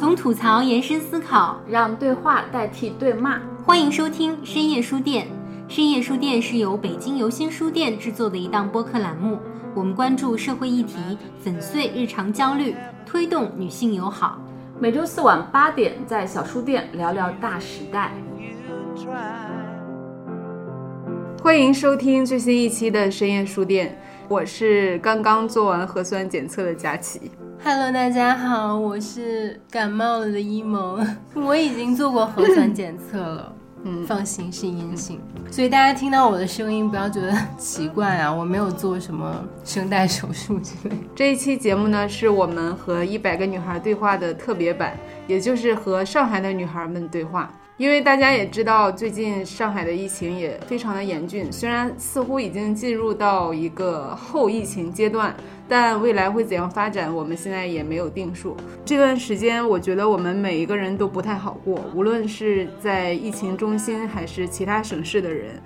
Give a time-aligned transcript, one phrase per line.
[0.00, 3.38] 从吐槽延伸思考，让对话代替对骂。
[3.66, 5.26] 欢迎收听深夜书店。
[5.68, 9.38] 深夜书店是由北京游心书店制作的一档播客栏目，
[9.74, 10.96] 我们关注社会议题，
[11.38, 12.74] 粉碎日常焦虑，
[13.04, 14.40] 推动女性友好。
[14.78, 18.10] 每周四晚八点，在小书店聊聊大时代。
[21.42, 27.30] 欢迎收听最新一期的深夜书店，我是刚刚做完核酸检测的佳琪。
[27.62, 33.52] Hello，大家好，我是感冒了的一萌，我已经做过核酸检测了。
[33.84, 35.20] 嗯，放心是阴性，
[35.50, 40.96] 所以大家听到我的声音不要觉得奇怪啊，我没有做什么声带手术之类。
[41.14, 44.96] 这一期节目呢，是我们和一百个女孩对话的特别版，
[45.26, 47.50] 也就是和上海的女孩们对话。
[47.80, 55.34] 因为大家也知道，最近上海的疫情也非常的严峻，虽然似乎已经进入到一个后疫情阶段，
[55.66, 58.54] 但未来会怎样发展，我们现在也没有定数。
[58.84, 65.58] 这段时间，我觉得我们每一个人都不太好过，无论是在疫情中心还是其他省市的人。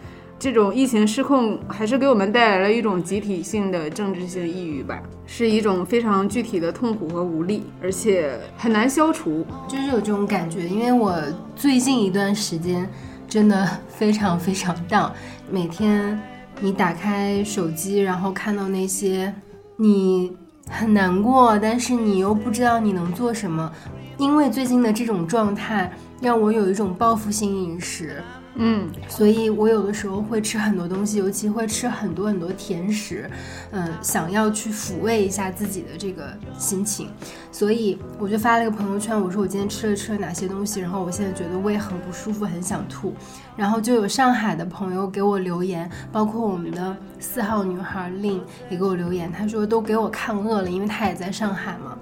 [0.44, 9.46] 这种疫情失控，还是给我们带来了一种集体性的政治性抑郁吧，是一种非常具体的痛苦和无力，而且很难消除。
[9.66, 11.18] 就是有这种感觉，因为我
[11.56, 12.86] 最近一段时间
[13.26, 15.10] 真的非常非常 down，
[15.50, 16.20] 每天
[16.60, 19.32] 你打开手机，然后看到那些
[19.78, 20.30] 你
[20.68, 23.72] 很难过，但是你又不知道你能做什么，
[24.18, 28.22] 因为最近的这种状态让我有一种报复性饮食。
[28.56, 33.28] 嗯，所以我有的时候会吃很多东西，尤其会吃很多很多甜食，
[33.72, 37.08] 嗯，想要去抚慰一下自己的这个心情，
[37.50, 43.12] 所以我就发了一个朋友圈，我说我今天吃了吃了哪些东西，然后我现在觉得胃很不舒服，很想吐，
[43.56, 51.98] 然后就有上海的朋友给我留言，包括我们的四号女孩令也给我留言，她说都给我看饿了，因为她也在上海嘛，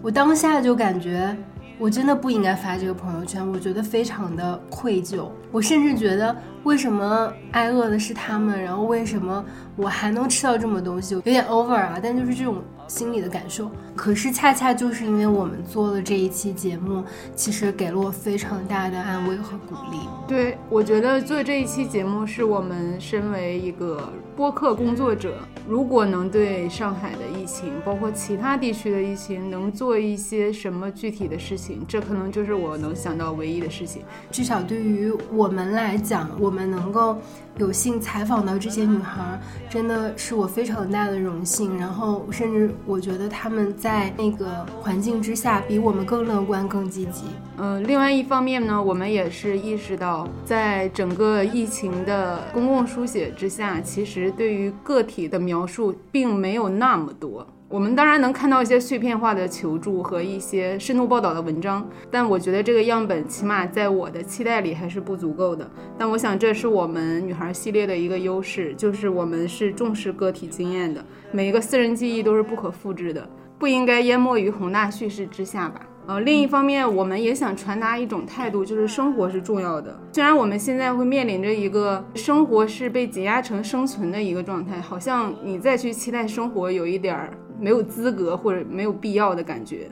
[0.00, 1.36] 我当下就感觉。
[1.80, 5.30] 我真的不应该发这个朋友圈，我觉得非常的愧疚。
[5.50, 9.44] 我甚至觉得，为什么挨饿的是他们，然后为什么
[9.76, 11.98] 我还能吃到这么东西，有点 over 啊。
[12.02, 13.70] 但就是这种心理的感受。
[13.96, 17.04] 可是恰恰就是因为我们做了这一期节目，
[17.34, 19.98] 其实给了我非常大的安慰和鼓励。
[20.26, 25.34] 对，我觉得做这一期节目是我们身为一个播客工作者，
[25.68, 34.02] 如果能对上海的疫情，包括其他地区的疫情，能做一些什么具体的事情，这可能就是我能想到唯一的事情。
[34.30, 37.16] 至少对于我们来讲，我我们能够
[37.58, 41.78] 有幸采访到这些女孩，真的是我非常大的荣幸。
[41.78, 47.26] 然后，甚至我觉得她们在那个环境之下，比我们更乐观、更积极。
[47.56, 57.46] 嗯，另外一方面呢，我们也是意识到，在整个疫情的公共书写之下，其实对于个体的描述并没有那么多。
[57.70, 65.70] 我们当然能看到一些碎片化的求助和一些深度报道的文章，但我觉得这个样本起码在我的期待里还是不足够的。
[65.96, 73.24] 但我想这是我们女孩系列的一个优势，就是我们是重视个体经验的，每一个私人记忆都是不可复制的，
[73.56, 75.80] 不应该淹没于宏大叙事之下吧。
[76.08, 79.96] 呃，另一方面，我们也想传达一种态度，就是生活是重要的。
[80.12, 89.88] 虽然我们现在会面临着一个生活是被挤压成生存的一个状态，好像你再去期待生活有一点儿没有资格或者没有必要的感觉。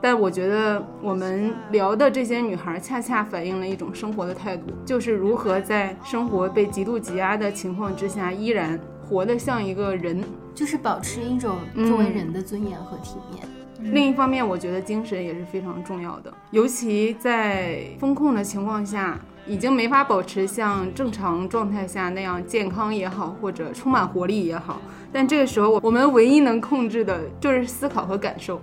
[0.00, 8.76] 但我觉得我们聊的这些女孩，恰恰反映了一种生活的态度，就是如何在生活被极度挤压的情况之下，依然
[9.08, 10.20] 活得像一个人，
[10.54, 13.46] 就是保持一种作为人的尊严和体面。
[13.92, 24.80] 另一方面，我觉得精神也是非常重要的，尤其在风控的情况下，已经没法保持像正常状态下那样健康也好，或者充满活力也好。
[25.12, 28.60] 但这个时候，我们唯一能控制的就是思考和感受。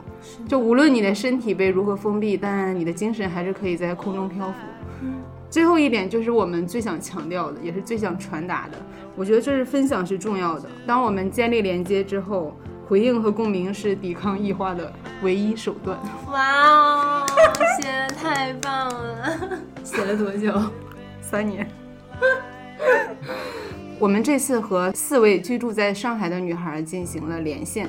[0.48, 5.08] 就无论你的身体被如何封闭，但你的精神还是可以在空中漂浮。
[5.50, 8.78] 最后一点就是我们最想强调的，也是最想传达的。
[9.16, 10.70] 我觉得这是分享是重要的。
[10.88, 12.56] 当我们建立连接之后。
[12.90, 14.92] 回应和共鸣是抵抗异化的
[15.22, 15.96] 唯一手段。
[16.32, 17.26] 哇哦，
[17.80, 19.60] 写的太棒了！
[19.84, 20.52] 写了多久？
[21.22, 21.70] 三年。
[24.00, 27.88] 我们这次和四位居住在上海的女孩进行了连线，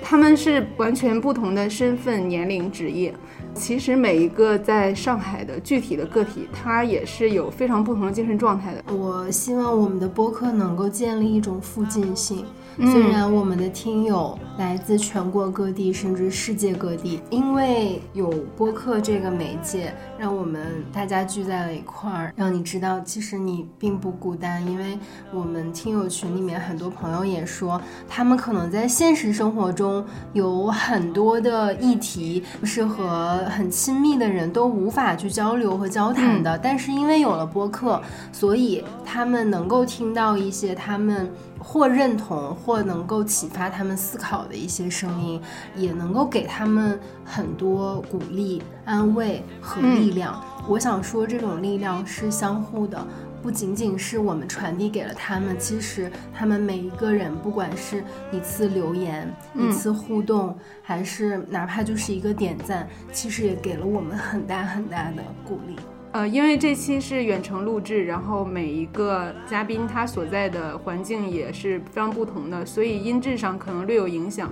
[0.00, 3.14] 她们是完全不同的身份、年龄、职业。
[3.52, 8.82] 其实每一个在上海的具体的个体，她也是有非常不同的精神状态的。
[8.94, 12.46] 我希望我们的播客能够建立一种附近性。
[12.86, 24.64] 虽然我们的听友来自全国各地，甚至世界各地，因为有播客这个媒介，让我们大家聚在了一块儿，让你知道其实你并不孤单。
[24.64, 24.96] 因为
[25.32, 38.00] 我们听友群里面很多朋友也说，他们可能在现实生活中有很多的议题是和很亲密的人都无法去交流和交谈的，但是因为有了播客，
[38.30, 41.28] 所以他们能够听到一些他们。
[41.58, 45.40] 或认同，或能够启发他们思考的一些声音，
[45.76, 50.42] 也能够给他们很多鼓励、安慰和力量。
[50.68, 53.06] 我想说，这种力量是相互的，
[53.42, 65.76] 不仅仅是我们传递给了他们，其实他们每一个人，不管是一次留言、一次互动，还是哪怕就是一个点赞，其实也给了我们很大很大的鼓励。
[66.18, 74.50] 呃，因为这期是远程录制，然后每一个嘉宾他所在的环境也是非常不同的，所以音质上可能略有影响。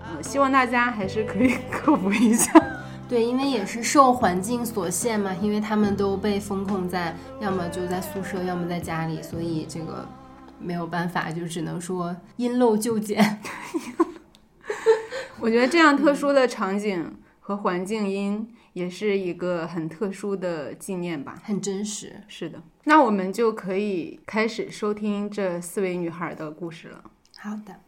[0.00, 2.52] 呃，希望大家还是可以 克服一下。
[3.08, 10.08] 对，因为也是受环境所限嘛，因为他们都被封控在，要么就在宿舍，要么在家里，所以这个
[10.60, 13.40] 没有办法，就只能说因陋就简。
[15.40, 18.48] 我觉得这样特殊的场景和环境音。
[18.78, 22.22] 也是一个很特殊的纪念吧，很真实。
[22.28, 27.10] 是的，那我们就可以开始收听这四位女孩的故事了。
[27.36, 27.80] 好的。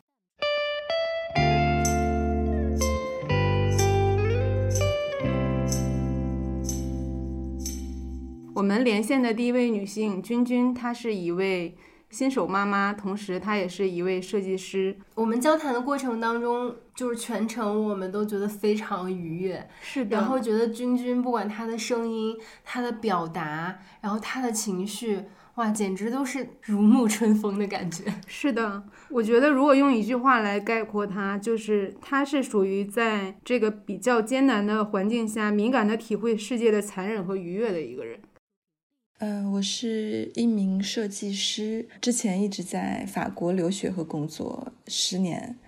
[8.53, 11.77] 我们连线的第一位女性君君，她是一位。
[12.11, 14.97] 新手妈妈，同时她也是一位设计师。
[15.15, 20.17] 我们交谈的过程当中，就是全程我们都觉得非常愉悦，是的。
[20.17, 25.23] 然后觉得君君不管她的声音、她的表达，然后她的情绪，
[25.55, 28.05] 哇，简直都是如沐春风的感觉。
[28.27, 38.19] 是的，我觉得如果用一句话来概括她，就是她是属于在这个比较艰难的环境下，敏感的体会世界的残忍和愉悦的一个人。
[39.23, 45.59] 嗯，我是一名设计师，之前一直在法国留学和工作十年，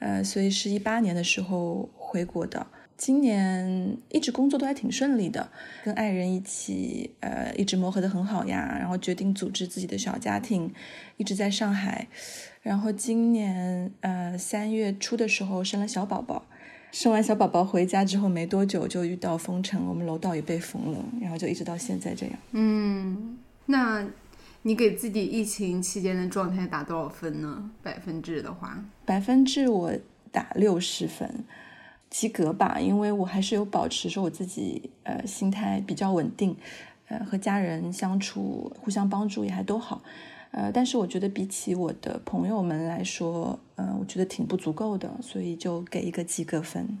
[0.00, 2.66] 呃，所以是一八年的时候回国的。
[2.96, 5.52] 今年一直工作都还挺顺利的，
[5.84, 8.76] 跟爱人一起，呃，一直磨合的很好呀。
[8.76, 10.74] 然后决定组织自己的小家庭，
[11.16, 12.08] 一直在上海。
[12.60, 16.44] 然后今年呃三月初的时候生了小宝宝。
[16.98, 22.34] 生完小宝宝回家之后没多久就遇到封城，我们楼道也被封了，然后就一直到现在这样。
[22.52, 24.02] 嗯，那
[24.62, 27.70] 你给自己疫情期间的状态打多少分呢？
[27.82, 29.92] 百分制的话，百分制我
[30.32, 31.44] 打六十分，
[32.08, 36.56] 及格吧，因为我还是有保持说我自己呃心态比较稳定，
[37.08, 40.00] 呃和家人相处互相帮助也还都好。
[40.52, 46.98] 呃，但是我觉得比起我的朋友们来说，呃，我觉得挺不足够的，所以就给一个及格分。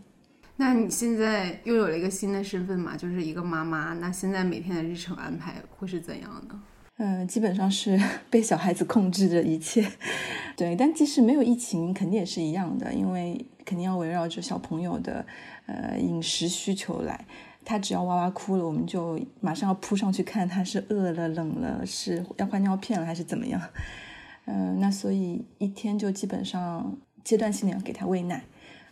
[0.56, 3.92] 那你现在又有了一个新的身份嘛，就是一个妈妈。
[3.94, 6.58] 那现在每天的日程安排会是怎样的？
[6.98, 8.00] 嗯，基本上是
[8.30, 9.86] 被小孩子控制着一切。
[10.56, 15.26] 对，但即使没有疫情，肯定也是一样的，因为肯定要围绕着小朋友的
[15.66, 17.26] 呃饮食需求来。
[17.68, 23.60] 他只要哇哇哭了，我们就马上要扑上去看他是饿了、冷了，是要换尿片了还是怎么样？
[24.46, 28.44] 嗯，那所以一天就基本上阶段性的要给他喂奶、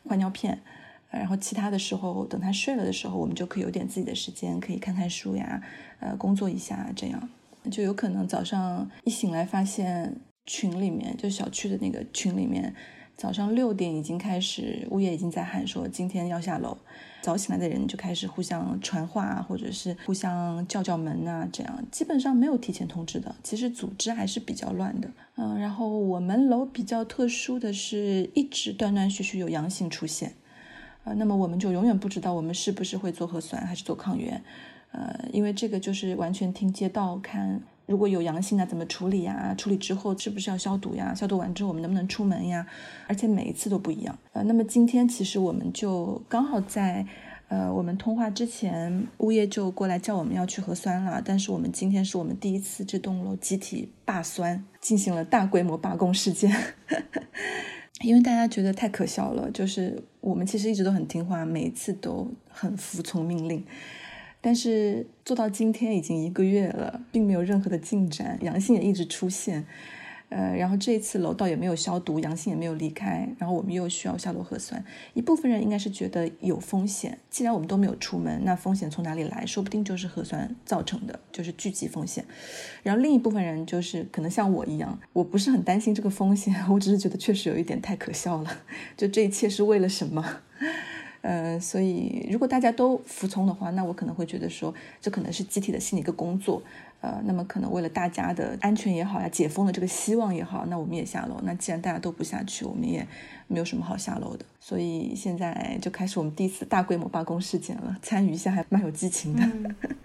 [0.08, 0.60] 换尿片，
[1.08, 5.62] 然后其他的时候等他睡了的时候，我们就可以有点自己的时间，可以看看书呀，
[6.00, 7.28] 呃，工作一下，这样
[7.70, 10.16] 就有可能早上一醒来发现
[10.46, 12.74] 群里面就小区的那个群里面，
[13.16, 16.76] 早上六点已经开始，物业已经在喊说今天要下楼。
[17.24, 23.34] 早醒来的人就开始互相传话，或者是互相叫叫门啊，这样基本上没有提前通知的。
[23.42, 25.58] 其实组织还是比较乱的，嗯。
[25.58, 30.34] 然后我们楼比较特殊的是，一直断断续续有阳性出现，
[31.04, 34.44] 呃，那么我们就永远不知道我们是不是会做核酸还是做抗原，
[34.92, 37.62] 呃，因为这个就是完全听街道看。
[37.86, 39.54] 如果有阳性啊，怎么处理呀？
[39.58, 41.14] 处理之后是不是要消毒呀？
[41.14, 42.66] 消毒完之后我们能不能出门呀？
[43.06, 44.18] 而且每一次都不一样。
[44.32, 47.06] 呃，那么今天其实我们就刚好在，
[47.48, 51.20] 呃，我们通话之前，物业就过来叫我们要去核酸了。
[51.22, 56.50] 但是我们今天是我们第一次这栋楼集体罢酸，进行了大规模罢工事件，
[58.00, 59.50] 因为大家觉得太可笑了。
[59.50, 63.62] 就是我们其实一直都很听话，每一次都很服从命令。
[64.46, 69.64] 但是做到今天已经一个月了，并没有任何的进展，阳性也一直出现，
[70.28, 74.84] 呃，然后这一次楼道也没有消毒，阳性也没有离开，然后我们又需要下楼核酸。
[75.14, 79.46] 一部分人应该是觉得有风险，既然我们都没有出门，那风险从哪里来？
[79.46, 82.22] 说不定就是核酸造成的，就是聚集风险。
[82.82, 88.58] 然后另一部分人就是可能像我一样，我不是很担心这个风险，我只是觉得确实有一点太可笑了。
[88.94, 90.42] 就这一切是为了什么？
[91.24, 96.62] 呃，所以如果大家都服从的话，那我可能会觉得说，这可能是集体的心理一个工作。
[97.00, 101.40] 呃，那么可能为了大家的安全也好呀，解封的这个希望也好，那我们也下楼。
[101.42, 103.06] 那既然大家都不下去，我们也
[103.48, 104.44] 没有什么好下楼的。
[104.60, 109.42] 所以现在就开始我们第一次大规模罢工事件了，参与一下还蛮有激情的。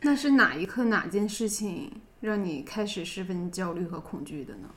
[0.02, 4.70] 那是哪一刻哪件事情让你开始十分焦虑和恐惧的呢？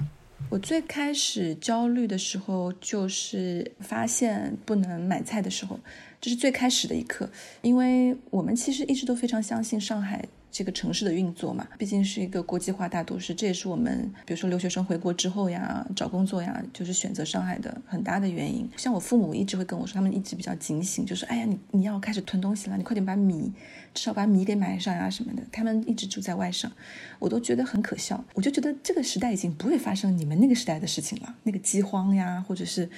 [0.51, 5.81] 我最开始焦虑的时候，就是发现不能买菜的时候，
[6.23, 7.29] 这是最开始的一刻，
[7.62, 10.25] 因为我们其实一直都非常相信上海。
[10.52, 18.69] 这个城市的运作嘛，毕竟是一个国际化大都市，这也是我们比如说留学生回国之后呀，找工作呀，就是选择上海的很大的原因。
[18.76, 23.50] 像我父母一直会跟我说，他们一直比较警醒，就是哎呀，你你要开始囤东西了，你快点把米，
[23.95, 25.43] 至少把米给买上呀什么的。
[25.50, 26.71] 他们一直住在外省，
[27.19, 28.23] 我都觉得很可笑。
[28.35, 32.91] 我就觉得这个时代已经不会发生你们那个时代的事情了，那个饥荒呀，或者是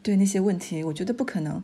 [0.00, 1.60] 对那些问题，我觉得不可能。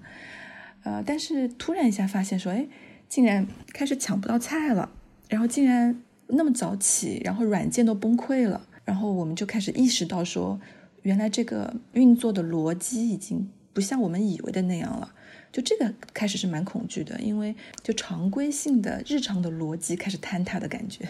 [0.86, 2.64] 呃，但是突然一下发现说，哎，
[3.08, 4.88] 竟然开始抢不到菜了。
[5.28, 10.60] 然后竟然那么早起，然后软件都崩溃了，然后我们就开始意识到说，
[11.02, 15.12] 原来这个运作的逻辑已经不像我们以为的那样了。
[15.50, 21.08] 就这个开始是蛮恐惧的，因为就常规性的日常的逻辑开始坍塌的感觉。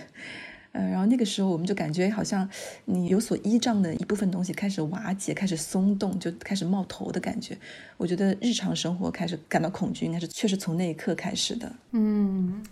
[0.77, 2.49] 呃，然后那个时候我们就感觉好像
[2.85, 7.57] 你有所依仗的一部分东西开始瓦解，开始松动，就开始冒头的感觉。
[7.97, 11.73] 我觉得日常生活开始感到恐惧，应该是确实从那一刻开始的。
[11.93, 12.63] 嗯。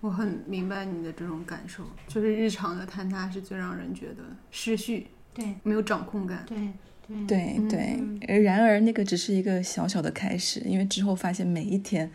[0.00, 6.58] 我很明白你的这种感受，就是日常的坍塌是最让人觉得失序，对，没有掌控感，对
[7.06, 7.68] 对对
[8.26, 8.42] 对。
[8.42, 12.10] 然而那个只是一个小小的开始，因为之后发现每一天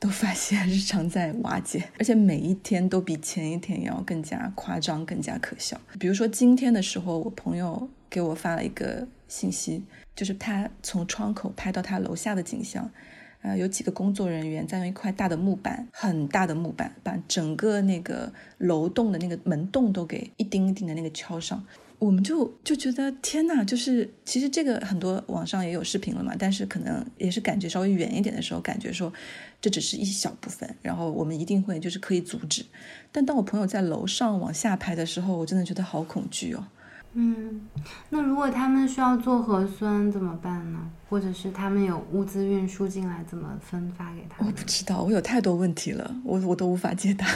[0.00, 5.78] 都发现日常在瓦解，而且每一天都比前一天要更加夸张、更加可笑。
[5.98, 9.82] 比如说今天的时候，我朋友给我发了一个信息，
[10.16, 12.90] 就是他从窗口拍到他楼下的景象。
[13.42, 21.64] 呃，有几个工作人员在用一块大的木板，很大的木板，把整个那个楼栋的那个门洞都给一钉一钉的那个敲上。
[21.98, 29.10] 我们就就觉得天呐，就是其实这个很多网上也有视频了嘛，但是可能也是感觉稍微远一点的时候，感觉说
[29.60, 32.64] 这只是一小部分，然后我们一定会就是可以阻止。
[33.12, 36.64] 但当我朋友在楼上往下拍的时候，我真的觉得好恐惧哦。
[37.12, 37.60] 嗯，
[38.08, 40.78] 那如果他们需要做核酸怎么办呢？
[41.08, 44.46] 或者是他们有物资运输进来，怎么分发给他们？
[44.46, 47.26] 我不知道，我有太多问题了，我我都无法解答。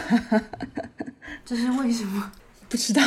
[1.45, 2.33] 这是为什么？
[2.71, 3.03] 不知道。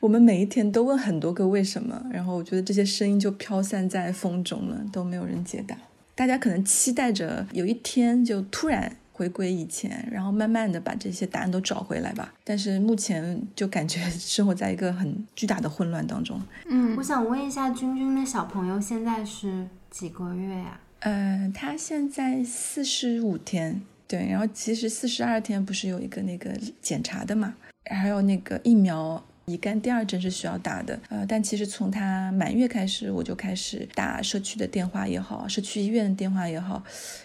[0.00, 5.76] 我们每一天都问很多个为什么，然后我觉得这些声音就飘散在风中了，都没有人解答。
[6.20, 8.94] 大家可能期待着有一天就突然。
[9.12, 12.32] 回归以前，然后慢慢的把这些答案都找回来吧。
[12.42, 16.40] 但是目前就感觉生活在一个很巨大的混乱当中。
[16.64, 20.80] 嗯，我想问一下，君君的小朋友现在是几个月呀？
[21.00, 27.54] 呃，他现在四十五天，对，然后其实四十二天不是有一个那个检查的嘛，
[27.90, 29.22] 还有那个疫苗。
[29.50, 36.82] 乙肝第二针是需要打的，呃，但其实从他满月开始，我就开始打社区的电话也好，社区医院的电话也好，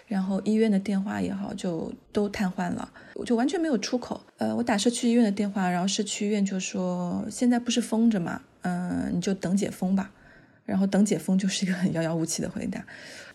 [0.08, 4.20] 然后医院的电话也好，就都瘫痪了，我就完全没有出口。
[4.38, 10.12] 呃，我打社区医院的电话，然后社区医院就说现在不是封着嘛，嗯，你就等解封吧。
[10.66, 12.84] 然后等解封就是一个很遥遥无期的回答。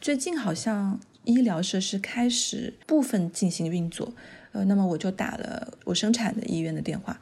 [0.01, 4.13] 最近好像医疗设施开始部分进行运作，
[4.51, 7.21] 呃，那么我就打了我生产的医院的电话。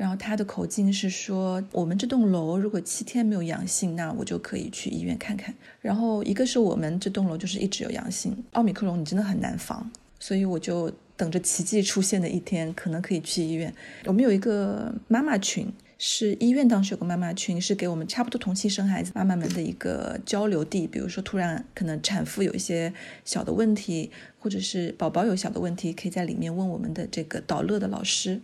[0.00, 5.54] 然后他的口径是说，我们这栋楼如果七天没有阳性，那我就可以去医院看看。
[5.82, 13.70] 然后一个是我们这栋楼就是一直有阳性，奥密克戎你真的很难防，所以我就等着奇迹出现的一天，可能可以去医院。
[14.06, 20.86] 我们有一个妈妈群，是医院当时有个妈妈群，是给我们差不多同期生孩子妈妈们的一个交流地。
[20.86, 22.90] 比如说突然可能产妇有一些
[23.26, 28.40] 小的问题，或者是宝宝有小的问题，可以在里面问我们的这个导乐的老师。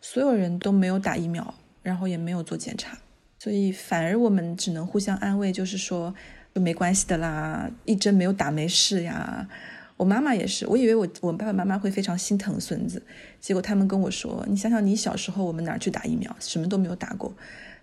[0.00, 2.98] 所有人都没有打疫苗，然后也没有做检查，
[3.38, 6.14] 所以反而我们只能互相安慰，就是说
[6.54, 9.48] 没关系的啦，一针没有打没事呀。
[9.96, 13.02] 我妈妈也是，我以为我我爸爸妈妈会非常心疼孙子，
[13.38, 17.34] 结果他们跟我说：“你想想，你小时候我们哪儿去打疫苗，什么都没有打过。”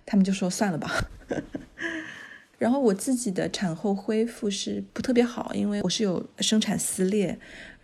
[0.04, 0.90] 他们就说：“算了吧。
[2.58, 7.38] ”然后我自己的产后恢复是不特别好，因为我是有生产撕裂，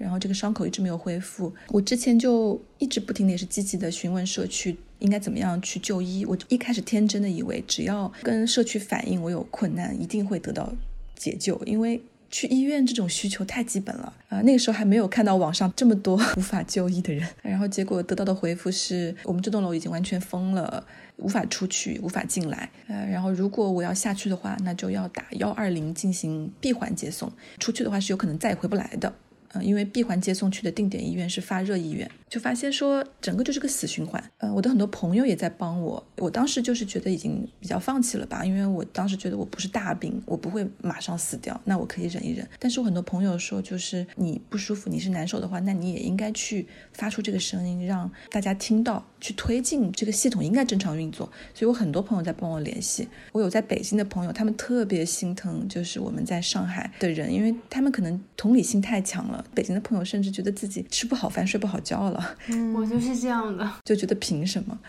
[0.03, 1.51] 然后这个伤口一直没有恢复。
[1.69, 6.25] 我之前就一直不停的也是积极的询问社区应该怎么样去就医。
[6.25, 10.74] 我一开始天真的以为只要跟社区反映我有困难，一定会得到
[11.15, 12.01] 解救，因为。
[12.33, 14.41] 去医院这种需求太基本了啊！
[14.41, 20.83] 那个时候还没有看到网上这么多 无法就医的人，然后结果得到的回复是我们这栋楼已经完全封了，
[21.17, 22.67] 无法出去，无法进来。
[22.88, 29.13] 呃，然后如果我要下去的话，那就要打幺二零进行闭环接送，出去的话是有可能再也回不来的。
[29.53, 34.31] 嗯，因为闭环接送去的定点医院是发热医院，就发现说整个就是个死循环。
[34.39, 42.49] 呃，我的很多朋友也在帮我，我当时就是觉得已经比较放弃了吧，因为我当时觉得我不是大病，我不会马上死掉，那我可以忍一忍。
[42.57, 51.31] 但是我很多朋友说，就是你不舒服，你是难受的话，那你也应该去发出这个声音，让大家听到，去推进这个系统应该正常运作。
[51.53, 59.45] 所以我很多朋友在帮我联系，我有在北京的朋友，他们特别心疼，就是我们在上海的人，因为他们可能同理心太强了。
[59.53, 62.23] 北京的朋友甚至觉得自己吃不好饭、睡不好觉了。
[62.48, 64.80] 嗯，我就是这样的， 就觉得凭什么？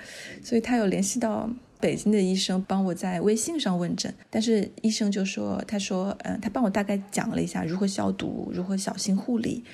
[0.43, 1.49] 所以他有联系到
[1.81, 4.12] 北京的医生，帮我在微信上问诊。
[4.31, 9.64] 但是医生就说，他说，嗯，他帮我大概讲了一下如何消毒、如何小心护理。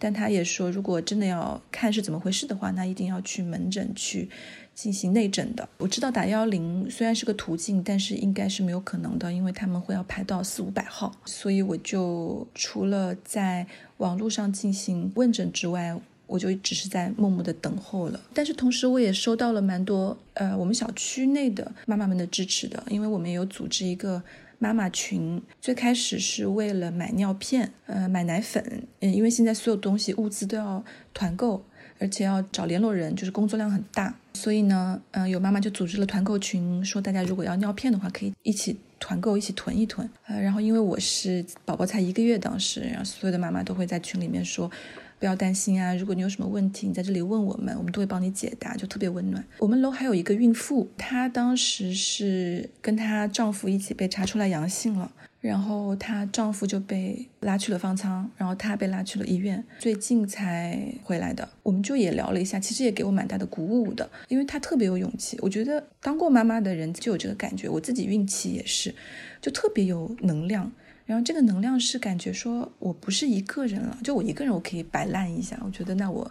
[0.00, 4.28] 但他也说，如果真的要看是怎么回事的话，那一定要去门诊去。
[4.72, 18.20] 进行内诊的，我知道打幺幺零虽然是个途径，但是应该是没有可能的，因为他们会要排到四五百号，所以我就除了在网络上进行问诊之外，我就只是在默默的等候了。
[18.32, 24.22] 但是同时我也收到了蛮多呃我们小区内的妈妈们的支持的，因为我们有组织一个
[24.60, 28.62] 妈妈群，最开始是为了买尿片，呃买奶粉，
[29.00, 31.64] 嗯因为现在所有东西物资都要团购。
[32.00, 40.08] 而且要找联络人，就是工作量很大，所以呢，嗯，有妈妈就组织了团购群，说大家如果要尿片的话，可以一起团购，一起囤一囤。
[40.26, 44.70] 呃，然后因为我是宝宝才一个月，当时，然后所有的妈妈都会在群里面说，
[45.18, 49.44] 不要担心啊，如果你有什么问题，你在这里问我们，我们都会帮你解答，就特别温暖。
[49.58, 55.10] 我们楼还有一个孕妇，她当时是跟她丈夫一起被查出来阳性了。
[55.40, 61.48] 然后她丈夫就被拉去了方舱，然后她被拉去了医院，最近才回来的。
[61.62, 65.38] 我们就也聊了一下，其实也给我蛮大的鼓舞的，因为她特别有勇气。
[65.40, 68.92] 我觉得当过妈妈的人就有这个感觉，我自己孕期也是，
[69.40, 70.70] 就特别有能量。
[71.08, 75.58] 然后这个能量是感觉说我不是一个人了，就我一个人我可以摆烂一下。
[75.64, 76.30] 我觉得那我，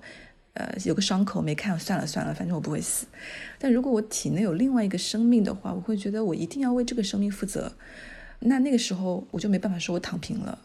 [0.53, 3.07] 呃，有个伤口没看，算了算了，反正我不会死。
[3.57, 7.74] 但如果我体内有另外一个生命的话，我会觉得我一定要为这个生命负责。
[8.41, 10.60] 那那个时候我就没办法说我躺平了，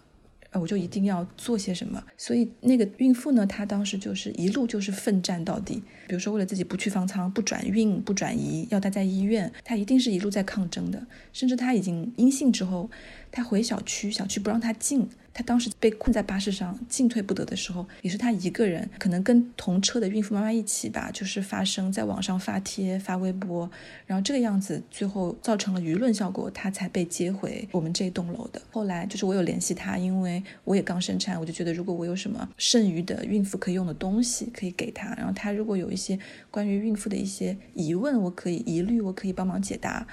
[0.53, 2.03] 呃，我就一定要做些什么。
[2.17, 5.83] 所以那个孕妇呢，她当时就是一路就是奋战到底。
[6.07, 11.07] 比如说为了自己不去方舱、不转运、不转移，要待在医院，她一定是一路在抗争的。
[11.33, 12.91] 甚至她已经阴性之后，
[13.31, 15.09] 她回小区，小区不让她进。
[15.35, 23.71] 她当时被困在巴士上，进退不得的时候，也是她一个人，可能跟同车的孕妇妈妈一起吧，就是发声，在网上发帖、发微博，
[24.07, 28.61] 然后这个样子，最后造成了舆论效果，她才被接回我们这栋楼的。
[28.71, 35.15] 后来就是我有联系她，因为我也刚生产，我就觉得如果我有什么剩余的孕妇可以用的东西，可以给她。
[35.15, 36.19] 然后她如果有一些
[36.51, 40.07] 关于孕妇的一些疑问，我可以疑虑，我可以帮忙解答。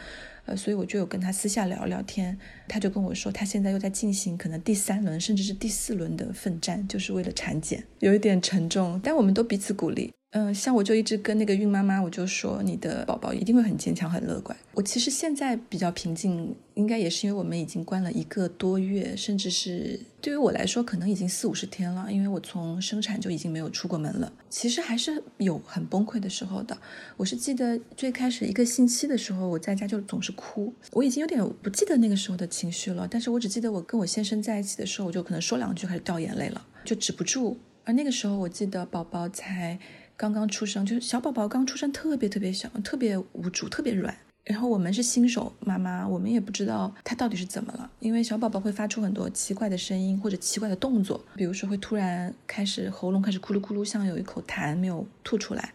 [0.49, 2.35] 呃，所以我就有跟他私下聊聊天，
[2.67, 10.11] 他就跟我说，他现在又在进行可能第三轮甚至是第四轮的奋战，就是为了产检，有一点沉重，但我们都彼此鼓励。
[10.31, 14.55] 嗯，像我就一直跟那个孕妈妈，我就说你的宝宝一定会很坚强、很乐观。
[14.75, 22.11] 我其实现在比较平静，应该也是因为我们已经关了一个多月，甚至是对于我来说，可能已经四五十天了。
[22.11, 26.77] 因为我从生产就已经没有出过门了，其实还是有很崩溃的时候的。
[27.17, 33.07] 我是记得最开始一个星期的时候，我在家就总是哭，我已经有点不记得那个时候的情绪了。
[33.09, 37.57] 但是我只记得我跟我先生在一起的时候，我就可能说两句开始掉眼泪了，就止不住。
[37.83, 39.79] 而那个时候，我记得宝宝才。
[40.19, 44.13] 刚刚出生就是小宝宝刚出生，特别特别小，特别无助，特别软。
[44.43, 55.73] 然后我们是新手妈妈，我们也不知道他到底是怎么了，因为小宝宝会发出很多奇怪的声音或者奇怪的动作，比如说会突然开始喉咙开始咕噜咕噜，像有一口痰没有吐出来，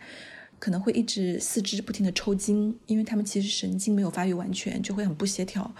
[0.59, 5.74] 可能会一直四肢不停的抽筋，因为他们其实神经没有发育完全，就会很不协调。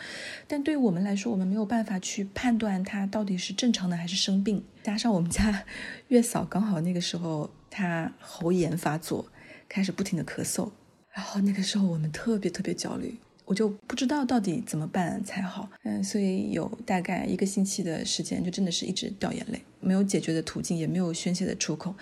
[0.49, 4.65] 但对于我们来说，我们没有办法去判断他到底是正常的还是生病。
[4.83, 5.67] 加上我们家
[6.09, 7.51] 月嫂刚好那个时候。
[7.77, 9.27] 他喉炎发作，
[9.69, 10.71] 开始不停的咳嗽，
[11.11, 21.93] 然后那个时候我们特别特别焦虑，我就不知道到底怎么办才好，嗯，所以有大概一个星期的时间，就真的是一直掉眼泪，没有解决的途径，也没有宣泄的出口，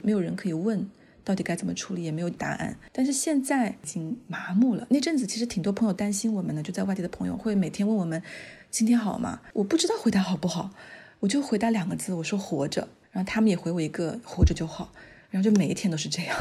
[0.00, 0.88] 没有人可以问
[1.24, 2.76] 到底该怎么处理，也没有答案。
[2.92, 4.86] 但是现在已经麻木了。
[4.90, 8.22] 那阵子其实挺多朋友担心我们的，就在外地的朋友会每天问我们
[8.70, 9.40] 今天好吗？
[9.54, 10.70] 我不知道回答好不好，
[11.18, 12.86] 我就回答两个字，我说活着。
[13.10, 14.92] 然后他们也回我一个活着就好。
[15.36, 16.34] 然后就每一天都是这样。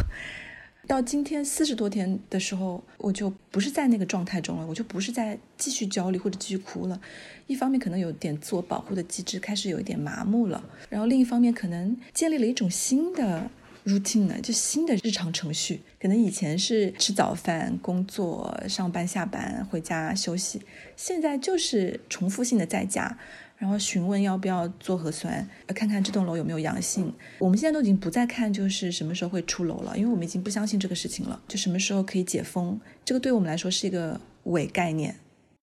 [0.87, 7.01] 到今天四十多天的时候，我就不是在那个状态中了，我就不是在继续焦虑或者继续哭了。
[7.47, 13.49] 一方面可能有点自我保护的机制开始有一点麻木了，然后另一方面可能建立了一种新的
[13.83, 15.81] routine 呢，就新的日常程序。
[15.99, 20.61] 可能以前是吃早饭、工作、上班、下班、回家休息，
[20.95, 23.17] 现在就是重复性的在家。
[23.57, 27.11] 然后询问要不要做核酸，看看这栋楼有没有阳性。
[27.39, 31.41] 我们现在都已经不再看就是什么时候会出楼了，因为我们已经不相信这个事情了。
[31.47, 35.15] 就什么时候可以解封，这个对我们来说是一个伪概念，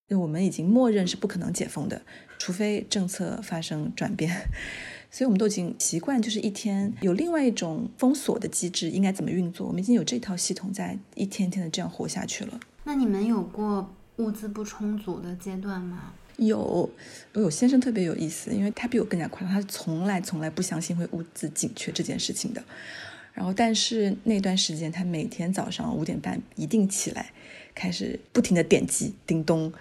[0.09, 2.01] 就我们已经默认是不可能解封的，
[2.39, 4.49] 除非政策发生转变。
[5.15, 12.59] 所以我们都已经习惯，就是一天有另外一种封锁的机制应该怎么运作，我们已经有这套系统在一天天的这样活下去了。
[12.85, 16.15] 那你们有过物资不充足的阶段吗？
[16.37, 16.91] 有，
[17.35, 22.63] 我有先生特别有意思，因为他比我更加夸张，他从来从来不相信会物资紧缺这件事情的。
[23.35, 27.33] 然后，但是那段时间，他每天早上五点半一定起来，
[27.75, 29.73] 开始不停的点击叮咚，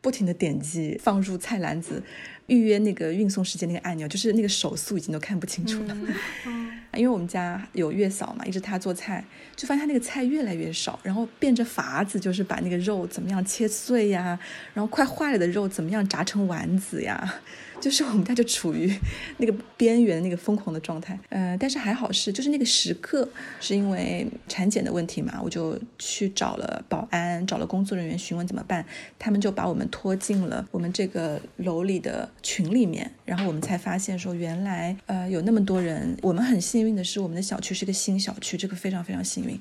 [0.00, 2.02] 不停的点击放入菜篮子。
[2.46, 5.96] 预约那个运送时间那个按钮，就是那个手速已经都看不清楚了。
[6.96, 14.38] 因为我们家有月嫂嘛，一直她做菜，就发现她那个菜越来越少，然后变着法子就是把那个肉怎么样切碎呀，
[14.74, 17.34] 然后快坏了的肉怎么样炸成丸子呀。
[17.80, 18.92] 就是我们家就处于
[19.38, 23.28] 那个边缘那个疯狂的状态，呃，但是还好是就是那个时刻
[23.60, 28.84] 是因为产检的问题嘛，我就去找了保安，找了工作人员询问怎么办，
[29.18, 39.60] 他们就把我们拖进了我们这个楼里的群里面，然后我们才发现说原来呃有那么多人，我们很幸运的是我们的小区是个新小区，这个非常非常幸运。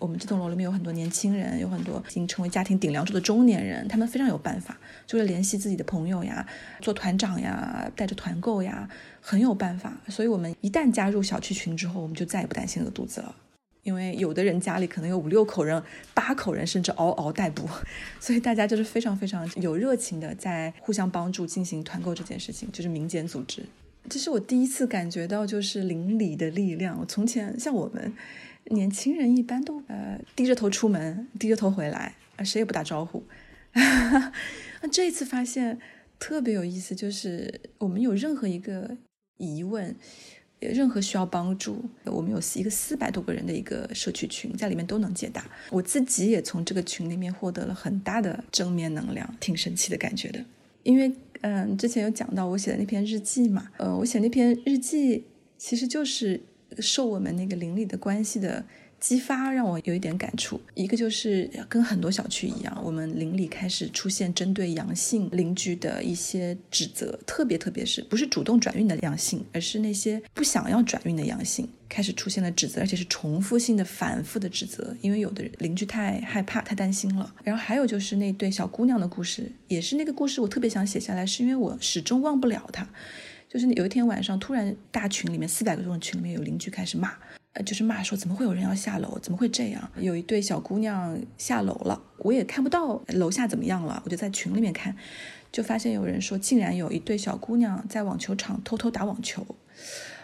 [0.00, 6.44] 我们这栋楼里面有很多年轻人，有很多已经成为家庭顶梁柱的中年人，他们非常有办法，就是联系自己的朋友呀，
[6.80, 8.88] 做团长呀，带着团购呀，
[9.20, 10.00] 很有办法。
[10.08, 13.36] 所以，我们一旦加入小区群之后，我们就再也不担心饿肚子了，
[13.82, 15.82] 因为有的人家里可能有五六口人、
[16.14, 17.68] 八口人，甚至嗷嗷待哺，
[18.18, 23.62] 所以大家就是非常非常有热情的在互相帮助进行团购这件事情，就是民间组织。
[24.08, 26.98] 这是我第一次感觉到就是邻里的力量。
[26.98, 28.14] 我从前像我们。
[28.70, 33.24] 年轻人一般都呃低着头出门，低着头回来，啊谁也不打招呼。
[33.74, 35.78] 那 这一次发现
[36.18, 38.96] 特别有意思，就是我们有任何一个
[39.38, 39.94] 疑问，
[40.60, 45.44] 任何需要帮助，我们有一个四百多个人的一个社区群，在里面都能解答。
[45.70, 50.44] 我自己也从这个群里面获得了很大的正面能量，挺神奇的感觉的。
[50.84, 55.24] 因为嗯，之前有讲到我写的那篇日记嘛，呃，我写那篇日记
[55.58, 56.40] 其实就是。
[56.78, 58.64] 受我们那个邻里的关系的
[58.98, 60.60] 激发，让我有一点感触。
[60.74, 74.94] 一个就是跟很多小区一样，我们邻里开始出现针对阳性邻居的一些指责，特别特别是不是主动转运的阳性，而是那些不想要转运的阳性开始出现了指责，而且是重复性的、反复的指责。
[75.00, 77.34] 因为有的邻居太害怕、太担心了。
[77.42, 82.86] 然后还有就是那对小姑娘的故事，也是那个故事，我特别想写下来，是因为我始终忘不了她。
[83.50, 87.10] 就是有一天晚上，突然大群里面四百个多人群里面有邻居开始骂，
[87.54, 89.90] 呃，就是骂说怎么会有人要下楼，怎么会这样？
[89.98, 94.94] 有一对小姑娘下楼了，我也看不到楼下怎么样了，我就在群里面看，
[95.50, 99.44] 就发现有人说竟然有一对小姑娘在网球场偷偷打网球，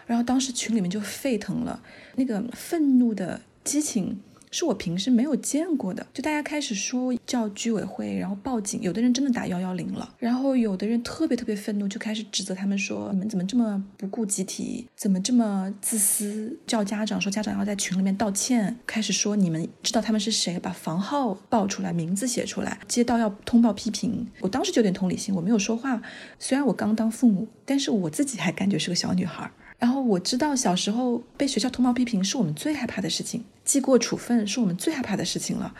[0.05, 1.83] 然后当时群里面就沸腾了，
[2.15, 4.21] 那个愤怒的激情。
[4.57, 24.27] 是我平时没有见过的，就大家开始说叫居委会，然后报警，有的人真的打幺幺零了，然后有的人特别特别愤怒，就开始指责他们说你们怎么这么不顾集体，怎么这么自私，叫家长说家长要在群里面道歉，开始说你们知道他们是谁，把房号报出来，名字写出来，街道要通报批评。
[24.39, 26.01] 我当时就有点同理心，我没有说话，
[26.39, 29.51] 虽然我刚当父母，但是我自己还感觉是个小女孩。
[29.79, 35.73] 然后我知道小时候被学校通报批评是我们最害怕的事情，记过处分是我们最害怕的事情了。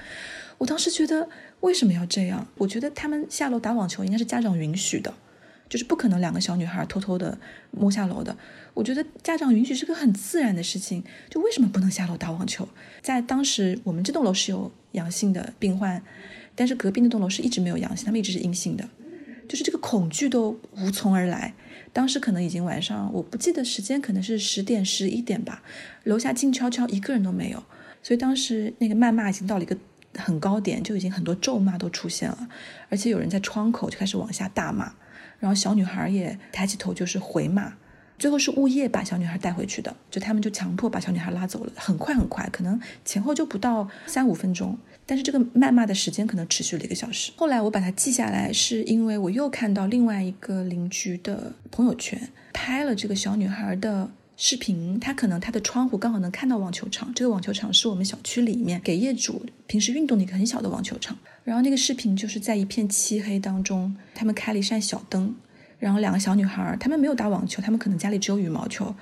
[0.60, 1.30] 我当时觉得
[1.62, 2.48] 为什么要这样？
[2.58, 5.14] 我觉得他们下楼打网球应该是家长允许的，
[5.68, 7.38] 就是不可能两个小女孩偷偷的
[7.72, 8.36] 摸下楼的。
[8.74, 12.68] 我觉得家长允许是个很自然的事情，就为什么不能下楼打网球？
[13.02, 16.04] 在当时我们这栋楼是有阳性的病患，
[16.56, 18.88] 但是隔壁那栋楼是一直没有阳性，他们一直是阴性的，
[19.48, 21.56] 就是这个恐惧都无从而来。
[21.94, 25.64] 当时可能已经晚上，我不记得时间，可能是十点十一点吧。
[26.04, 27.64] 楼下静悄悄，一个人都没有。
[28.04, 29.76] 所以当时那个谩骂已经到了一个
[30.16, 32.48] 很高点，就已经很多咒骂都出现了，
[32.90, 34.94] 而且有人在窗口就开始往下大骂，
[35.40, 37.74] 然后小女孩也抬起头就是回骂，
[38.18, 44.78] 最后是物业把小女孩带回去的，就他们就强迫把小女孩拉走了，很快很快，可能前后就不到三五分钟。
[45.08, 47.32] 但是这个谩骂的时间可能持续了一个小时。
[47.38, 55.00] 后来我把它记下来，是因为我又看到另外一个邻居的朋友圈拍了这个小女孩的视频。
[55.00, 61.18] 她可能她的窗户刚好能看到网球场，这个网球场是我们小区里面给业主平时运动的一个很小的网球场。
[61.46, 65.34] 然后那个视频就是在一片漆黑当中，他们开了一扇小灯，
[65.80, 68.94] 然后两个小女孩，她们没有打网球，她们可能家里只有羽毛球，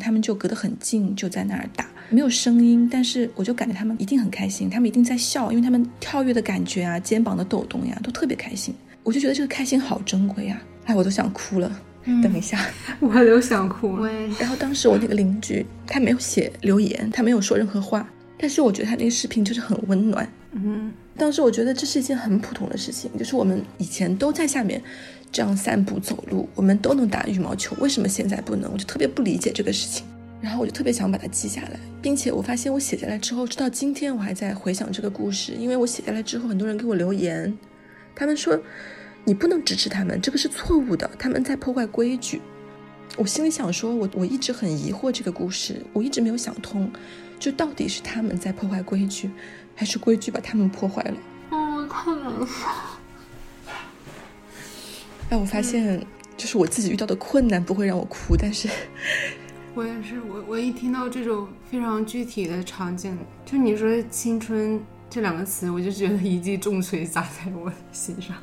[0.00, 1.86] 她们就隔得很近，就在那儿打。
[2.10, 8.74] 没有声音，但是我就感觉他们一定很开心，他们一定在笑，因为他们跳跃的感觉啊，肩膀的抖动呀，都特别开心。
[9.02, 10.62] 我就觉得这个开心好珍贵啊！
[10.84, 11.72] 哎，我都想哭了。
[12.04, 12.58] 等一下，
[13.00, 14.12] 我都想哭了。
[14.38, 20.28] 然后当时我那个邻居他没有写留言，他没有说任何话，但是我觉得他那个视频就是很温暖。
[20.52, 24.82] 嗯，当时我觉得这是一件很普通的事情，就是我们以前都在下面
[25.32, 28.70] 这样散步走路，我们都能打羽毛球，为什么现在不能？
[28.70, 30.04] 我就特别不理解这个事情。
[30.42, 37.56] 然后我就特别想把它记下来，并且我发现我写下来之后，直到今天我还在回想这个故事，因为我写下来之后，很多人给我留言，
[38.14, 38.60] 他们说
[39.24, 42.42] 你不能支持他们，这个是错误的，他们在破坏规矩。
[43.16, 46.90] 我心里想说，我我一直很疑惑这个故事，我一直没有想通，
[47.38, 49.30] 就到底是他们在破坏规矩，
[49.76, 51.16] 还是规矩把他们破坏了？
[51.50, 52.91] 哦，太难受。
[55.32, 55.98] 哎，我发现
[56.36, 58.68] 就是我自己遇到的困难不会让我哭，但是。
[59.74, 68.36] 我也是，我我一听到这种非常具体的场景，就你说“青春”这两个词，我就觉得一记重锤砸在我心上。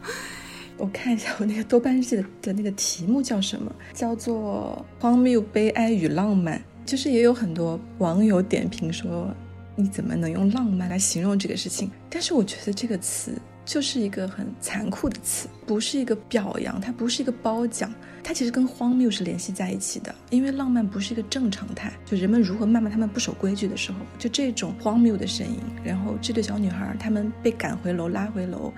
[0.78, 3.72] 我看一下我那个豆瓣日记的的那个题目叫什么？
[3.94, 6.58] 叫做《荒谬、悲哀与浪漫》。
[6.88, 9.32] 就是也有很多网友点评说，
[9.76, 11.92] 你怎么能用浪漫来形容这个事情？
[12.10, 13.40] 但是我觉得这个词。
[13.70, 20.14] 就是一个很残酷的词，不是一个表扬，它不是一个褒奖，它其实跟荒谬是联系在一起的。
[20.32, 28.74] 因为浪漫不是一个正常态，就人们如何谩骂他们不守规矩的时候，就这种荒谬的声音，然后这对小女孩她们被赶回楼拉回楼，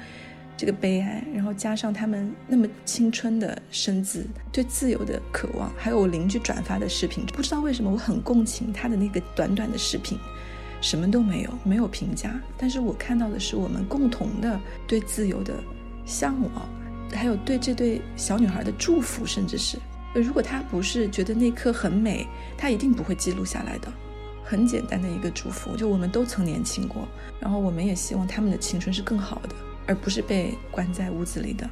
[0.58, 10.20] 这个悲哀，然后加上他们那么青春的身姿，对自由的渴望，还有我邻居转发的视频，不知道为什么我很共情他的那个短短的视频。
[10.82, 15.54] 什么都没有，没有评价，但是我看到的是我们共同的对自由的
[16.06, 16.68] 向往，
[17.14, 19.78] 还有对这对小女孩的祝福，甚至是，
[20.16, 23.94] 如果她不是觉得那刻很美，她一定不会记录下来的。
[24.44, 27.08] 很简单的一个祝福，就我们都曾年轻过，
[27.40, 31.70] 然后我们也希望他们的青春是更好的，而不是被关在屋子里的。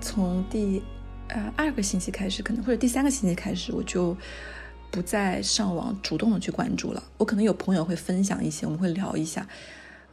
[0.00, 0.82] 从第
[1.28, 4.16] 呃二个星期开始，可能或者第三个星期开始，我就。
[4.90, 9.46] 不再上网主动的去关注了，我可能有朋友会分享一些，我们会聊一下，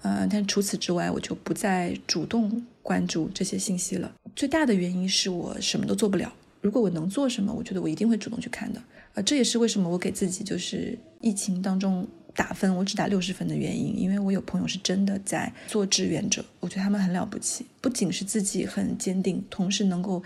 [0.01, 4.11] 呃，但除此之外，我就不再主动关注这些信息了。
[4.35, 6.31] 最大的原因是我什么都做不了。
[6.61, 8.81] 如果我能做什么，我觉得我一定会主动去看的。
[9.13, 20.21] 呃，这也是为什么我给自己就是疫情当中打分，我只打六十分的原因，因为我有朋友是真的在做志愿者，我觉得他们很了不起，不仅是自己很坚定，同时能够。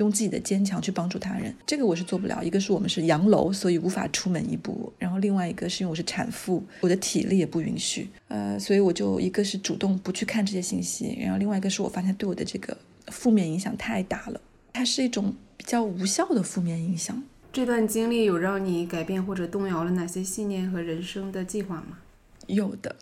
[0.00, 2.42] 用自己的坚强去帮助他人，这个我是做不了。
[2.42, 8.08] 一个是我们是洋楼，所以无法出门一步；然后另外一个是因为我是产妇，我的体力也不允许。
[8.28, 12.76] 呃，所以我就一个是主动不去看这些信息，然后另外一个是我发现对我的这个
[13.08, 14.40] 负面影响太大了，
[14.72, 17.22] 它是一种比较无效的负面影响。
[17.52, 21.98] 这段经历有让你改变或者动摇了哪些信念和人生的计划吗？
[22.46, 22.96] 有的，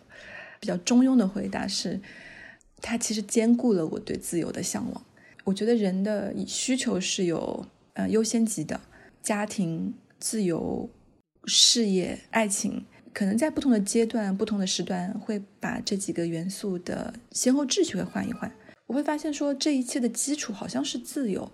[0.59, 2.01] 比较中庸的回答是，
[2.81, 5.01] 它其实兼顾了我对自由的向往。
[5.45, 8.79] 我觉得人的需求是有呃优先级的，
[9.21, 10.89] 家庭、自由、
[11.45, 18.51] 事业、爱情，可能在不同的阶段、不同的时段，会把这几个元素的先后秩序会换一换。
[18.87, 21.51] 我会发现说，这一切的基础好像是自由，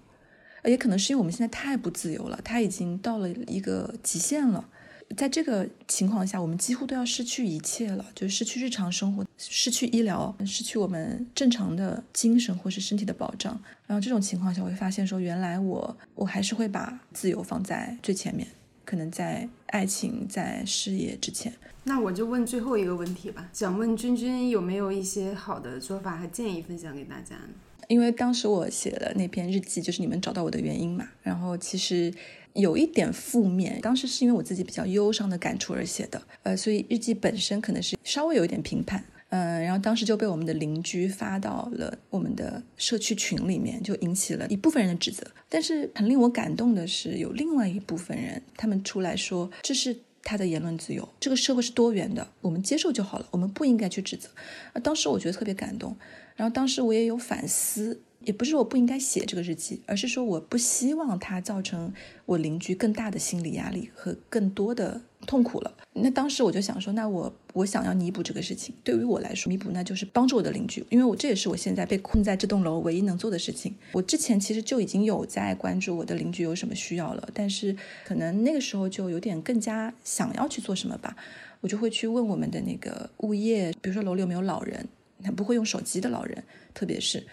[0.63, 4.69] 也可能是因为我们现在太不自由了，它已经到了一个极限了。
[5.15, 13.58] 在这个情况下，我们几乎都要失去一切了，就失去日常生活，失去医疗，失去我们正常的精神或是身体的保障。
[13.88, 18.48] 然后这种情况下，我会发现说，原来我我还是会把自由放在最前面，
[18.84, 21.54] 可能在爱情、在事业之前。
[21.84, 27.50] 那我就问最后一个问题吧，想问君君有没有一些好的做法和建议分享给大家呢？
[27.88, 31.08] 因为当时我写的那篇日记，就是你们找到我的原因嘛。
[31.22, 32.12] 然后其实。
[32.56, 45.28] 有一点负面，当时是因为我自己比较忧伤的感触而写的，呃，所以日记本身可能是稍微有一点评判，嗯，然后当时就被我们的邻居发到了我们的社区群里面，就引起了一部分人的指责。
[45.50, 54.30] 但是很令我感动的是，有另外一部分人，他们出来说这是他的言论自由，这个社会是多元的，我们接受就好了，我们不应该去指责。
[54.72, 55.94] 啊，当时我觉得特别感动，
[56.38, 58.00] 然后当时我也有反思。
[58.26, 61.94] 也不是我不应该写这个日记，而是说我不希望它造成
[62.26, 65.74] 我邻居更大的心理压力和更多的痛苦了。
[65.94, 73.74] 那当时我就想说，那我我想要弥补这个事情，对于我来说，弥补那就是帮助我的邻居，因为我这也是我现在被困在这栋楼唯一能做的事情。
[73.94, 81.16] 我之前其实就已经有在关注我的邻居有什么需要了，但是可能那个时候就有点更加想要去做什么吧，
[81.62, 84.88] 我就会去问我们的那个物业，比如说楼里有没有老人，
[85.24, 87.24] 他不会用手机的老人，特别是。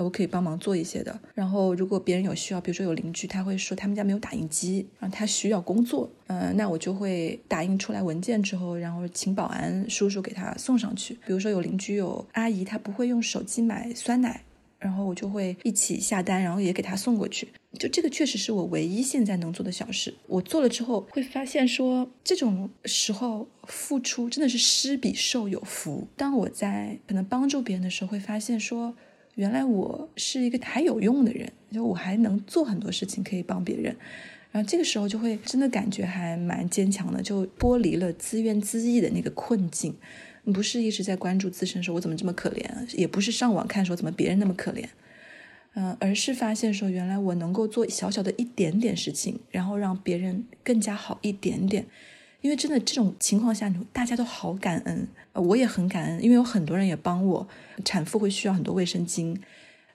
[0.00, 1.18] 我可以帮忙做一些的。
[1.34, 11.14] 然后，如果别人有需要，比如说有邻居，他会说他们家没有打印机，然后他需要工作，嗯，那我就会打印出来文件之后，然后请保安叔叔给他送上去。
[11.26, 14.42] 比如说有邻居有阿姨，她不会用手机买酸奶，
[14.78, 17.48] 然后我就会一起下单，然后也给他送过去。
[17.78, 20.12] 就这个确实是我唯一现在能做的小事。
[20.26, 26.08] 我做了之后会发现说，这种时候付出真的是施比受有福。
[26.16, 28.94] 当我在可能帮助别人的时候，会发现说。
[29.40, 33.96] 原来我是一个还有用的人，就我还能做很多事情可以帮别人，
[34.52, 39.96] 然后这个时候就会真的感觉还蛮坚强的，就剥离了自怨自艾的那个困境，
[40.52, 44.84] 不是一直在关注自身说我怎么这么可怜，也不是上网看说怎么别人那么可怜，
[45.72, 51.86] 嗯，而是发现说原来我能够做小小的一点点事情，然后让别人更加好一点点。
[52.40, 57.46] 因为真的这种情况下，大家都好感恩，我也很感恩，因为有很多人也帮我。
[57.84, 59.28] 产妇会需要很多卫生巾，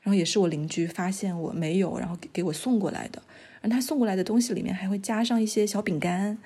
[0.01, 3.21] 然后也是我邻居发现我没有，然后给给我送过来的。
[3.61, 6.37] 然后他送过来的东西里面还会加上一些小饼干。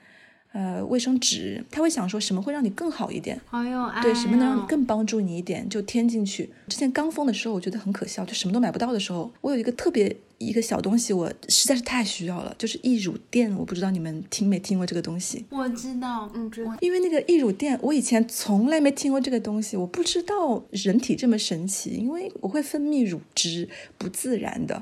[0.51, 3.39] 呃，卫生纸，他会想说什么会让你更好一点？
[3.45, 4.01] 好有爱。
[4.01, 6.49] 对，什么能让你更帮助你一点，就添进去。
[6.67, 13.55] 之前刚封的时候，我觉得很可笑，就什么都买不到的时候，我有一个特别一个小东西，我实在是太需要了，就是易乳垫。
[13.55, 15.45] 我不知道你们听没听过这个东西？
[15.51, 16.75] 我知道，嗯，知道。
[16.81, 24.81] 因为那个易乳垫，我以前从来没听过这个东西，我不知道人体这么神奇，因为我会分泌乳汁，不自然的。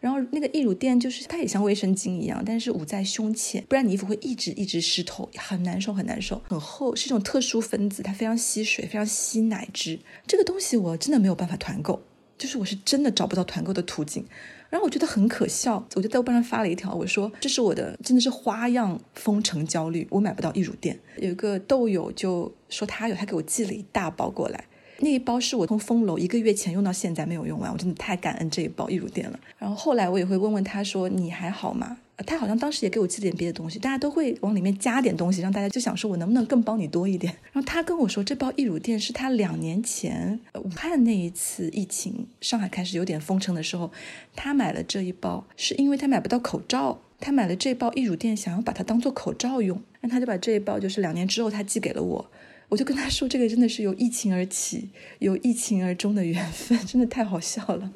[0.00, 9.98] 然后那个溢乳垫就是它也像卫生巾一样，但是捂在胸前，不然你衣服会一直一直湿透，很难受很难受，很厚，是一种特殊分子，它非常吸水，非常吸奶汁。
[10.26, 12.00] 这个东西我真的没有办法团购，
[12.36, 14.24] 就是我是真的找不到团购的途径。
[14.70, 20.98] 然后我觉得很可笑，我就在豆瓣上发了一条，我说这是我的真的是花样封城焦虑，我买不到溢乳垫。
[21.16, 24.64] 有一个豆友就说他有，他给我寄了一大包过来。
[25.00, 29.38] 那一包是我从封楼一个月前用到现在没有用完，我真的太感恩这一包易乳垫了。
[29.58, 31.98] 然后后来我也会问问他说你还好吗？
[32.26, 37.32] 他好像当时也给我寄了点别的东西，大家都会往里面加点东西，让大家就想说我能不能更帮你多一点。
[37.52, 43.92] 然后他跟我说这包易乳垫是他两年前武汉那一次疫情上海开始有点封城的时候，
[44.34, 52.28] 他买了这一包，是因为他买不到口罩，他买了这包易乳垫想要把它当做口罩用，那他就把这一包就是两年之后他寄给了我。
[52.68, 57.92] 我就跟他说，这个真的是由疫情而起，由疫情而终的缘分， 真的太好笑了。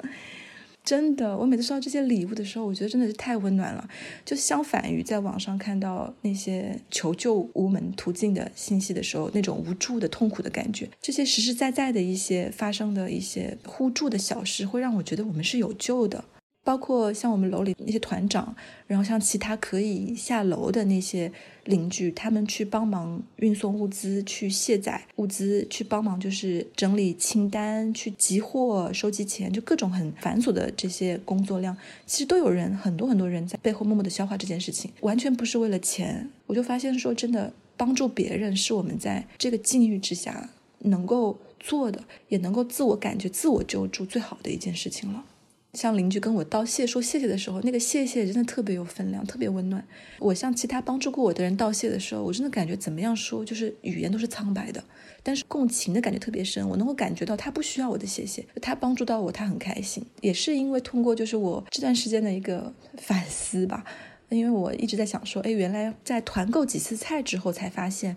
[0.83, 3.87] 真的，我每次收到这些礼物的时候，我觉得真的是太温暖了。
[4.25, 16.25] 就相反于在网上看到那些求救无门途径的信息的时候，那种无助的痛苦的感觉，这些实实在在的一些发生的一些互助的小事，会让我觉得我们是有救的。
[16.63, 18.55] 包括像我们楼里那些团长，
[18.87, 21.31] 然后像其他可以下楼的那些
[21.65, 36.29] 邻居，他们去帮忙运送物资、去卸载物资、去帮忙就是整理清单、去集货、收集钱，就各种很繁琐的这些工作量，其实都有人很多很多人在背后默默的消化这件事情，完全不是为了钱。
[36.47, 40.49] 我就发现说，真的帮助别人是我们在这个境遇之下
[40.79, 45.25] 能够做的，也能够自我感觉、自我救助最好的一件事情了。
[45.73, 49.83] 像邻居跟我道谢说谢谢的时候，那个谢谢真的特别有分量，特别温暖。
[50.19, 54.83] 我向其他帮助过我的人道谢的时候，我真的感觉怎么样说，就是语言都是苍白的，
[55.23, 56.69] 但是共情的感觉特别深。
[56.69, 60.05] 我能够感觉到他不需要我的谢谢，他帮助到我，他很开心。
[60.21, 63.83] 也是因为通过就是我这段时间的一个反思吧，
[64.29, 68.15] 因为我一直在想说，哎，原来在团购几次菜之后才发现。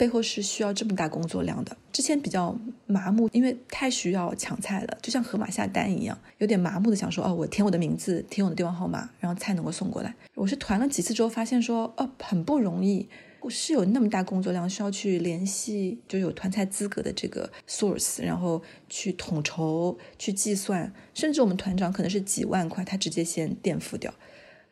[0.00, 1.76] 背后是需要这么大工作量的。
[1.92, 10.14] 之前比较麻木，因为太需要抢菜了，就像盒马下单一样，有点麻木的想说，哦，我填我的名字，填我的电话号码，然后菜能够送过来。
[10.34, 13.06] 我是团了几次之后发现说，哦，很不容易，
[13.40, 24.14] 我是有那么大工作量，需要去联系就有团菜资格的这个 source，然后去统筹、去计算，甚至我们团长可能是几万块，他直接先垫付掉。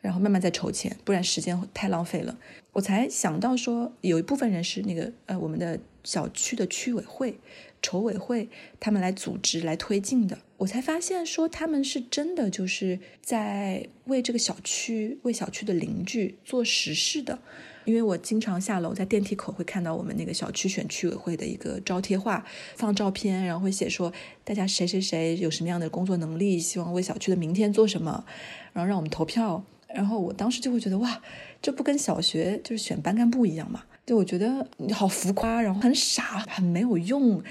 [0.01, 2.37] 然后慢慢再筹钱，不然时间太浪费了。
[2.73, 7.39] 我才想到说，有一部分人是那个呃，我们的小区的区委会、
[7.81, 8.47] 筹委会，
[8.79, 10.37] 他们来组织、来推进的。
[10.57, 17.39] 我才发现说，他们是真的就是在为这个小区、为小区的邻居做实事的。
[17.85, 28.25] 因为我经常下楼，在电梯口会看到我们那个小区选区委会的一个招贴画，放照片，然后会写说大家谁谁谁有什么样的工作能力，希望为小区的明天做什么，
[28.73, 29.63] 然后让我们投票。
[29.93, 31.21] 然后我当时就会觉得哇，
[31.61, 33.83] 这不跟小学就是选班干部一样嘛？
[34.05, 37.41] 就我觉得你好浮夸，然后很傻，很没有用。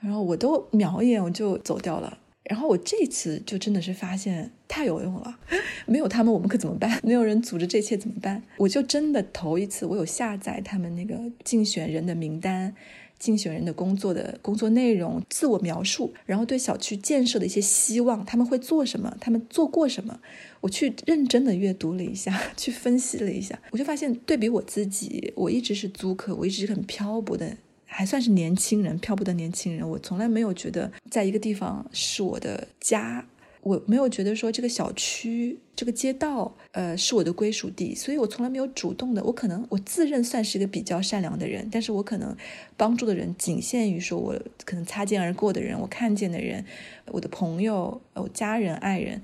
[0.00, 2.18] 然后我都瞄一眼我就走掉了。
[2.44, 5.38] 然后我这次就真的是发现太有用了，
[5.86, 6.98] 没有他们我们可怎么办？
[7.02, 8.42] 没有人组织这一切怎么办？
[8.58, 12.72] 我就真的头一次，我有下载他们那个竞选人的名单、
[13.18, 19.16] 竞选人的工作的工作内容、自我描述，然后对小区建设的一些希望，他们会做什么？
[19.20, 20.20] 他们做过什么？
[20.60, 27.56] 我去认真的阅读了一下， 去分析了一下，我就发现对比我自己，我一直是租客，我一直是很漂泊的。
[27.88, 29.88] 还算是年轻人，漂泊的年轻人。
[29.88, 33.26] 我从来没有觉得在一个地方是我的家，
[33.62, 37.94] 我没有觉得说这个小区、这个街道，呃，是我的归属地。
[37.94, 39.24] 所以我从来没有主动的。
[39.24, 42.36] 我可能我自认算是一个比较善良的人，但是我可能
[42.76, 46.62] 帮助的人仅限于说我可能擦肩而过的人，我看见的人，
[47.06, 49.22] 我的朋友、我家人、爱人。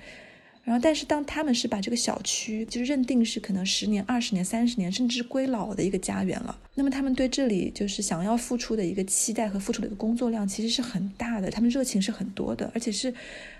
[0.65, 13.13] 然后，但是当他们是把这个小区就是认定是可能十年、二十年、三十年，甚至归老的一个家园了，那么他们对这里就是想要付出的一个期待和付出的一个工作量其实是很大的，他们热情是很多的，而且是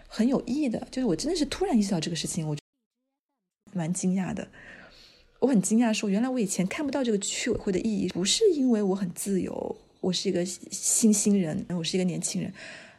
[0.07, 0.87] 很有意义的。
[0.93, 2.57] 就是我真的是突然意识到这个事情，我
[3.73, 4.47] 蛮惊讶的。
[5.41, 12.53] 我很惊讶，说原来我以前看不到这个区委会的意义，不是因为我很自由，我是一个新兴人，我是一个年轻人。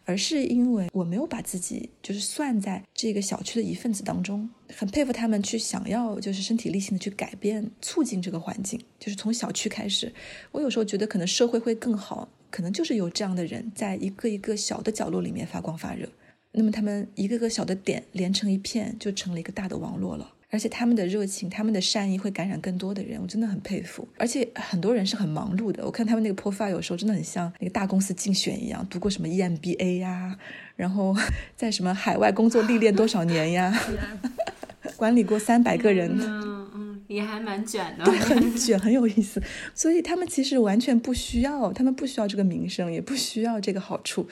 [0.06, 10.12] 而是因为我没有把自己就是算在这个小区的一份子当中，很佩服他们去想要就是身体力行的去改变、促进这个环境，就是从小区开始。
[10.52, 16.10] 我有时候觉得可能社会会更好，可能就是有这样的人在一个一个小的角落里面发光发热，
[16.52, 20.34] 那么他们一个个小的点连成一片，就成了一个大的网络了。
[20.54, 24.08] 而且他们的热情、他们的善意会感染更多的人，我真的很佩服。
[24.20, 30.38] 而且很多人是很忙碌的，我看他们那个 profile 有时候真的很像那个大公司竞选一样，读过什么 EMBA 呀，
[30.76, 31.16] 然后
[31.56, 33.76] 在什么海外工作历练多少年呀，
[34.96, 36.16] 管理过三百个人，
[37.14, 39.42] 也还蛮卷的，对，很卷，很有意思。
[39.76, 44.28] 所以他们其实完全不需要，他们不需要这个名声，也不需要这个好处，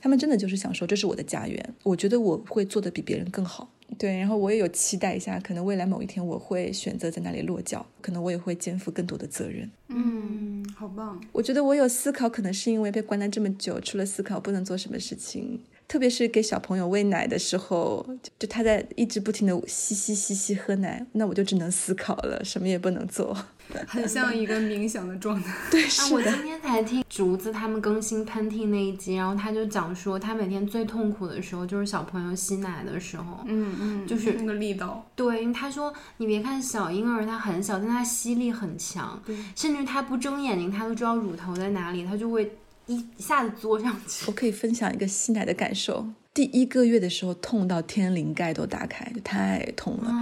[0.00, 3.70] 他们真的就是想说这是我的家园，我觉得我会做的比别人更好。
[3.98, 9.70] 对，然后我也有期待一下，可能未来某一天我会选择在那里落脚，可能我也会肩负更多的责任。
[9.88, 11.20] 嗯，好棒！
[11.30, 18.06] 我觉得我有思考，可能是因为被关了这么久，除了思考不能做什么事情，特别是给小朋友喂奶的时候，
[18.38, 23.36] 就他在一直不停的吸吸吸吸喝奶，那我就只能思考了，什么也不能做。
[23.88, 25.52] 很像一个冥想的状态。
[25.72, 33.40] 对，啊，我今天才听竹子他们更新喷嚏那一集，然后他就讲说，他每天最痛苦的时候就是小朋友吸奶的时候。
[33.46, 35.04] 嗯嗯，就是那个力道。
[35.16, 39.20] 对，因为他说，你别看小婴儿他很小，但他吸力很强，
[39.56, 42.56] 甚至他不睁眼睛，他都知道乳头在哪里，他就会
[42.86, 44.24] 一一下子嘬上去。
[44.26, 46.06] 我可以分享一个吸奶的感受。
[46.32, 50.12] 第一个月的时候痛到天灵盖都打开，太痛了，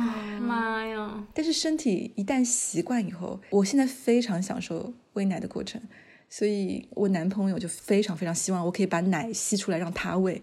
[0.41, 1.25] 妈呀！
[1.35, 5.83] 但是身体一旦习惯以后，我现在非常享受喂奶的过程，
[6.31, 10.41] 所以我男朋友就非常非常希望我可以把奶吸出来让他喂，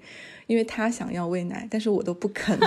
[0.52, 2.60] 因为他想要喂奶，但是我都不肯，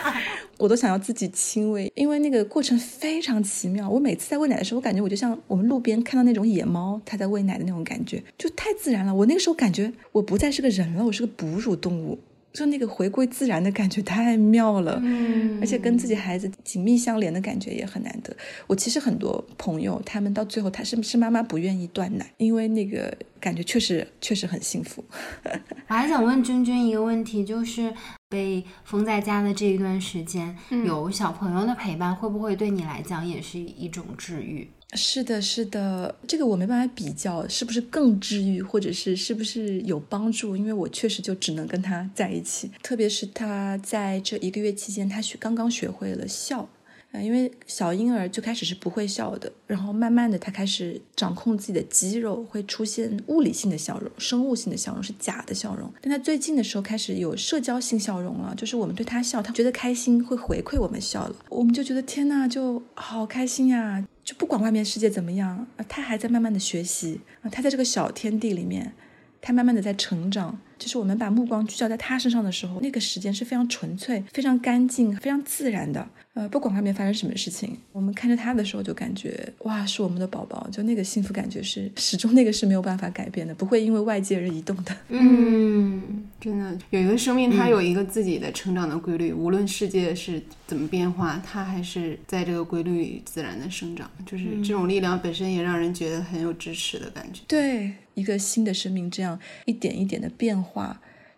[0.58, 3.88] 我都想要自己亲喂，因为那个过程非常奇妙。
[3.88, 9.14] 我每次在喂奶的时候，我感觉我就像我们路边看到那种野猫，它在喂奶的那种感觉，就太自然了。
[9.14, 12.18] 我那个时候感觉我不再是个人了，我是个哺乳动物。
[12.52, 18.36] 就那个回归自然的感觉太妙了，嗯，而且跟自己孩子紧密相连的感觉也很难得。
[18.66, 25.04] 我其实很多朋友，他们到最后他是是妈妈不愿意断奶，因为那个感觉确实确实很幸福。
[25.88, 27.92] 我还想问君君一个问题，就是
[28.28, 34.68] 被封在家的这一段时间，有小朋友的陪伴，会不会对你来讲也是一种治愈？
[34.94, 40.56] 是的，是的，这个我没办法比较，是不是更治愈，或者是是不是有帮助？
[40.56, 46.68] 因为我确实就只能跟他在一起，特别是他在这一个月期间，他学刚刚学会了笑。
[47.12, 55.92] 呃，因为小婴儿就开始是不会笑的，然后慢慢的他开始掌控自己的肌肉，会出现物理性的笑容，生物性的笑容是假的笑容。
[56.00, 64.06] 但他最近的时候开始有社交性笑容了，就是我们对他笑，他觉得开心会回馈我们笑了，我们就觉得天呐，就好开心呀！
[64.22, 68.92] 就不管外面世界怎么样啊，他还在慢慢的学习啊，他在这个小天地里面，
[69.40, 70.60] 他慢慢的在成长。
[70.80, 76.08] 就是我们把目光聚焦在他身上的时候，那个时间是非常纯粹、非常干净、非常自然的。
[76.32, 84.96] 呃，不管外面发生什么事情，我们看着他的时候就感觉哇，是我们的宝宝，就那个幸福感觉是始终那个是没有办法改变的，不会因为外界而移动的。
[85.08, 94.08] 嗯， 真的有一个生命，它有一个自己的成长的规律，无论世界是怎么变化，它还是在这个规律里自然的生长。
[94.24, 97.40] 就是这种力量本身也让人觉得很有支持的感觉。
[97.48, 100.69] 对，一个新的生命这样一点一点的变化。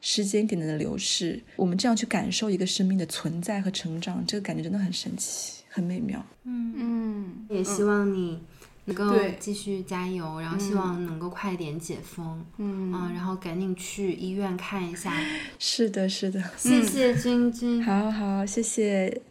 [0.00, 6.24] 时间点点的流逝，我们这样去感受一个生命的存在和成长，这个感觉真的很神奇，很美妙。
[6.44, 8.40] 嗯嗯，也希望你
[8.86, 15.12] 能够继续加油，然后希望能够快点解封，嗯啊，然后赶紧去医院看一下。
[15.60, 16.42] 是的，是的。
[16.56, 17.84] 谢谢君君。
[17.84, 19.22] 好好，谢谢。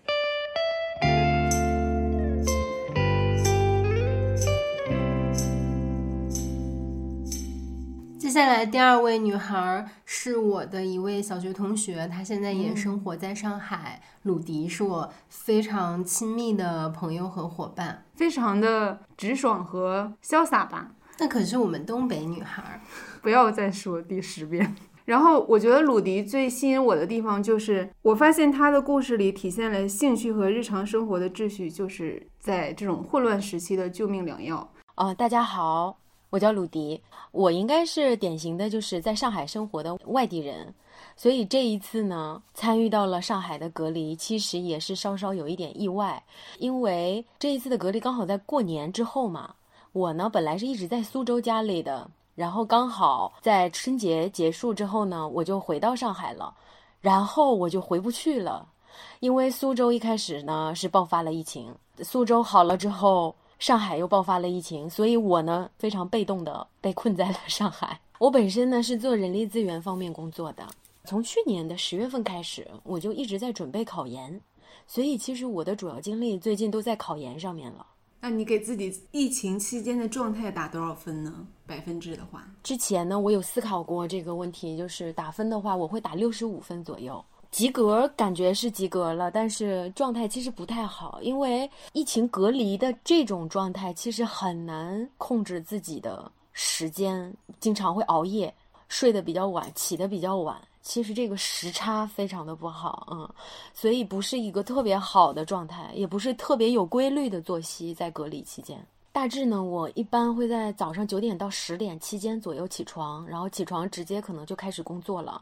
[8.32, 14.02] 下来第二位女孩是我的一位小学同学，她现在也生活在上海。
[14.24, 20.92] 鲁迪是我非常亲密的朋友和伙伴，非常的直爽和潇洒吧。
[21.20, 22.82] 那可是我们东北女孩。
[23.22, 24.76] 不要再说第十遍。
[25.04, 34.72] 然后我觉得鲁迪最吸引我的地方就是，我发现他的故事里体现了兴趣和日常生活的秩序，就是在这种混乱时期的救命良药。
[34.96, 35.98] 呃，大家好，
[36.30, 37.02] 我叫鲁迪，
[37.32, 40.74] 我应该是典型的就是在上海生活的外地人，
[41.16, 46.22] 所以这一次呢，参与到了上海的隔离，其实也是稍稍有一点意外，
[46.60, 49.56] 因为这一次的隔离刚好在过年之后嘛。
[49.94, 56.54] 我呢，本来是一直在苏州家里的，然后刚好在春节结束之后呢，我就回到上海了，
[57.00, 58.68] 然后我就回不去了，
[59.22, 63.34] 因为苏州一开始呢是爆发了疫情，苏州好了之后。
[63.62, 68.01] 上海又爆发了疫情，所以我呢非常被动的被困在了 上海。
[68.18, 70.68] 我本身呢是做人力资源方面工作的，
[71.03, 74.41] 从去年的十月份开始，我就一直在准备考研，
[74.88, 77.86] 所以其实我的主要精力最近都在考研上面了。
[78.20, 81.45] 那你给自己疫情期间的状态打多少分呢？
[81.68, 87.24] 百分制的话，之前呢我有思考过这个问题，就是打分的话，我会打六十五分左右。
[87.52, 98.54] 及格感觉是及格了，但是状态其实不太好，因为疫情隔离的这种状态其实很难控制自己的时间，经常会熬夜，
[98.88, 100.60] 睡得比较晚，起得比较晚。
[100.82, 103.30] 其实这个时差非常的不好，嗯，
[103.72, 107.93] 所以不是一个特别好的状态，也不是特别有规律的作息。
[107.93, 108.84] 在隔离期间，
[109.14, 115.41] 大致呢，我一般会在早上九点到十点期间左右起床，然后起床直接可能就开始工作了。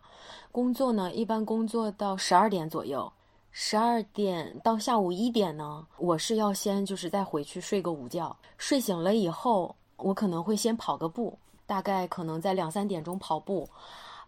[0.51, 3.11] 工作呢，一般工作到十二点左右，
[3.51, 8.35] 十二点到下午一点呢，我是要先就是再回去睡个午觉。
[8.57, 13.69] 睡醒了以后，我可能会先跑个步，大概可能在两三点钟跑步。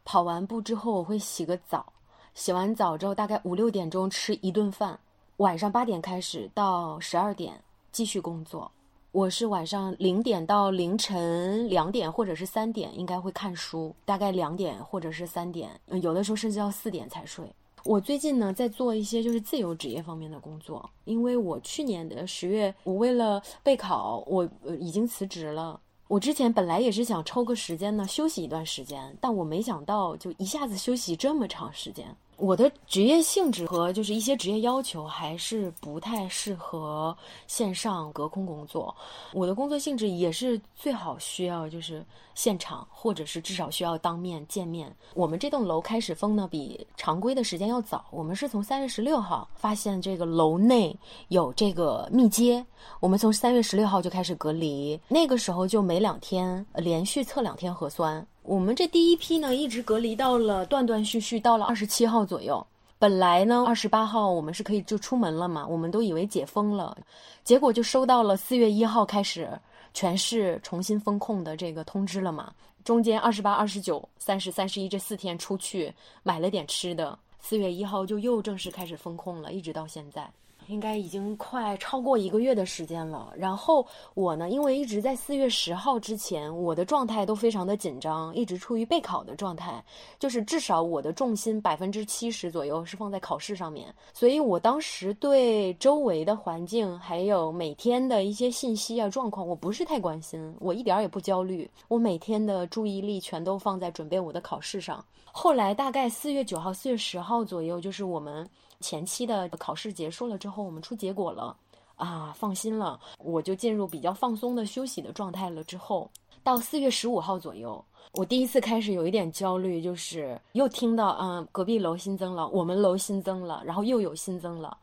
[0.06, 1.92] 跑完步之后，我会洗个澡，
[2.36, 5.00] 洗完澡之后，大概五六点钟吃一顿饭。
[5.38, 7.60] 晚上八点开始到十二点
[7.92, 8.72] 继续工作。
[9.14, 15.70] 我是晚上零点到凌晨两点或者是三点应该会看书，大概两点或者是三点，
[16.02, 17.46] 有的时候甚至要四点才睡。
[17.84, 24.48] 我最近呢在做一些就是自由职业方面的工作，因为我去年的十月，我为了备考，我
[24.80, 25.78] 已经辞职了。
[26.08, 32.06] 我之前本来也是想抽个时间呢休息一段时间，但我没想到就一下子休息这么长时间。
[32.42, 37.16] 我的职业性质和就是一些职业要求还是不太适合
[37.46, 38.94] 线上隔空工作。
[39.32, 44.92] 我的工作性质也是最好需要就是现场，或者是至少需要当面见面。
[45.14, 52.66] 我们这栋楼开始封呢比常规的时间要早，我们是从三月十六号发现这个楼内有这个密接，
[53.00, 58.26] 我们从三月十六号就开始隔离，那个时候就每两天连续测两天核酸。
[58.52, 62.62] 我们这第一批呢，一直隔离到了断断续续，到了二十七号左右。
[63.00, 66.98] 本来呢，二十八号我们是可以就出门了嘛，我们都以为解封了，
[67.46, 69.48] 结果就收到了四月一号开始
[69.94, 72.52] 全市重新封控的这个通知了嘛。
[72.84, 75.90] 中间二十八、二十九、三十、三十一这四天出去
[76.22, 80.30] 买了点吃的，四月一号就又正式开始封控了，一直到现在。
[80.72, 83.34] 应该已经快超过一个月的时间了。
[83.36, 89.84] 然后我呢，因为一直在四月十号之前，我的状态都非常的紧张，一直处于备考的状态，
[90.18, 93.94] 就是至少我的重心百分之七十左右是放在考试上面。
[94.14, 101.70] 所以我当时对周围的环境还有每天的一些信息啊状况，我不是太关心，我一点儿也不焦虑。
[101.90, 105.04] 我每天的注意力全都放在准备我的考试上。
[105.34, 108.50] 后来大概四月九号、四月十号左右，就是我们。
[108.82, 111.56] 前期的考试结束了之后，我们出结果了，
[111.96, 115.64] 啊，放心了，我就进入比较放松的休息的状态了。
[115.64, 116.10] 之后
[116.44, 124.76] 到四月十五号左右，我第一次开始有一点焦虑，就是又听到嗯隔壁楼新增了，我们楼新增了，然后又有新增了，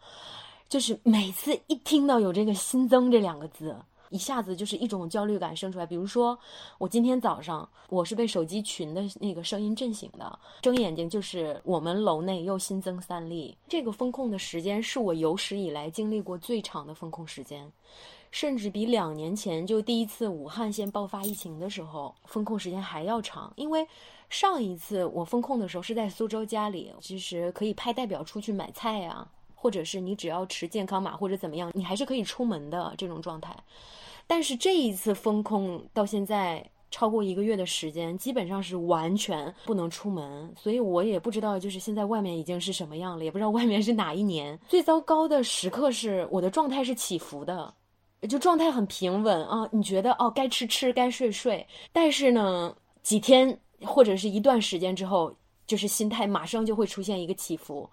[0.69, 3.77] 就是每次一听到有这个新增这两个字。
[4.11, 5.87] 一下子就是一种焦虑感生出来。
[5.87, 6.39] 比如说，
[6.79, 13.57] 我今天早上我是被手机群的那个声音震醒的，睁眼睛就是我们楼内又新增三例。
[13.69, 17.71] 这个风控的时间是我有史以来经历过最长的风控时间，
[18.31, 23.53] 甚至比两年前就第一次武汉先爆发疫情的时候风控时间还要长。
[23.57, 23.87] 因为
[24.31, 33.57] 上一次我风控的时候是在苏州家里，其实可以派代表出去买菜呀，或者是你只要持健康码或者怎么样，你还是可以出门的这种状态。
[34.29, 44.57] 但是这一次封控到现在超过一个月的时间，基本上是完全不能出门，所以我也不知道就是现在外面已经是什么样了，也不知道外面是哪一年。
[44.69, 47.75] 最糟糕的时刻是我的状态是起伏的，
[48.29, 52.73] 就状态很平稳啊，你觉得哦该吃吃该睡睡，但是呢
[53.03, 55.35] 几天或者是一段时间之后。
[55.69, 57.87] 就是心态马上就会出现一个起伏，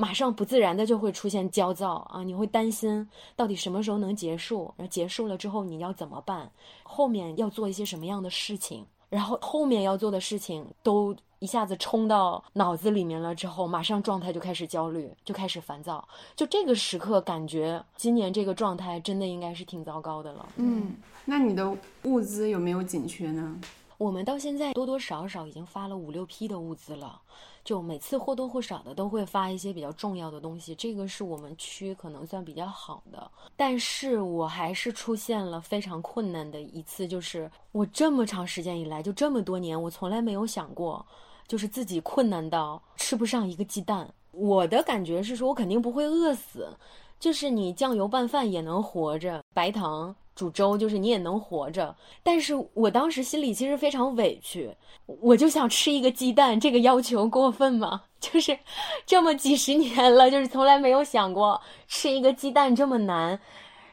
[0.00, 2.22] 马上不自然的就会出现焦躁啊！
[2.22, 6.48] 你会担心到底什么时候能结束，然后结束了之后你要怎么办？
[6.84, 8.86] 后面要做一些什么样的事情？
[9.10, 16.06] 然后后面要做的事情都一下子冲到脑子里面了之后，马上状态就开始焦虑，就开始烦躁。
[16.36, 20.48] 就这个时刻，感觉今年这个状态真的应该是挺糟糕的了。
[20.56, 20.94] 嗯，
[21.24, 23.58] 那你的物资有没有紧缺呢？
[23.96, 27.20] 我们到现在多多少少已经发了五六批的物资了，
[27.68, 33.30] 就每次或多或少的都会发一些比较重要的东西，这个是我们区可能算比较好的。
[33.58, 41.04] 但是我还是出现了非常困难的一次，就是我这么长时间以来，就这么多年，我从来没有想过，
[41.46, 44.10] 就是自己困难到吃不上一个鸡蛋。
[44.32, 46.74] 我的感觉是说，我肯定不会饿死，
[47.20, 50.16] 就是你酱油拌饭也能活着，白糖。
[50.38, 54.72] 煮粥就是你也能活着，但是我当时心里其实非常委屈，
[55.04, 58.02] 我就想吃一个鸡蛋，这个要求过分吗？
[58.20, 58.56] 就是
[59.04, 63.40] 这么几十年了，就是从来没有想过吃一个鸡蛋这么难。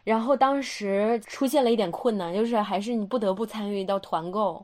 [0.03, 4.63] 然后当时出现了一点困难，就是还是你不得不参与到团购，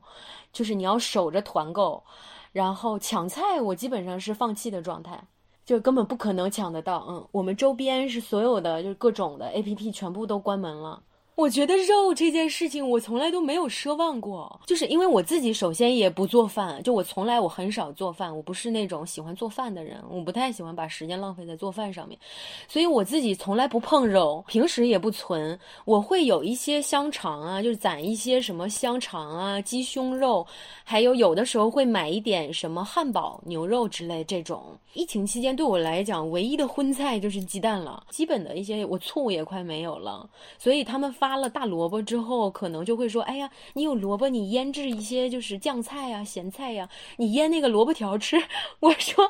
[0.53, 2.03] 就是你要守着团购，
[2.51, 5.19] 然后抢菜我基本上是放弃的状态，
[5.65, 7.03] 就根本不可能抢得到。
[7.09, 11.01] 嗯，我们周边是所有的就是各种的 A P P 全部都关门了。
[11.41, 22.15] 我觉得肉这件事情，我从来都没有奢望过，就是因为我自己首先也不做饭，就我从来我很少做饭，我不是那种喜欢做饭的人，我不太喜欢把时间浪费在做饭上面，
[22.67, 25.59] 所以我自己从来不碰肉，平时也不存。
[25.83, 30.45] 我会有一些香肠啊，就是攒一些什么香肠啊、鸡胸肉，
[30.83, 34.61] 还有有的时候会买一点什么汉堡牛肉之类这种。
[34.93, 40.29] 疫情期间对我来讲，唯一的荤菜就是鸡蛋了，基本的一些我醋也快没有了，
[40.59, 41.30] 所以他们发。
[41.31, 48.35] 发了大萝卜之后，可能就会说：“哎呀，你有萝卜，你腌制一些就是酱菜呀、咸菜呀，你腌那个萝卜条吃。
[48.81, 49.29] ”我说：“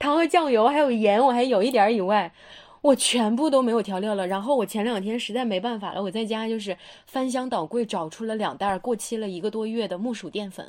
[0.00, 2.32] 糖和酱油还有盐，我还有一点以外，
[2.80, 6.74] 我全部都没有调料了。”然后我前两天实在没办法了，我在家就是
[7.04, 10.66] 翻箱倒柜找出了两袋过期了一个多月的木薯淀粉，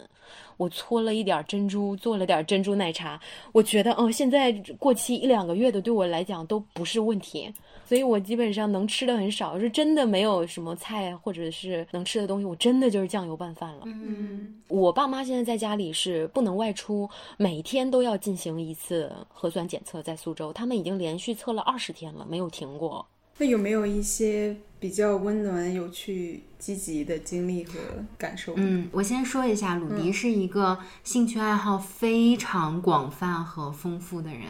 [0.58, 3.18] 我搓了一点珍珠，做了点珍珠奶茶。
[3.54, 7.54] 我觉得，哦，现在过期一两个月的对我来讲都不是问题。
[7.86, 13.82] 所以我基本上能吃的很少，是真的没有什么菜或者是能吃的东西，我真的就是酱油拌饭了。
[13.86, 23.06] 嗯，我爸妈现在在家里是不能外出，每天都要进行一次核酸检测，在苏州，他们已经连续测了二十天了，没有停过。
[23.38, 27.74] 那有没有一些比较温暖、有趣、积极的经历和
[28.18, 28.54] 感受？
[28.56, 34.44] 嗯，我先说一下，鲁迪是一个兴趣爱好非常广泛和丰富的人。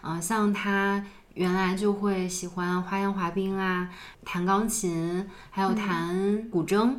[0.00, 1.06] 啊，像他。
[1.34, 3.90] 原来就会喜欢花样滑冰啊，
[4.24, 6.94] 弹钢琴，还有弹古筝，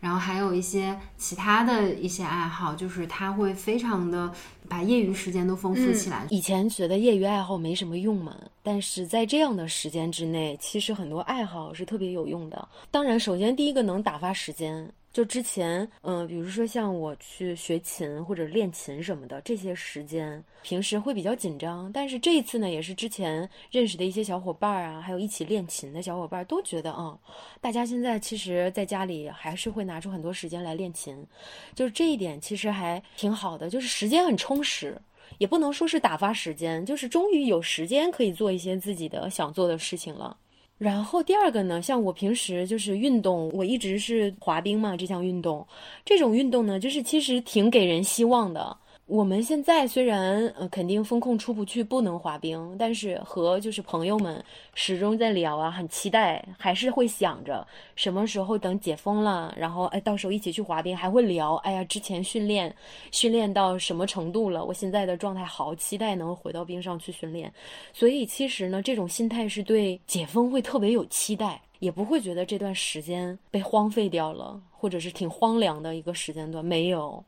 [0.00, 4.32] 然后还有一些其他的一些爱好，就是他会非常的
[4.68, 6.26] 把业余时间都丰富起来。
[6.30, 12.68] 以前觉得业余爱好没什么用嘛，但是在这样的时间之内，其实很多爱好是特别有用的。
[12.90, 14.90] 当然，首先第一个能打发时间。
[15.16, 21.90] 就之前，嗯，比如说像我去学琴或者练琴什么的，这些时间平时会比较紧张。
[21.90, 27.18] 但是这一次呢，也是之前认识的一些小伙伴啊，还有一起练琴的小伙伴都觉得，嗯，
[27.62, 31.26] 大家现在其实在家里还是会拿出很多时间来练琴，
[31.74, 35.00] 就是这一点其实还挺好的，就是时间很充实，
[35.38, 40.36] 也不能说是打发时间，就是终于有时间可以做一些自己的想做的事情了。
[40.78, 45.66] 然后第二个呢，像我平时就是运动，我一直是滑冰嘛，这项运动，
[46.04, 48.76] 这种运动呢，就是其实挺给人希望的。
[49.06, 54.44] 我们现在虽然呃肯定风控出不去，不能滑冰，但是和就是朋友们
[54.74, 62.74] 始终在聊啊，很期待，还是会想着什么时候等解封了，然后哎到时候一起去滑冰，还会聊，哎呀之前训练
[63.12, 67.52] 训练到什么程度了，我现在的状态好，期待能回到冰上去训练，
[67.92, 77.22] 所以其实呢，这种心态是对解封会特别有期待，也不会觉得这段时间被荒废掉了，或者是挺荒凉的一个时间段，没有。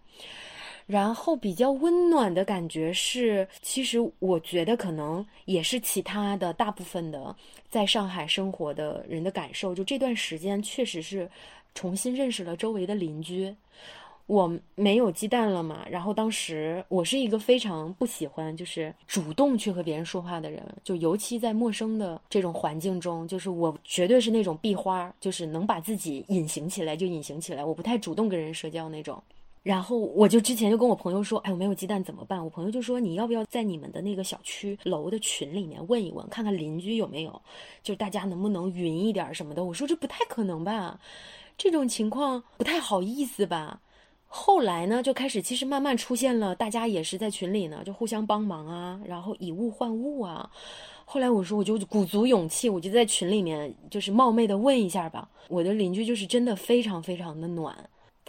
[0.89, 7.37] 然后比较温暖的感觉是，其实我觉得可能也是其他的大部分的
[7.69, 9.75] 在上海生活的人的感受。
[9.75, 11.31] 就这段时间，确实是
[11.75, 13.55] 重新认识了周围的邻居。
[14.25, 29.23] 我没有鸡蛋了嘛，然后当时我是一个非常不喜欢就是主动去和别人说话的人，就尤其在陌生的这种环境中，就是我绝对是那种闭花，就是能把自己隐形起来就隐形起来，我不太主动跟人社交那种。
[29.63, 32.43] 然后我就之前就跟我朋友说，哎，我没有鸡蛋怎么办？
[32.43, 37.43] 我朋友就说，你要不要在你们的那个小区楼的群里面问一问，看看邻居有没有，
[37.83, 39.65] 就是大家能不能匀一点什么的。
[39.65, 40.99] 我说这不太可能吧，
[41.57, 43.81] 这种情况不太好意思吧。
[44.27, 50.51] 后来呢，就开始其实慢慢出现了，大家也是在群里呢，就互相帮忙啊，然后以物换物啊。
[51.05, 55.29] 后来我说，我就鼓足勇气，我就在群里面就是冒昧的问一下吧。
[55.49, 57.75] 我的邻居就是真的非常非常的暖。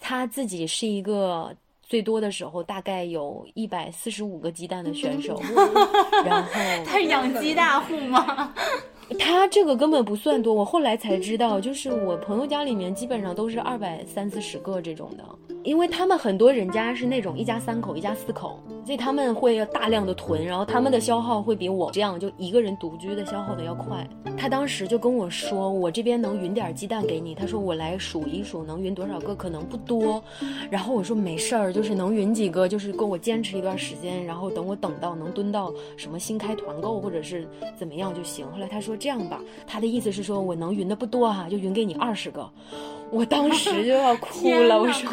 [0.02, 5.41] 他自己是一个最多的时候大概有一百四十五个鸡蛋的选手，
[6.26, 6.50] 然后
[6.86, 8.54] 他养鸡大户吗？
[9.18, 15.24] 他这个根本不算多，我后来才知道，就是我朋友家里面基本上都是二百三四十个这种的，
[15.64, 24.07] 因为他们很多人家是那种一家三口、一家四口，所以他们会要大量的囤，然后他们的消耗会比我这样就一个人独居的消耗的要快。
[24.38, 30.24] 他当时就跟我说，我这边能匀点鸡蛋给你，他说我来数一数能匀多少个，可能不多。
[30.70, 37.45] 然后我说没事儿，就是能匀几个，就是够我坚持一段时间，然后等我等到能蹲到什么新开团购或者是
[37.76, 38.45] 怎么样就行。
[38.51, 38.99] 后来他说。
[39.00, 42.50] 这样吧，他的意思是说我能匀的不多哈，就匀给你二十个。
[43.12, 45.12] 我当时就要哭了， 我说，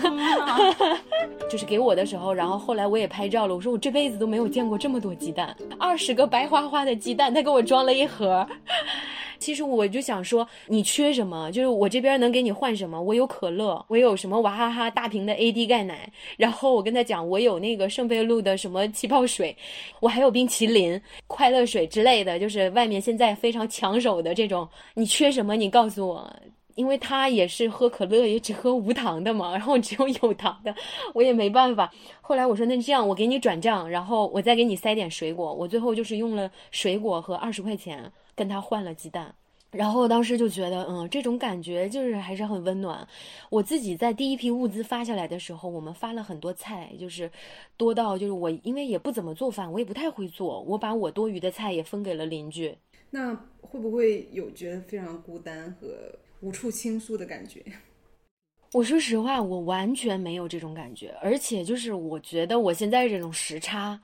[1.51, 8.47] 就是给我的时候，然后后来我也拍照了，我说我这辈子都没有见过这么多鸡蛋，二十个白花花的鸡蛋，他给我装了一盒。
[9.47, 11.49] 其实我就想说，你缺什么？
[11.53, 13.01] 就是我这边能给你换什么？
[13.01, 19.57] 我有可乐，我有什么娃哈哈大瓶的 AD 钙奶，然后我跟他讲，我有那个圣贝露的什么气泡水，
[20.01, 24.69] 我还有冰淇淋、快乐水之类的，就是外面现在非常抢手的这种。
[24.95, 25.55] 你缺什么？
[25.55, 26.29] 你告诉我，
[26.75, 30.75] 因为他也是喝可乐，也只喝无糖的嘛，然后只有有糖的，
[31.15, 31.89] 我也没办法。
[32.21, 35.55] 后来我说，那这样我给你转账，然后我再给你塞点水果。
[35.55, 38.11] 我最后就是用了水果和二十块钱。
[38.37, 39.35] 跟他换了鸡蛋，
[39.73, 43.07] 然后当时就觉得，嗯，这种感觉就是还是很温暖。
[43.51, 47.31] 我自己在第一批物资发下来的时候，我们发了很多菜，就是
[47.77, 52.77] 多到就是我因为也不怎么做饭，我也不太会做，我把我多余的菜也分给了邻居。
[53.11, 57.65] 那会不会有觉得非常孤单和无处倾诉的感觉？
[58.73, 63.99] 我说实话，我完全没有这种感觉，而且就是我觉得我现在这种时差。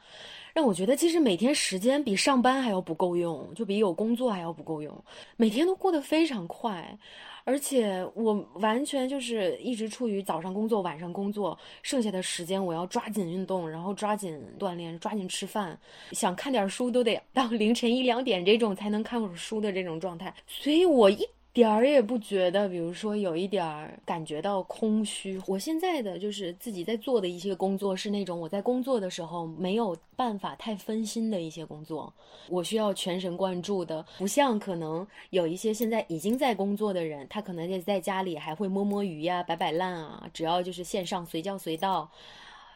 [0.55, 5.05] 让我觉得，其实每天时间比上班还要不够用，就比有工作还要不够用。
[5.37, 6.99] 每天都过得非常快，
[7.45, 15.79] 而且我完全就是一直处于早上工作、晚上工作，剩下的时间我要抓紧运动，然后抓紧锻炼，抓紧吃饭。
[16.13, 21.27] 想看点书都得到 凌晨一两点这种才能看会儿书的这种状态，所以我一。
[21.53, 25.39] 点儿也不觉得，比如说有一点儿感觉到空虚。
[25.47, 32.11] 我现在的就是自己在做的一些工作，是那种我在工作的时候没有办法太分心的一些工作，
[32.49, 42.11] 我需要全神贯注的，不像可能有一些现在已经在工作的人，他可能就在家里还会摸摸鱼呀、摆摆烂啊，只要就是线上随叫随到。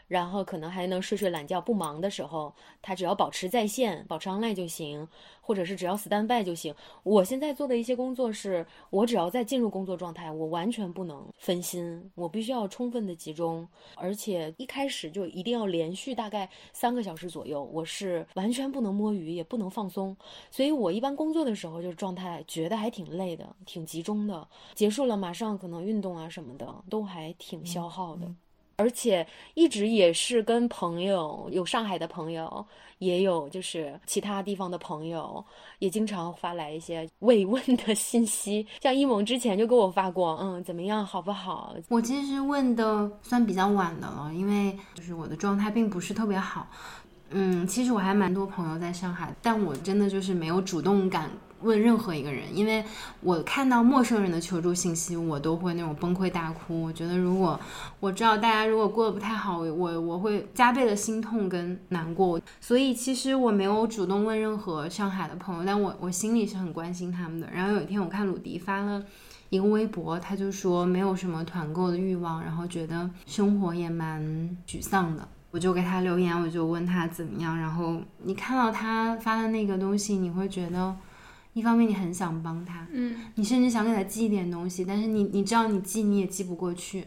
[0.09, 5.09] 然后可能还能睡睡懒觉，不忙的时候，他只要保持在线，保持 online 就行，
[5.41, 6.75] 或者是只要 stand by 就行。
[7.03, 20.17] 我现在做的一些工作是，我只要在进入工作状态，我完全不能分心，我必须要充分的集中，而且一开始就一定要连续大概三个小时左右，我是完全不能摸鱼，也不能放松。
[20.51, 24.47] 所以我一般工作的时候就是状态，觉得还挺累的，挺集中的。
[24.75, 28.27] 结束了马上可能运动啊什么的，都还挺消耗的。
[28.77, 32.65] 而且一直也是跟朋友，有上海的朋友，
[32.99, 35.43] 也有就是其他地方的朋友，
[35.79, 38.67] 也经常发来一些慰问的信息。
[38.83, 41.75] 像一萌之前就给我发过，嗯，怎么样，好不好？
[41.89, 46.69] 我其实问的算比较晚的了，因为就是我的状态并不是特别好。
[47.31, 51.31] 嗯，其实我还蛮多朋友在上海，但我真的就是没有主动敢
[51.63, 52.85] 问任何一个人，因为
[53.21, 56.83] 我看到陌生人的求助信息，我都会那种崩溃大哭。
[56.83, 57.59] 我觉得如果
[57.99, 62.41] 我知道大家如果过得不太好，我我会加倍的心痛跟难过。
[62.61, 67.49] 所以其实我没有主动问任何上海的朋友，但我我心里是很关心他们的。
[67.53, 69.03] 然后有一天我看鲁迪发了
[69.49, 74.23] 一个微博，他就说没有什么团购的欲望，然后觉得生活也蛮
[74.69, 75.27] 沮丧的。
[75.51, 77.59] 我就给他留言，我就问他怎么样。
[77.59, 80.95] 然后你看到他发的那个东西，你会觉得。
[81.57, 87.07] 一方面你很想帮他，嗯，你甚至想给他寄一点东西，但是你你知道你寄你也寄不过去，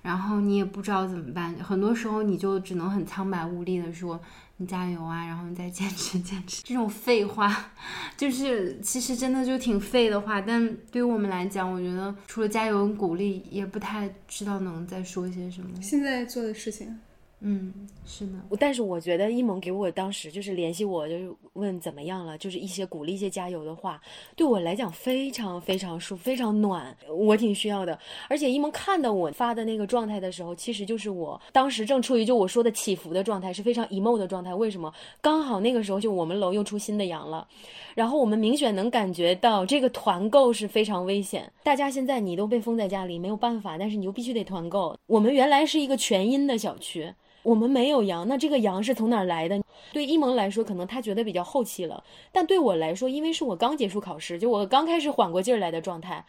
[0.00, 4.18] 然后你也不知道怎么办，很多时候你就只能很苍白无力的说
[4.56, 7.72] 你加油啊，然后你再坚持 坚持，这种废话，
[8.16, 15.68] 就是其实真的就挺废的话，但对于我们来讲，我觉得除了加油鼓励，也不太知道能再说些什么。
[15.82, 16.98] 现在做的事情。
[17.42, 17.72] 嗯，
[18.04, 23.98] 是的，但是我觉得一萌给我当时就是联系我，就是问怎么样了，就是一些鼓励、一些加油的话，
[24.36, 27.98] 对我来讲非常非常舒服，非常暖，我挺需要的。
[28.28, 34.54] 而且一萌看到我发的那个状态的时候，其实就是我当时正处于就我说的起伏的状态，是非常 emo 的状态。
[34.54, 34.92] 为什么？
[35.22, 37.48] 刚好那个时候就我们楼又出新的阳了，
[37.94, 41.50] 然后我们明显能感觉到这个团购是非常危险。
[41.62, 44.94] 大家现在你都被封在家里，没有办法，但是你又必须得团购。
[45.06, 47.10] 我们原来是一个全阴的小区。
[47.42, 49.60] 我们没有阳，那这个阳是从哪来的？
[49.92, 56.24] 对一萌来说，可能他觉得比较后期了，但对我来说，因为是我刚结束考试，就我刚开始缓过劲儿来的状态。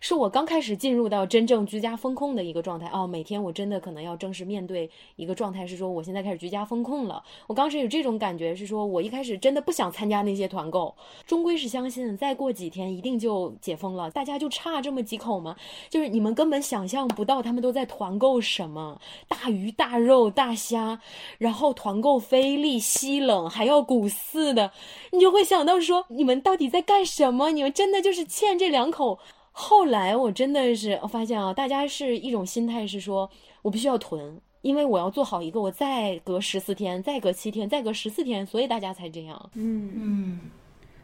[0.00, 7.22] 是我刚开始进入到真正居家风控的一个状态哦，每天我真的可能要正式面对一个状态，是说我现在开始居家风控了。
[7.46, 10.94] 我刚开始有这种感觉，是说我一开始真的不想参加那些团购，
[11.26, 15.56] 终归是相信再过几天一定就解封了，大家就差这么几口吗？
[15.88, 21.00] 就是你们根本想象不到他们都在团购什么大鱼大肉大虾，
[21.38, 24.70] 然后团购菲力西冷还要股四的，
[25.12, 27.50] 你就会想到说你们到底在干什么？
[27.50, 29.18] 你们真的就是欠这两口。
[29.58, 33.28] 后来我真的是我发现啊，大家是一种心态，是说
[33.62, 39.50] 我必须要囤，因为我要做好一个，我再隔十四天，再隔七天，再隔十四天，所以大家才这样。
[39.54, 40.40] 嗯嗯，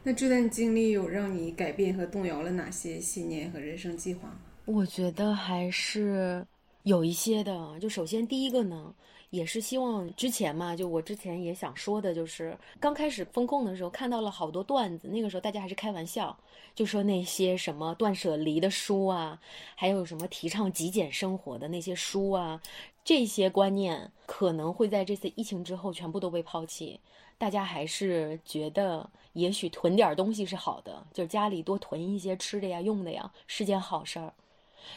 [0.02, 4.36] 那这段经历有让你改变和动摇了哪些信念和人生计划吗？
[4.66, 6.46] 我觉得还是
[6.82, 7.80] 有一些的。
[7.80, 8.94] 就首先第一个呢。
[9.32, 16.36] 也是希望之前嘛，就我之前也想说的，就是刚开始风控的时候看到了好多段子，那个时候大家还是开玩笑，
[16.74, 19.40] 就说那些什么断舍离的书啊，
[19.74, 22.60] 还有什么提倡极简生活的那些书啊，
[23.02, 27.00] 这些观念可能会在这次疫情之后全部都被抛弃，
[27.38, 34.34] 大家还是觉得也许囤点东西是好的，就是家里多囤一些吃的呀、用的呀，是件好事儿。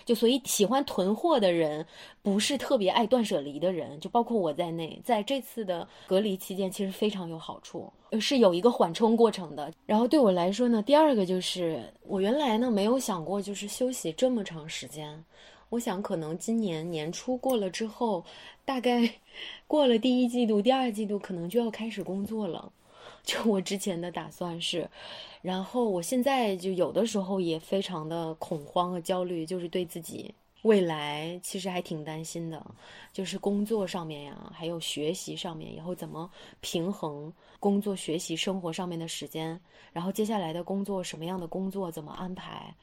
[0.06, 1.86] 就所以喜欢囤货的人，
[2.22, 9.72] 不是特别爱断舍离的人，就包括我在内，在这次的隔离期间，其实非常有好处，是有一个缓冲过程的。
[9.86, 15.24] 然后对我来说呢，第二个就是我原来呢没有想过就是休息这么长时间，
[15.70, 18.24] 我想可能今年年初过了之后，
[18.64, 19.10] 大概
[19.68, 22.72] 过了第一季度、第二季度，可能就要开始工作了。
[23.26, 24.88] 就我之前的打算是，
[25.42, 32.64] 然后我现在就有的时候也非常的恐慌和焦虑，就是对自己未来其实还挺担心的，
[33.12, 36.30] 就是工作上面呀，还有学习上面，以后怎么
[36.62, 39.60] 平衡工作、学习、生活上面的时间，
[39.92, 42.74] 然后接下来的工作什么样的工作怎么安排，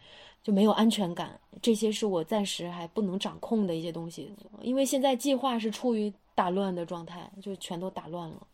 [0.43, 8.47] 就没有安全感，这些是我暂时还不能掌控的一些东西，因为现在计划是处于打乱的状态，就全都打乱了。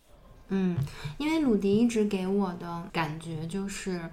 [0.48, 0.76] 嗯，
[1.18, 4.08] 因为鲁迪一直给我的感觉就是，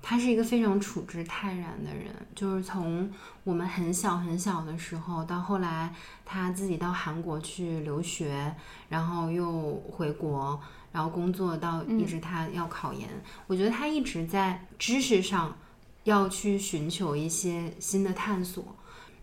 [0.00, 2.14] 他是一个非常处之泰然的人。
[2.34, 3.10] 就是从
[3.42, 5.92] 我们很小很小的时候，到后来
[6.24, 8.54] 他自己到韩国去留学，
[8.88, 10.60] 然后又回国，
[10.92, 13.08] 然后工作，到一直他要考研，
[13.46, 15.56] 我觉得他一直在知识上
[16.04, 18.76] 要去寻求一些新的探索。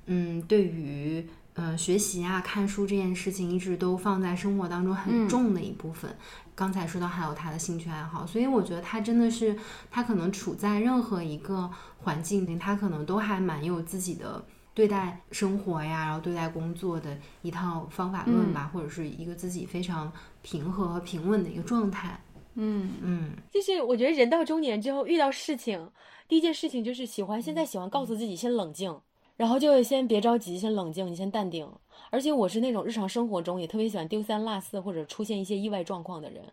[0.08, 1.26] 嗯，对于。
[1.54, 6.16] 呃，学习啊，看书这件事情一直都放在生活当中很重的一部分。
[6.56, 9.58] 刚才说到还有他的兴趣爱好，所以我觉得他真的是，
[9.90, 14.44] 他可能处在任何一个环境里，他可能都还蛮有自己的
[14.74, 22.18] 对待生活呀，然后对待工作的一套方法论吧，或者是一个自己非常平和和平稳的一个状态。
[22.56, 25.90] 嗯嗯，就是我觉得人到中年之后遇到事情，
[26.28, 28.98] 第一件事情就是喜欢，现在喜欢告诉自己先冷静。
[29.38, 31.68] 然后就先别着急，先冷静，你先淡定。
[32.10, 36.44] 而且我是那种日常生活中也特别喜欢丢三落四或者出现一些意外状况的人。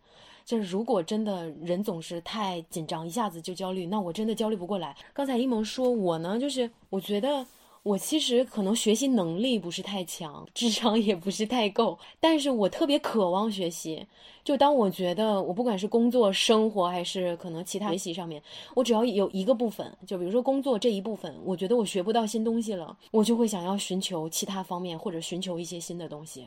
[0.44, 4.96] 就是如果真的人总是太紧张，一下子就焦虑，那我真的焦虑不过来。
[5.12, 7.44] 刚才一萌说，我呢就是我觉得
[7.88, 14.06] 我其实可能学习能力不是太强，智商也不是太够，但是我特别渴望学习。
[14.44, 18.42] 就当我觉得我不管是工作、生活还是可能其他学习上面，
[18.74, 26.46] 我只要有一个部分，就比如说工作这一部分，我觉得我学不到新东西了，我就会想要寻求其他方面或者寻求一些新的东西。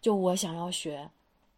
[0.00, 1.08] 就我想要学，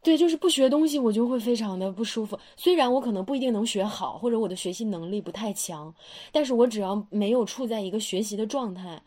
[0.03, 2.37] 对，就是不学东西我就会非常的不舒服。
[2.57, 5.95] 虽然我可能不一定能学好，或者我的学习能力不太强，
[6.33, 9.01] 但是我只要没有处在一个学习的状态。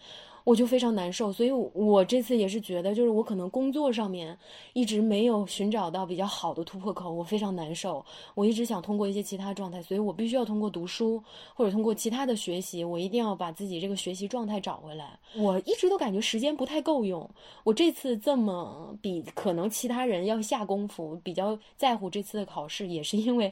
[0.46, 4.38] 我就非常难受，所以我这次也是觉得，就是我可能工作上面
[4.74, 8.06] 一直没有寻找到比较好的突破口，我非常难受。
[8.36, 11.22] 我一直想通过一些其他状态，所以我必须要通过读书
[11.56, 15.20] 或者通过其他的学习，我一定要把自己这个学习状态找回来。
[15.36, 17.28] 我一直都感觉时间不太够用，
[17.64, 23.52] 我这次这么比可能其他人要下功夫，比较在乎这次的考试，也是因为，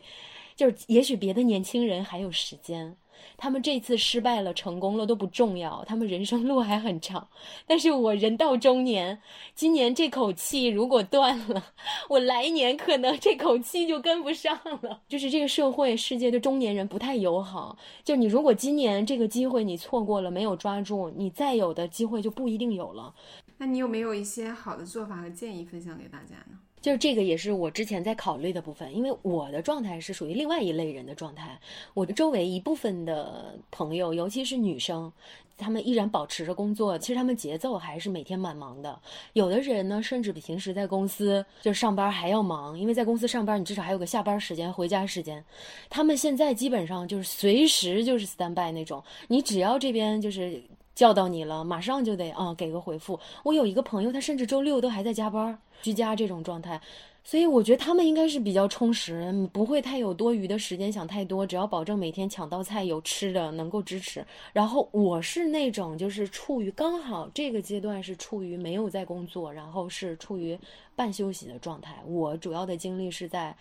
[0.55, 2.95] 就是也许别的年轻人还有时间。
[3.37, 7.27] 他们这次失败了，成功了都不重要，他们人生路还很长。
[7.65, 9.19] 但是我人到中年，
[9.55, 11.63] 今年这口气如果断了，
[12.09, 15.01] 我来年可能这口气就跟不上了。
[15.07, 17.77] 就是这个社会世界对中年人不太友好。
[18.03, 23.13] 就你如果今年这个机会你错过了，没有抓住，你再有的机会就不一定有了。
[23.57, 26.57] 那你有没有一些好的做法和建议分享给大家呢？
[26.83, 31.57] 就是这个也是我之前在考虑的部分，因为我的状态是属于另外一类人的状态。
[31.93, 35.09] 我的周围一部分的朋友，尤其是女生，
[35.57, 38.99] 她们依然保持着工作，其实她们节奏还是每天蛮忙的。
[39.31, 45.41] 有的人呢，甚至比平时在公司就上班还要忙，因为在公司上班，你至少还有个下班时间、回家时间。
[45.89, 50.61] 他们现在基本上就是随时就是 stand by 那种，你只要这边就是
[50.95, 53.19] 叫到你了，马上就得啊给个回复。
[53.43, 55.57] 我有一个朋友，他甚至周六都还在加班。
[55.81, 56.79] 居家这种状态，
[57.25, 64.25] 所以我觉得他们应该是比较充实，不会太有多余的时间想太多，只要保证每天抢到菜有吃的能够支持。
[64.53, 70.57] 然后我是那种就是处于刚好这个阶段是处于没有在工作，然后是处于
[70.95, 72.01] 半休息的状态。
[72.05, 73.53] 我主要的精力是在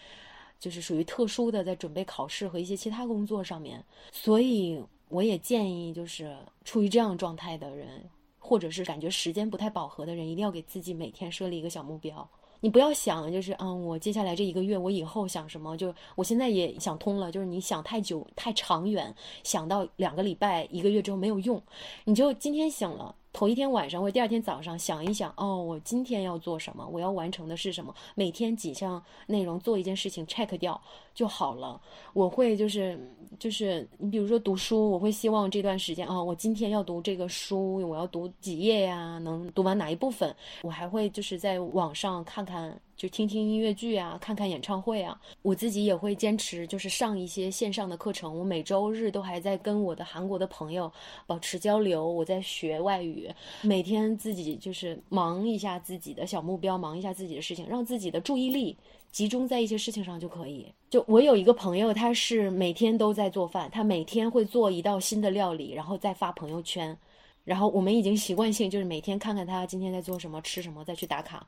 [0.60, 4.80] 就是属于特殊的在准备考试和一些其他工作上面，所以
[5.12, 8.02] 我也建议就是处于这样状态的人。
[8.44, 12.28] 或者是感觉时间不太饱和的人，一定要给自己每天设立一个小目标。
[12.58, 15.76] 你不要想，就是嗯，我接下来这一个月，我以后想什么？
[15.76, 21.62] 就我现在也想通了，就是你想太久、太长远，想到两个礼拜、一个月之后没有用，
[22.04, 23.14] 你就今天醒了。
[23.32, 26.86] 头一天晚上或第二天早上想一想，哦，我今天要做什么？
[26.86, 27.94] 我要完成的是什么？
[28.14, 30.78] 每天几项内容做一件事情，check 掉
[31.14, 31.80] 就好了。
[32.12, 32.98] 我会就是
[33.38, 39.18] 就是你比如说读书，我会希望这段时间啊，我今天要读这个书，我要读几页呀？
[39.18, 40.34] 能读完哪一部分？
[40.62, 42.78] 我还会就是在网上看看。
[42.96, 45.20] 就听听音乐剧啊，看看演唱会啊。
[45.42, 48.38] 我自己也会坚持，就是上一些线上的课程。
[48.38, 50.92] 我每周日都还在跟我的韩国的朋友
[51.26, 52.08] 保持交流。
[52.08, 53.28] 我在学外语，
[53.62, 58.76] 每天自己就是忙一下自己的小目标，忙一下自己的事情，让自己的注意力
[59.10, 60.72] 集中在一些事情上就可以。
[60.88, 66.96] 就我有一个朋友，他是每天都在做饭，他每天会做一道新的料理，然后再发朋友圈。
[67.44, 71.44] 然后我们已经习惯性就是每天看看他今天在做什么，吃什么，再去打卡。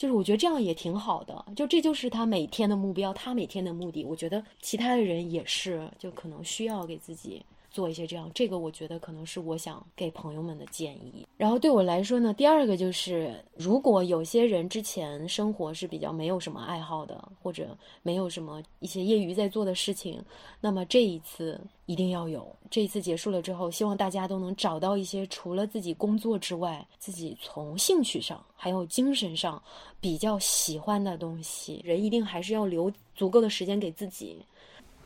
[0.00, 4.02] 就是我觉得这样也挺好的，就这就是他每天的目标，他每天的目的。
[4.02, 7.44] 我觉得其他的人也是，就可能需要给自己。
[7.70, 11.26] 做一些这样，这个我觉得可能是我想给朋友们的建议。
[11.36, 20.22] 然后对我来说呢，第二个就是，如果有些人之前生活是比较没有什么爱好的，或者没有什么一些业余在做的事情，
[20.60, 22.46] 那么这一次一定要有。
[22.70, 29.62] 这一次结束了之后，希望大家都能找到一些除了自己工作之外，自己从兴趣上还有精神上
[30.00, 31.80] 比较喜欢的东西。
[31.84, 34.44] 人一定还是要留足够的时间给自己。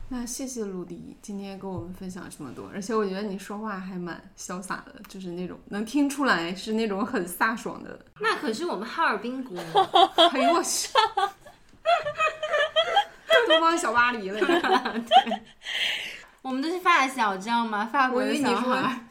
[0.07, 7.99] 那谢谢鲁迪今天跟我们分享这么多，而且我觉得你说话还蛮潇洒的，就是那种能听出来是那种很飒爽的。
[8.19, 9.65] 那可是我们哈尔滨姑娘，
[10.31, 10.89] 哎呦我去，
[13.47, 15.41] 东方小巴黎了， 对，
[16.43, 17.89] 我们都是发小，知道吗？
[17.91, 19.01] 法国的小孩。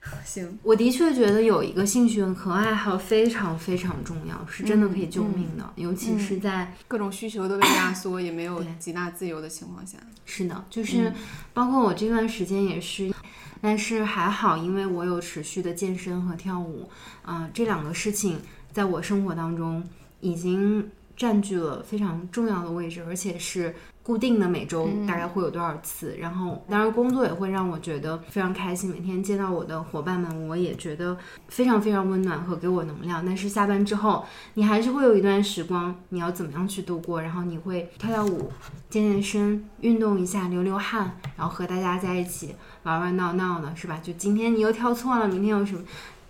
[0.24, 9.98] 行，我的确觉得有一个兴趣和爱好非常非常重要，是真的可以救命的，尤其是在各种需求都被压缩，也没有极大自由的情况下。
[10.24, 11.12] 是的，就是
[11.52, 13.12] 包括我这段时间也是，
[13.60, 16.88] 但是还好，因为我有持续的健身和跳舞，
[17.22, 18.40] 啊，这两个事情
[18.72, 19.82] 在我生活当中
[20.20, 23.74] 已经占据了非常重要的位置，而且是。
[24.08, 26.16] 固定的每周大概会有多少次？
[26.18, 28.88] 然后，当然工作也会让我觉得非常开心。
[28.88, 31.14] 每天见到我的伙伴们，我也觉得
[31.48, 33.22] 非常非常温暖和给我能量。
[33.22, 37.20] 但是下班之后，你还是会有一段时光，你要怎么样去度过？
[37.20, 38.50] 然后你会跳跳舞、
[38.88, 42.54] 健健身、运动一下、流流汗，然后和大家在一起
[42.84, 44.00] 玩玩闹闹的，是吧？
[44.02, 45.82] 就今天你又跳错了，明天有什么？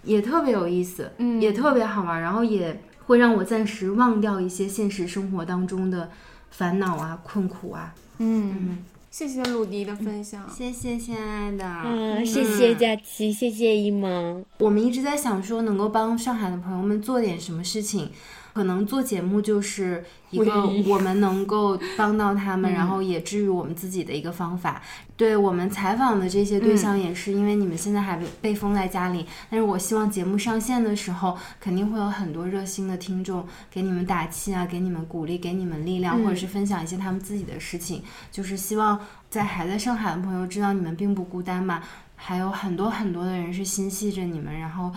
[0.03, 6.11] 也特别有意思，嗯也特别好玩，然后也会让我暂时忘掉一些现实生活当中的
[6.51, 7.94] 烦恼啊、困苦啊。
[8.18, 8.78] 嗯，
[9.11, 10.49] 谢谢鲁迪的分享。
[10.51, 11.64] 谢谢，亲爱的。
[11.84, 14.44] 嗯，谢谢佳琪，谢谢一萌。
[14.59, 18.11] 我们一直在想说，能够帮上海的朋友们做点什么事情。
[18.59, 24.82] 可能做节目就是一个我们能够帮到他们， 然后也治愈我们自己的一个方法。
[25.16, 38.02] 对我们采访的这些对象，也是因为你们现在还被被封在家里，但是我希望节目上线的时候，肯定会有很多热心的听众给你们打气啊，给你们鼓励，给你们力量，或者是分享一些他们自己的事情。
[38.32, 38.98] 就是希望
[39.30, 41.80] 在还在上海的朋友知道你们并不孤单嘛，
[42.16, 44.92] 还有很多很多的人是心系着你们，然后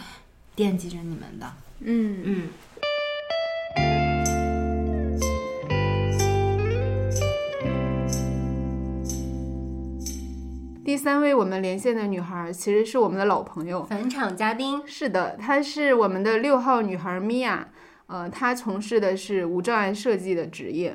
[0.55, 1.53] 惦记着你们的。
[1.84, 2.47] 嗯嗯。
[10.92, 17.70] 第三位我们连线的女孩其实是我们的老朋友，返场嘉宾是的，她是我们的六号女孩米娅，
[18.08, 20.94] 呃，她从事的是无障碍设计的职业。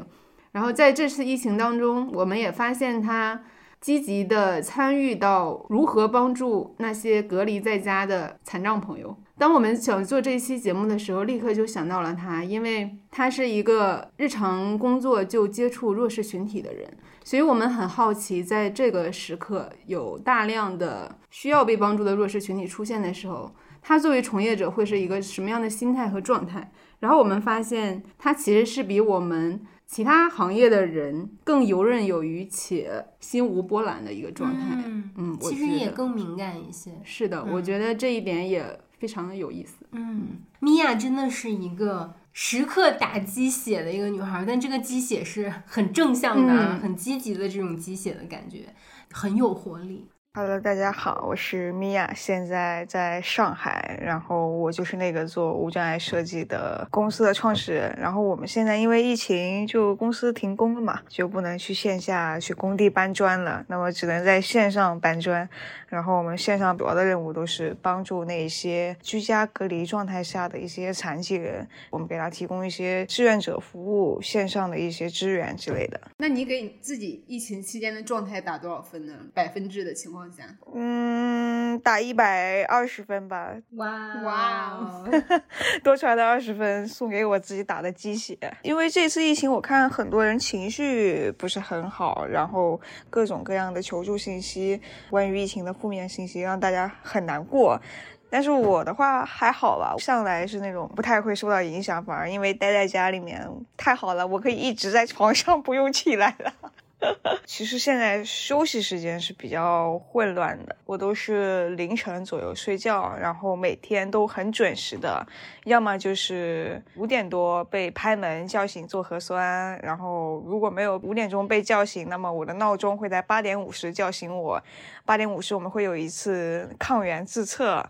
[0.52, 3.42] 然后在这次疫情当中，我们也发现她
[3.80, 9.16] 积极的参与到如何帮助那些隔离在家的残障朋友。
[9.38, 16.86] 当我们想做这期节目的时候，立刻就想到了她，因为她是一个日常工作就接触弱势群体的人。
[17.26, 23.52] 所以我们很好奇，在这个时刻有大量的需要被帮助的弱势群体出现的时候，
[23.82, 26.70] 他作为从业者会是一个什么样的心态和状态？
[27.00, 34.60] 然后我们发现，他其实是比我们其他行业的人更游刃有余且心无波澜的一个状态。
[34.86, 36.92] 嗯嗯，我其实也更敏感一些。
[37.02, 38.64] 是的，我觉得这一点也
[39.00, 39.84] 非常的有意思。
[39.90, 40.28] 嗯，
[40.60, 48.74] 米娅真的是一个时刻打鸡血的一个女孩，但这个鸡血是很正向的、嗯很积极的这种鸡血的感觉，
[49.10, 50.06] 很有活力。
[50.38, 57.96] Hello，大家好，我是米娅，现在在上海，然后我就是那个做无障碍设计的公司的创始人。
[57.98, 65.48] 然后我们现在因为疫情，就公司停工了嘛，就不能去线下去工地搬砖了，那么只能在线上搬砖。
[65.88, 75.98] 然后我们线上主要的任务都是帮助那些居家隔离状态下的一些残疾人，我们给他提供一些志愿者服务、线上的一些支援之类的。
[76.18, 79.14] 那你给你自己疫情期间的状态打多少分呢？
[79.32, 80.42] 百分制的情况下？
[80.74, 83.86] 嗯，打一百二十分吧，哇
[84.22, 85.08] 哇哦！
[85.82, 88.36] 多出来的二十分送给我自己打的鸡血。
[88.62, 97.80] 因为这次疫情，我看很多人情绪不是很好，然后各种各样的求助信息，关于疫情的负面信息，让大家很难过。
[98.28, 106.52] 但是我的话还好吧，上来是那种不太会受到影响，反而因为待在家里面太好了，我可以一直在床上 不用起来了。
[107.44, 115.24] 其实现在休息时间是比较混乱的，我都是凌晨左右睡觉，然后每天都很准时的，
[115.64, 124.62] 要么就是五点多被拍门叫醒做核酸，然后如果没有五点钟被叫醒，那么我的闹钟会在八点五十叫醒我，
[125.04, 127.86] 八点五十我们会有一次抗原自测。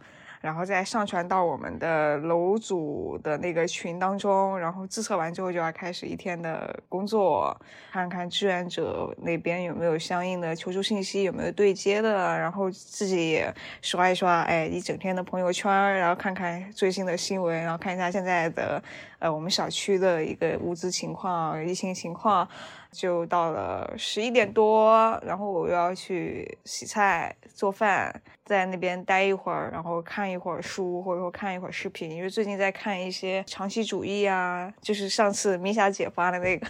[0.47, 15.69] 然后再上传到我们的楼主的那个群当中，然后自测完之后就要开始一天的工作，看看志愿者那边有没有相应的求助信息，有没有对接的，然后自己也刷一刷，哎，一整天的朋友圈，
[15.99, 18.81] 然后看看最新的新闻，然后看一下现在的
[19.19, 22.49] 呃我们小区的一个物资情况、疫情情况。
[22.97, 36.67] 就到了十一点多，然后我又要去洗菜、做饭，在那边待一会儿，然后看一会儿书，或者说看一会儿视频，因为最近在看一些长期主义啊，就是上次米霞姐发的那个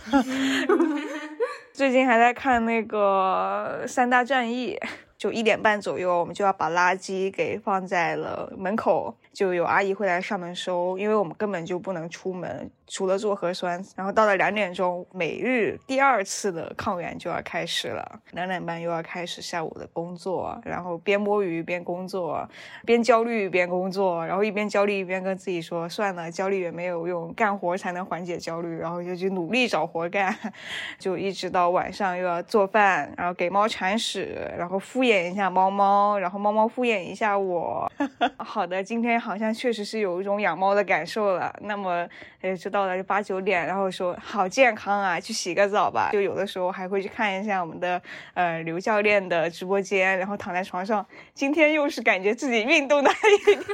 [1.73, 4.77] 最近还在看那个三大战役。
[5.19, 13.85] 就一点半左右，我们就要把垃圾给放在了门口，就有阿姨会来上门收，因为我们根本就不能出门，除了做核酸。
[13.95, 22.49] 然后到了两点钟，每日第二次的抗原就要开始了，两点半又要开始下午的工作，然后边摸鱼边工作，
[22.85, 30.35] 边焦虑边工作，然后一边焦虑一边跟自己说，算了，焦虑也没有用，干活才能缓解焦虑，然后就去努力找活干，
[30.99, 37.91] 就一直到晚上又要做饭，然后给猫铲屎，然后敷衍一下猫猫，然后猫猫敷衍一下我。
[38.39, 41.55] 好的，今天好像确实是有一种养猫的感受了。
[41.63, 42.09] 那么，
[42.41, 46.11] 呃，就到了八九点，然后说好健康啊，去洗个澡吧。
[46.13, 48.01] 就有的时候还会去看一下我们的
[48.35, 53.59] 呃刘教练的直播间，然后躺在床上，今天又是感觉自己运动的一天。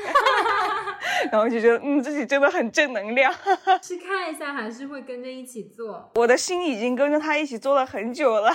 [1.32, 3.32] 然后就觉得嗯自己真的很正能量。
[3.82, 6.08] 是看一下还是会跟着一起做？
[6.14, 8.52] 我的心已经跟着他一起做了很久了。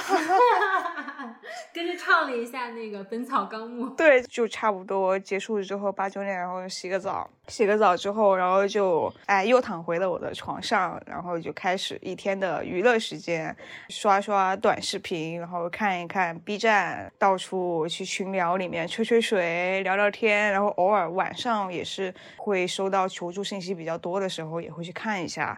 [1.74, 3.86] 跟着唱了一下那个《本草纲目》。
[3.96, 13.54] 对，就差不多结束之后八九点，然后洗个澡，洗个澡之后，然后就哎又躺回了我的床上，然后就开始一天的娱乐时间，
[13.90, 25.58] 刷刷短视频，然后看一看 B 站，到处去群聊里面吹吹水、聊聊天，然后偶尔晚上也是会收到求助信息比较多的时候，也会去看一下，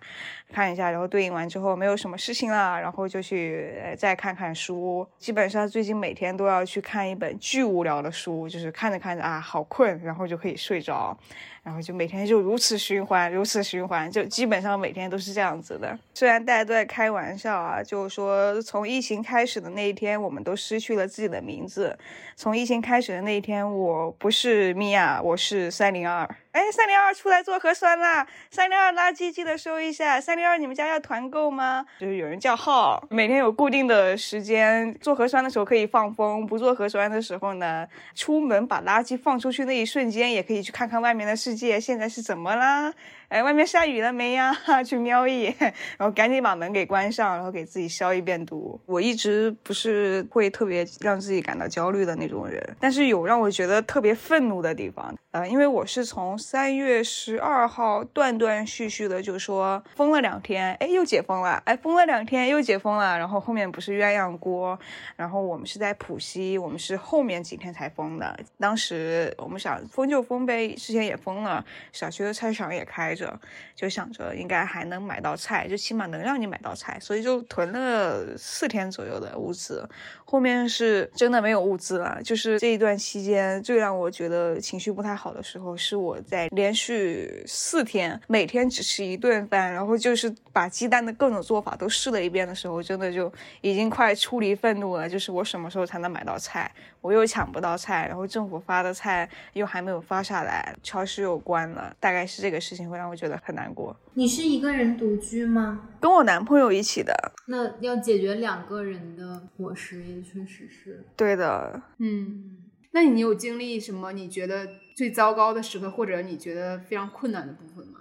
[0.54, 5.06] 看一下，然后对应完之后没有什么事情了，然后就去再看看书。
[5.18, 11.18] 基本上最近每天都要去看一本巨无聊的书，就是看着看着啊好困，然后就可以睡着。
[11.62, 15.98] 然后就每天就如此循环，如此循环，就基本上每天都是这样子的。
[16.14, 21.98] 虽然大家都在开玩笑啊，就是说从疫情开始的那一天，我们都失去了自己的名字。
[22.36, 26.28] 从疫情开始的那一天，我不是米娅，我是三零二。
[26.52, 28.26] 哎，三零二出来做核酸啦！
[28.50, 30.20] 三零二垃圾记得收一下。
[30.20, 31.86] 三零二，你们家要团购吗？
[32.00, 42.92] 就是有人叫号，每天有固定的时间，做核酸的时候可以放风，不做核酸的时候呢，出门把垃圾放出去那一瞬间，也可以去看看外面的世界现在是怎么啦。
[43.28, 44.52] 哎，外面下雨了没呀？
[44.84, 45.56] 去瞄一眼，
[46.00, 48.82] 然后赶紧把门给关上，然后给自己消一遍毒。
[48.88, 55.16] 我一直不是会特别让自己感到焦虑的那种人，但是有让我觉得特别愤怒的地方。
[55.30, 64.80] 呃，因为我是从三月十二号断断续续的就说封了两天，哎，又解封了，哎，封了两天又解封了，然后后面不是鸳鸯锅，
[65.16, 68.36] 然后我们是在浦西，我们是后面几天才封的。
[68.58, 71.64] 当时我们想封就封呗，之前也封了，
[71.94, 73.40] 小区的菜市场也开着，
[73.76, 79.88] 就想着应该还能买到菜，就起码能让你买到菜，所以就囤了四天左右的物资。
[80.26, 85.20] 后面是真的没有物资了，就是这一段期间最让我觉得情绪不太。
[85.20, 93.32] 好的时候是我在连续四天每天只吃一顿饭，然后就是把鸡蛋的各种做法都试了一遍的时候，真的就
[93.62, 95.10] 已经快出离愤怒了。
[95.10, 96.72] 就是我什么时候才能买到菜？
[97.02, 103.96] 我又抢不到菜，然后政府发的菜又还没有发下来，超市又关了，大概是这个事情会让我觉得很难过。
[104.14, 105.90] 你是一个人独居吗？
[106.00, 107.14] 跟我男朋友一起的。
[107.48, 111.82] 那要解决两个人的伙食也确实是对的。
[111.98, 112.58] 嗯，
[112.92, 114.12] 那你有经历什么？
[114.12, 114.68] 你觉得？
[115.00, 117.99] 最糟糕的时刻，或者你觉得非常困难的部分吗？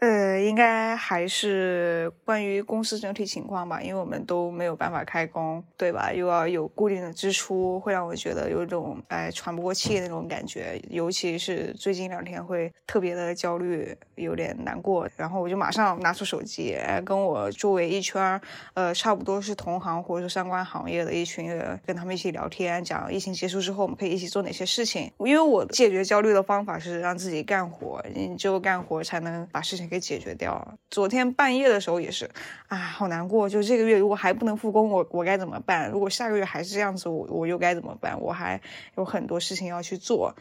[0.00, 6.12] 呃，应该还是关于公司整体情况吧，因为我们都没有办法开工，对吧？
[6.12, 10.78] 又要有固定的支出，会让我觉得有一种哎喘不过气那种感觉。
[10.90, 15.08] 尤其是最近两天会特别的焦虑，有点难过。
[15.16, 18.38] 然后我就马上拿出手机，跟我周围一圈
[18.74, 25.10] 呃差不多是同行或者是相关行业的一群人，跟他们一起聊天，讲疫情结束之后我们可以一起做哪些事情。
[25.20, 29.85] 因为我解决焦虑的方法是让自己干活，你只有干活才能把事情。
[29.86, 30.76] 给解决掉。
[30.90, 32.28] 昨天半夜的时候也是，
[32.68, 33.48] 啊，好难过。
[33.48, 35.90] 就这个月如果还不能复工，我我该怎么办？
[35.90, 38.20] 如果下个月还是这样子，我我又该怎么办？
[38.20, 38.60] 我还
[38.96, 40.34] 有很多事情要去做。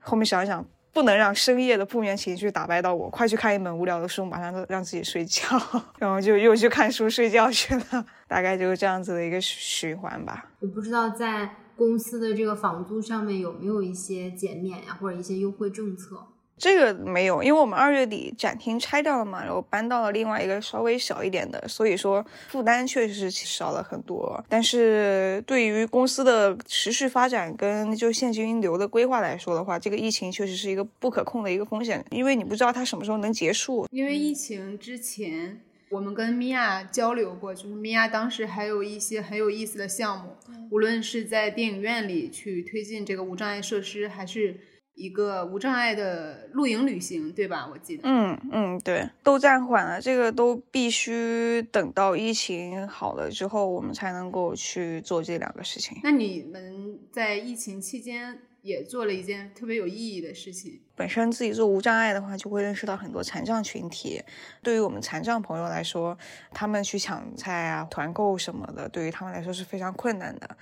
[0.00, 5.42] 后面想想，不能让深夜的负面情绪打败到我，快去看一本无聊的书，马上让自己睡觉，
[5.98, 8.04] 然后就又去看书睡觉去了。
[8.26, 10.50] 大概就是这样子的一个循环吧。
[10.60, 16.16] 我不知道在公司的这个房租上面有没有一些减免呀，或者一些优惠政策。
[16.58, 24.44] 这个没有，因为我们二月底展厅拆掉了嘛，然后搬到了另外一个稍微小一点的，所以说负担确实是少了很多。
[24.48, 33.86] 但是对于公司的持续发展跟就现金流的规划来说的话，这个疫情确实是一个不可控的一个风险，因为你不知道它什么时候能结束。
[33.90, 35.60] 因为疫情之前，
[35.90, 40.36] 我们跟米娅交流过，就是米娅当时还有一些很有意思的项目，
[40.70, 44.58] 无论是在电影院里去推进这个无障碍设施，还是。
[44.98, 47.68] 一个无障碍的露营旅行，对吧？
[47.72, 48.02] 我记得。
[48.04, 55.96] 嗯嗯，对，都暂缓了，这个都必须等到疫情好了之后，我们才能够去做这两个事情。
[56.02, 60.80] 那你们在疫情期间也做了一件特别有意义的事情。
[60.98, 64.20] 本身自己做无障碍的话，就会认识到很多残障群体。
[64.64, 66.18] 对于我们残障朋友来说，
[66.52, 70.56] 他们去抢菜啊、团购什么的，对于他们来说是非常困难的。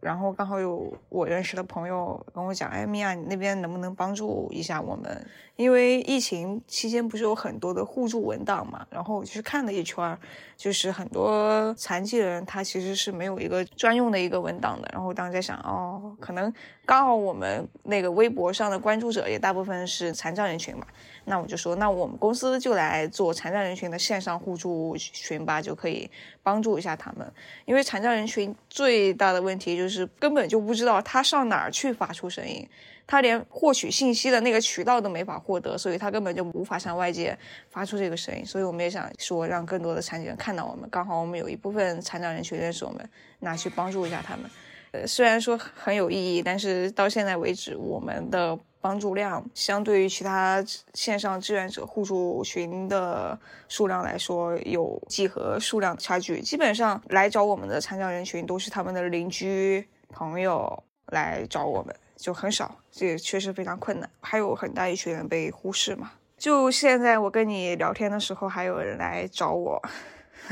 [0.00, 5.24] 然后刚好有我认识的朋友跟我讲：“哎，米娅，你那边能不能帮助一下我们？
[5.54, 8.84] 因为疫情期间不是有很多的互助文档嘛？
[8.90, 10.18] 然后我去看了一圈，
[10.56, 14.88] 就是很多残疾人他其实是没有一个专用的一个文档的。
[14.92, 16.52] 然后我当时在想，哦，可能
[16.84, 20.86] 刚好我们那个微博上的关注者也大部分。”是残障人群嘛，
[21.24, 26.10] 那我就说，那我们公司就来做残障人群的线上互助群吧，就可以
[26.42, 27.30] 帮助一下他们。
[27.64, 32.68] 因为残障人群最大的问题就是根本就不知道他上哪儿去发出声音，
[33.06, 37.36] 他连获取信息的那个渠道都没法获得，所以他根本就无法向外界
[37.70, 38.44] 发出这个声音。
[38.44, 43.08] 所以我们也想说，让更多的残疾人看到我们，刚好我们有一部分残障人群认识我们，
[43.40, 44.50] 那去帮助一下他们。
[44.92, 50.62] 呃，虽然说很有意义，但是到现在为止，我们的帮助量相对于其他
[50.92, 53.38] 线上志愿者互助群的
[53.68, 56.42] 数量来说，有几何数量差距。
[56.42, 64.08] 基本上来找我们的残障人群都是他们的邻居朋友来找我们，就很少，这也确实非常困难。
[64.20, 66.12] 还有很大一群人被忽视嘛。
[66.36, 69.80] 就现在我跟你聊天的时候，还有人来找我。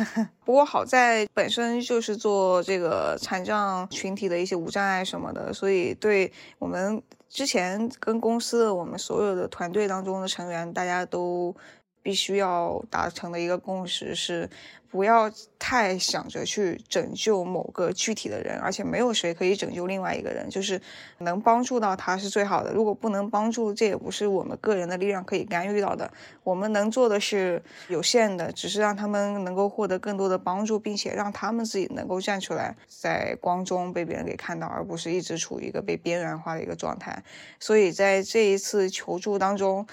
[0.45, 11.55] 不过好在本身就是做这个残障群体的一些无障碍什么的，所以对我们之前跟公司我们所有的团队当中的成员，大家都
[12.03, 14.49] 必须要达成的一个共识是。
[14.91, 20.81] 不要太想着去拯救某个具体的人，而且没有谁可以拯救另外一个人，就是
[21.19, 22.73] 能帮助到他是最好的。
[22.73, 26.11] 如果不能帮助，这也不是我们个人的力量可以干预到的。
[26.43, 37.23] 我们能做的是有限的，只是让他们能够获得更多的帮助，并且让他们自己能够站出来，在光中被别人给看到，而不是一直处于一个被边缘化的一个状态。
[37.61, 39.87] 所以在这一次求助当中，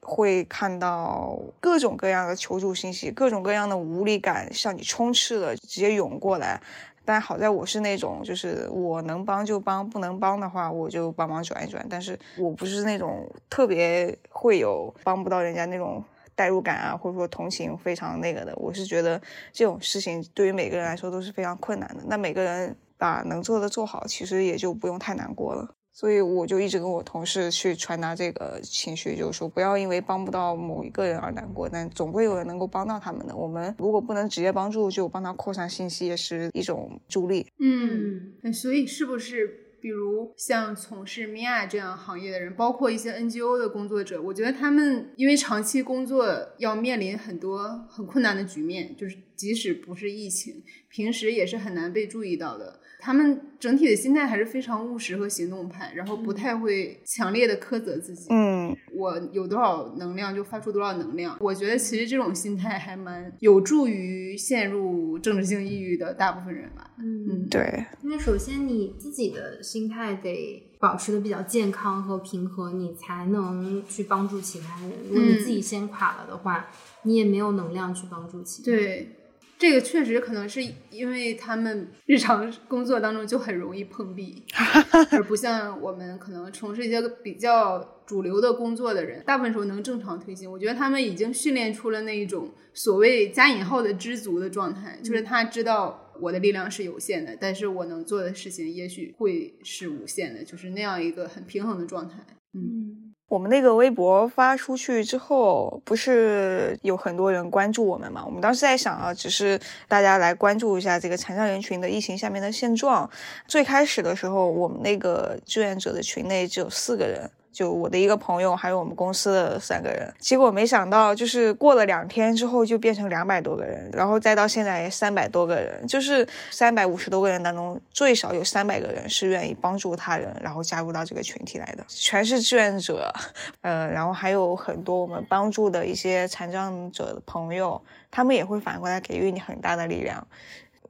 [0.00, 4.41] 会看到各种各样的求助信息，各种各样的无力感。
[4.50, 6.58] 向你充斥了，直接涌过来。
[7.04, 11.84] 但好在我是那种，就是我能帮就帮，不能帮的话我就帮忙转一转。
[11.90, 16.02] 但是我不是那种特别会有帮不到人家那种
[16.36, 18.54] 代入感啊，或者说同情非常那个的。
[18.54, 19.20] 我是觉得
[19.52, 22.04] 这种事情对于每个人来说都是非常困难的。
[22.06, 25.74] 那每个人把能做的做好，其实也就不用太难过了。
[25.92, 33.36] 所以我就一直跟我同事去传达这个情绪，就是说不要因为帮不到某一个人而难过，但总会有人能够帮到他们的。
[33.36, 37.46] 我们如果不能直接帮助，就帮他扩散信息，也是一种助力。
[37.58, 39.58] 嗯，所以是不是？
[39.82, 46.24] 比如像从事 MIA 这样行业的人，包括一些 NGO 的工作者，我觉得他们因为长期工作
[46.58, 52.78] 要面临很多很困难的局面，就是即使不是疫情，平时也是很难被注意到的。
[53.04, 58.28] 他们整体的心态还是非常务实和行动派，然后不太会强烈的苛责自己。
[58.30, 61.36] 嗯，我有多少能量就发出多少能量。
[61.40, 66.92] 我觉得其实这种心态还蛮有助于陷入政治性抑郁的大部分人吧。
[66.98, 74.92] 嗯，对，因为首先你自己的心态得保持的比较健康和平和，你才能去帮助其他人。
[75.10, 76.68] 如果你自己先垮了的话，
[77.02, 78.80] 你也没有能量去帮助其他人。
[78.80, 79.16] 对。
[79.62, 80.60] 这个确实可能是
[80.90, 84.42] 因为他们日常工作当中就很容易碰壁，
[85.12, 90.50] 而不像我们可能从事一些比较主流的工作的人，大部分时候能正常推进。
[90.50, 102.16] 我觉得他们已经训练出了那一种所谓加引号的知足的状态，就是他知道我的力量是有限的，但是我能做的事情也许会是无限的，就是那样一个很平衡的状态。
[102.52, 103.01] 嗯。
[103.32, 108.22] 我们那个微博发出去之后，不是有很多人关注我们嘛？
[108.26, 113.08] 我们当时在想啊，只是大家来关注一下这个残障人群的疫情下面的现状。
[113.48, 117.30] 最开始的时候，我们那个志愿者的群内只有四个人。
[117.52, 133.12] 就我的一个朋友，还有我们公司的三个人，结果没想到，就是过了两天之后就变成两百多个人，然后再到现在三百多个人，就是三百五十多个人当中，最少有三百个人是愿意帮助他人，然后加入到这个群体来的，全是志愿者，
[133.60, 137.80] 呃，然后还有很多我们帮助的一些残障者的朋友，
[138.10, 140.26] 他们也会反过来给予你很大的力量。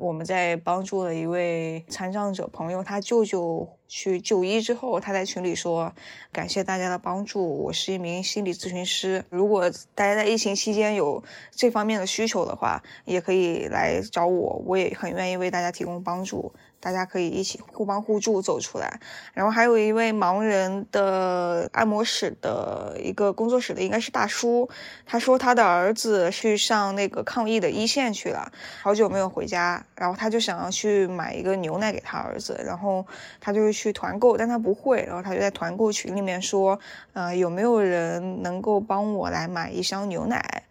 [0.03, 5.95] 我们在帮助了一位残障者朋友，他舅舅去就医之后，他在群里说
[6.33, 9.25] ：“感谢大家的帮助，我是一名心理咨询师。
[9.31, 11.23] 如果大家在疫情期间有
[11.53, 16.53] 这方面的需求的话，也可以来找我，我也很愿意为大家提供帮助。”
[16.83, 18.99] 大家可以一起互帮互助走出来，
[19.33, 24.69] 然后还有一位盲人的按摩室的一个工作室的应该是大叔，
[25.07, 28.51] 他说他的儿子去上那个抗疫的一线去了，
[28.83, 33.07] 好久没有回家，然后他就想要去买一个牛奶给他儿子，然后
[33.41, 36.81] 他就去团购，但他不会，然后他就在团购群里面说，
[37.13, 40.65] 呃，有没有人能够帮我来买一箱牛奶？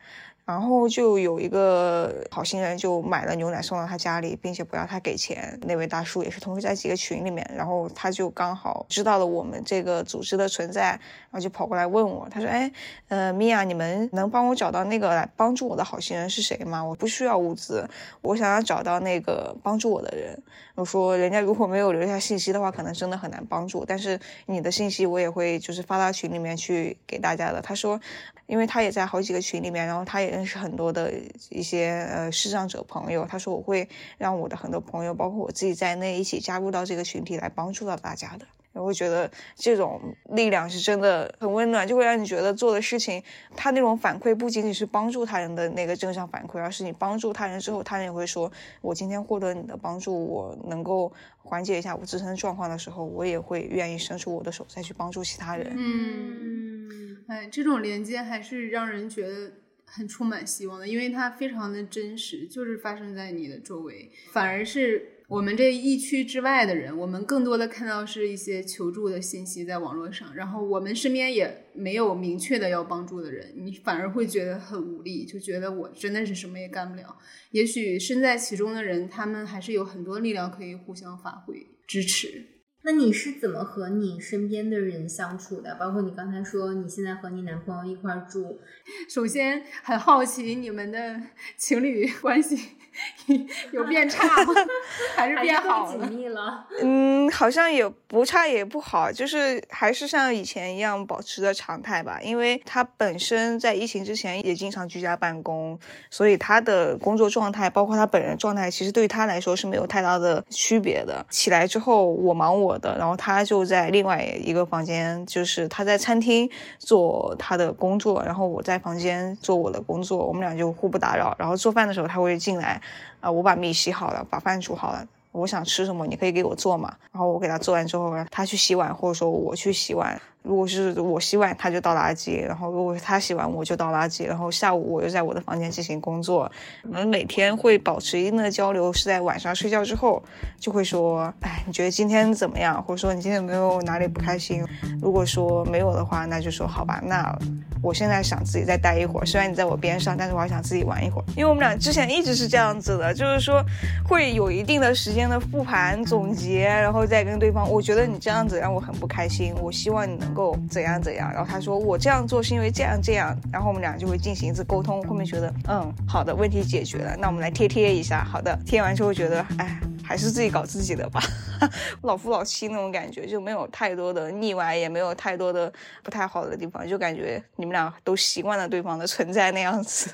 [0.43, 5.57] 然后就有一个好心人就买了牛奶送到他家里，并且不要他给钱。
[5.61, 10.99] 那位大叔也是同时在几个群里面，然后他就刚好知道了我们这个组织的存在，然
[11.31, 12.69] 后就跑过来问我，他说：“哎，
[13.07, 16.84] 呃，米娅，你们能帮我找到那个来帮助我的好心人是谁吗？
[16.84, 17.88] 我不需要物资，
[18.22, 20.38] 我想要找到那个帮助我的人。”
[20.76, 23.85] 我说：“人家如果没有留下信息的话，可能真的很难帮助。
[23.85, 27.99] 但是你的信息我也会就是发到群里面去给大家的。”他说。
[28.47, 31.13] 因为他也在好几个群里面，然后他也认识很多的
[31.49, 33.25] 一些呃视障者朋友。
[33.25, 33.87] 他说我会
[34.17, 38.45] 让我的很多朋友，包括我自己在内，一起加入到这个群体来帮助到大家的。
[38.73, 43.21] 我会觉得这种力量是真的很温暖，就会让你觉得做的事情，
[43.53, 48.49] 他那种反馈不仅仅是帮助他人的那个正向反馈，而是你帮助他人之后，他人也会说，
[48.79, 51.11] 我今天获得你的帮助，我能够
[51.43, 55.73] 缓解一下我自身状况的时候，我也会愿意伸出我的手再去帮助其他人。
[55.75, 57.17] 嗯。
[57.27, 59.51] 哎，这种连接还是让人觉得
[59.93, 64.09] 很充满希望的，因为它非常的真实，就是发生在你的周围。
[64.31, 77.18] 反而是我们这一区之外的人，我们更多的看到是一些求助的信息在网络上，然后我们身边也没有明确的要帮助的人，你反而会觉得很无力，就觉得我真的是什么也干不了。
[77.51, 82.45] 也许身在其中的人，他们还是有很多力量可以互相发挥支持。
[82.83, 85.75] 那你是怎么和你身边的人相处的？
[85.75, 88.59] 包括你刚才说你现在和你男朋友一块住，
[89.07, 91.21] 首先很好奇你们的
[91.57, 92.80] 情侣关系。
[93.72, 94.53] 有变差吗？
[95.15, 96.65] 还是变好紧密了？
[96.81, 102.19] 嗯，好像也不差也不好，就是还是像以前一样保持着常态吧。
[102.22, 111.26] 因为他本身在疫情之前也经常居家办公，所以他的工作状态，包括他本人状态，其实对于他来说是没有太大的区别的。
[111.30, 121.34] 起来之后，我忙我的，然后他就在另外一个房间，就是他在餐厅做他的工作，然后我在房间做我的工作，我们俩就互不打扰。
[121.39, 122.80] 然后做饭的时候，他会进来。
[123.19, 125.05] 啊，我把米洗好了，把饭煮好了。
[125.31, 126.93] 我想吃什么，你可以给我做嘛。
[127.13, 130.19] 然后我给他做完之后，他去洗碗，或者说我去洗碗。
[130.43, 134.25] 如果是我洗碗，他就倒垃圾；然后如果是他洗碗，我就倒垃圾。
[134.25, 136.51] 然后下午我又在我的房间进行工作。
[136.83, 140.21] 我们每天会保持一定的交流，是在晚上睡觉之后，
[140.59, 144.65] 就会说：“哎，你觉得今天怎么样？”或者说你今天有没有哪里不开心？
[145.01, 146.99] 如果说没有的话，那就说好吧。
[147.05, 147.37] 那
[147.81, 151.25] 我现在想自己再待一会儿，虽然你在我边上，但是我还想自己玩一会儿。
[151.37, 153.63] 因为我们俩之前一直是这样子的，就是说
[154.07, 160.31] 会有一定的时间的复盘总结，然后再跟对方，我觉得你这样子让我很不开心，我希望你能。
[160.33, 165.03] 够怎样怎样，然后他说我这样做是因为这样这样，然后我们俩就会进行一次沟通。
[165.03, 168.23] 后面觉得嗯好的，问题解决了，那我们来贴贴一下。
[168.23, 171.21] 好的，贴完之后觉得哎还是自己搞自己的吧，
[172.03, 175.71] 老夫老妻那种感觉就没有太多的腻歪，也没有太多的
[176.01, 180.11] 不太好的地方，就感觉你们俩都习惯了对方的存在那样子，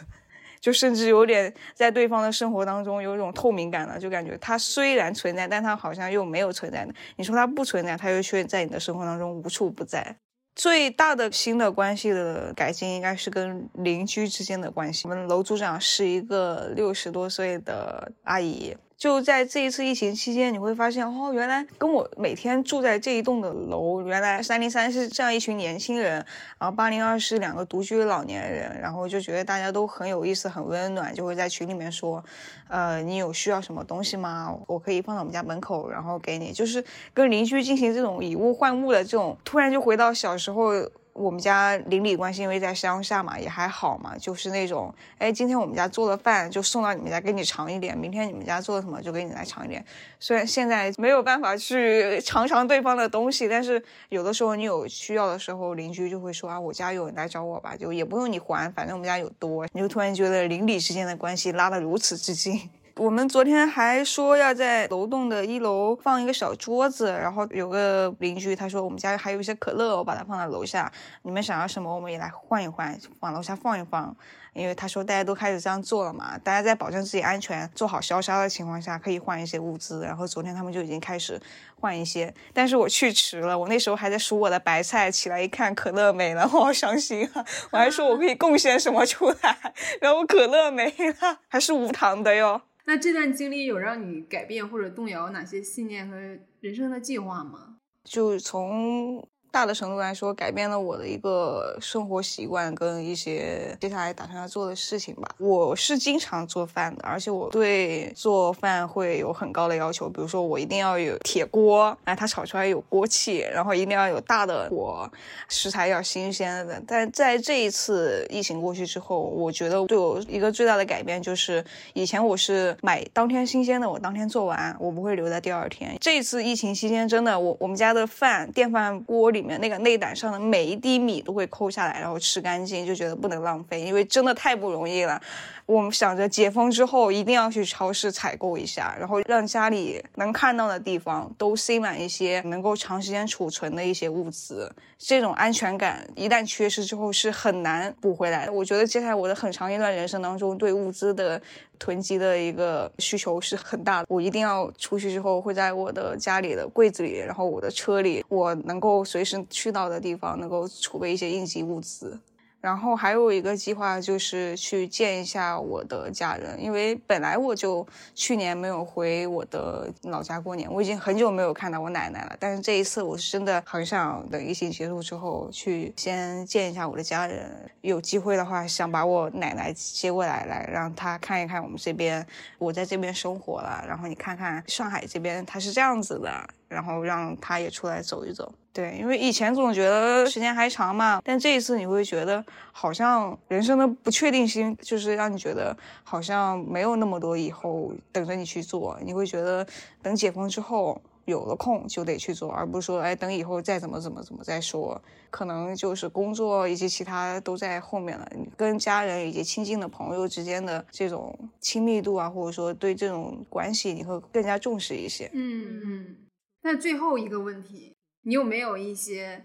[0.59, 6.93] 就甚至有点在对方的生活当中有一种透明感了，就感觉他虽然存在，但他好像又没有存在的。
[7.15, 10.15] 你说他不存在，他又却在你的生活当中无处不在。
[10.55, 15.07] 最大的新的关系的改进，应该是跟邻居之间的关系。
[15.07, 18.75] 我们楼组长是一个六十多岁的阿姨。
[18.97, 26.13] 就在这一次疫情期间，你会发现哦，原来跟我每天住在这一栋的楼，原来三零三是这样一群年轻人，
[26.57, 32.23] 然后八零二是两个独居的老年人，然后就觉得大家都很有意思，很温暖，就会在群里面说，
[32.69, 34.57] 呃，你有需要什么东西吗？
[34.65, 36.83] 我可以放到我们家门口，然后给你，就是
[37.13, 40.71] 跟邻居进行这种以物换物的这种，突然就回到小时候。
[41.17, 49.83] 我们家邻里关系因为在乡下嘛，也还好嘛，就是那种，哎，今天我们家做的饭就送到你们家给你尝一点，明天你们家做的什么就给你来尝一点。
[50.19, 62.69] 虽然现在没有办法去尝尝对方的东西，但是有的时候你有需要的时候，邻居就会说啊，我家有人，来找我吧，就也不用你还，反正我们家有多，你就突然觉得邻里之间的关系拉得如此之近。
[62.97, 70.91] 我们昨天还说要在楼栋的一楼放一个小桌子，然后有个邻居他说我们家还有一些可乐，我把它放在楼下，
[71.21, 74.15] 你们想要什么我们也来换一换，往楼下放一放。
[74.53, 80.01] 因为他说大家都开始这样做了嘛，大家在保证自己安全、做好消杀的情况下，可以换一些物资。
[80.03, 81.39] 然后昨天他们就已经开始
[81.79, 87.45] 换一些，但是我去迟了，我那时候还在数我的白菜，起来一看可乐没了， 我好伤心啊！
[87.69, 89.57] 我还说我可以贡献什么出来，
[90.01, 90.91] 然后可乐没
[91.21, 92.59] 了，还是无糖的哟。
[92.87, 96.15] 那这段经历有让你改变或者动摇哪些信念和
[96.61, 97.77] 人生的计划吗？
[98.05, 105.29] 就从大的程度来说，改变了我的一个生活习惯跟一些接下来打算要做的事情吧。
[105.37, 115.09] 我是经常做饭的，而且我对做饭会有很高的要求，比如说我一定要有铁锅，哎，它炒出来有锅气，然后一定要有大的火，
[115.47, 116.81] 食材要新鲜的。
[116.87, 121.63] 但在这一次疫情过去之后，我觉得对我一个最大的改变就是，
[121.93, 125.97] 以前我是买当天新鲜的，我当天做完，我不会留在第二天。
[125.99, 135.21] 这次疫情期间，真的，我我们家的饭电饭锅里里面那个内胆上的每一滴米都会抠下来，然后吃干净，就觉得不能浪费，因为真的太不容易了。
[135.67, 144.73] 我们想着解封之后一定要去超市采购一下，然后让家里能看到的地方都塞满一些能够长时间储存的一些物资。
[144.97, 148.53] 这种安全感一旦缺失之后是很难补回来的。
[148.53, 151.39] 我觉得接下来我的很长一段人生当中对物资的
[151.77, 154.05] 囤积的一个需求是很大的。
[154.07, 162.17] 我一定要出去之后会在我的家里的柜子里，然后我的车里，我能够随时去到的地方能够储备一些应急物资。
[162.59, 167.85] 然后还有一个计划就是去见一下我的家人，因为本来我就
[168.15, 172.35] 去年没有回我的老家过年，我已经很久没有看到我奶奶了。
[172.39, 177.51] 但是这一次我是真的很想等疫情结束之后去先见一下我的家人，
[177.81, 182.25] 有机会的话想把我奶奶接过来，来让她看一看我们这边，
[182.57, 186.47] 我在这边生活了，然后你看看上海这边它是这样子的。
[186.69, 199.65] 然后让他也出来走一走，对，因为以前总觉得时间还长嘛，但这一次你会觉得好像人生的不确定性就是让你觉得好像没有那么多以后等着你去做，你会觉得
[200.03, 205.01] 等解封之后有了空就得去做，而不是说哎等以后再怎么怎么怎么再说，
[205.31, 216.15] 可能就是工作以及其他都在后面了，跟家人以及亲近的朋友之间的这种亲密度啊，或者说对这种关系你会更加重视一些，嗯嗯。
[216.61, 217.95] 那最后一个问题，
[218.27, 219.41] 你有没有一些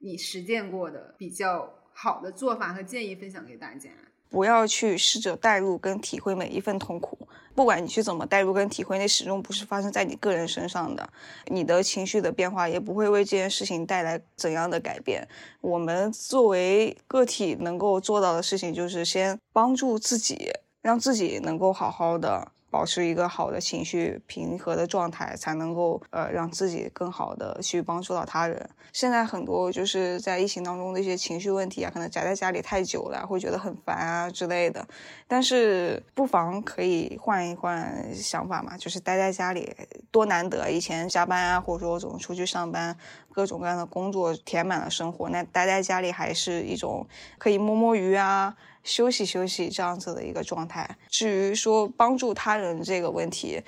[0.00, 3.88] 你实践过的比较好的做法和建议分享给大家？
[4.28, 7.16] 不要去试着代入跟体会每一份痛苦，
[7.54, 11.08] 不管你去怎么代入跟体会，那始终不是发生在你个人身上的，
[11.46, 15.26] 你的情绪的变化也不会为这件事情带来怎样的改变。
[15.62, 20.52] 我们作为个体能够做到的事情，就是先帮助自己，
[20.82, 22.52] 让自己能够好好的。
[22.70, 28.68] 保持一个好的情绪平和的状态，才能够呃让自己更好的去帮助到他人。
[28.92, 34.86] 现在很多就是在疫情当中的一些情绪问题啊，可能宅在家里太久了，会觉得很烦啊之类的。
[35.28, 39.74] 但是不妨可以换一换想法嘛，就是待在家里
[40.10, 40.70] 多难得。
[40.70, 42.96] 以前加班啊，或者说总出去上班，
[43.32, 47.06] 各种各样的工作填满了生活，那待在家里还是一种
[47.38, 48.56] 可以摸摸鱼啊。
[48.84, 50.88] 休息休息这样子的一个状态。
[51.08, 53.60] 至于说帮助他人这个问题，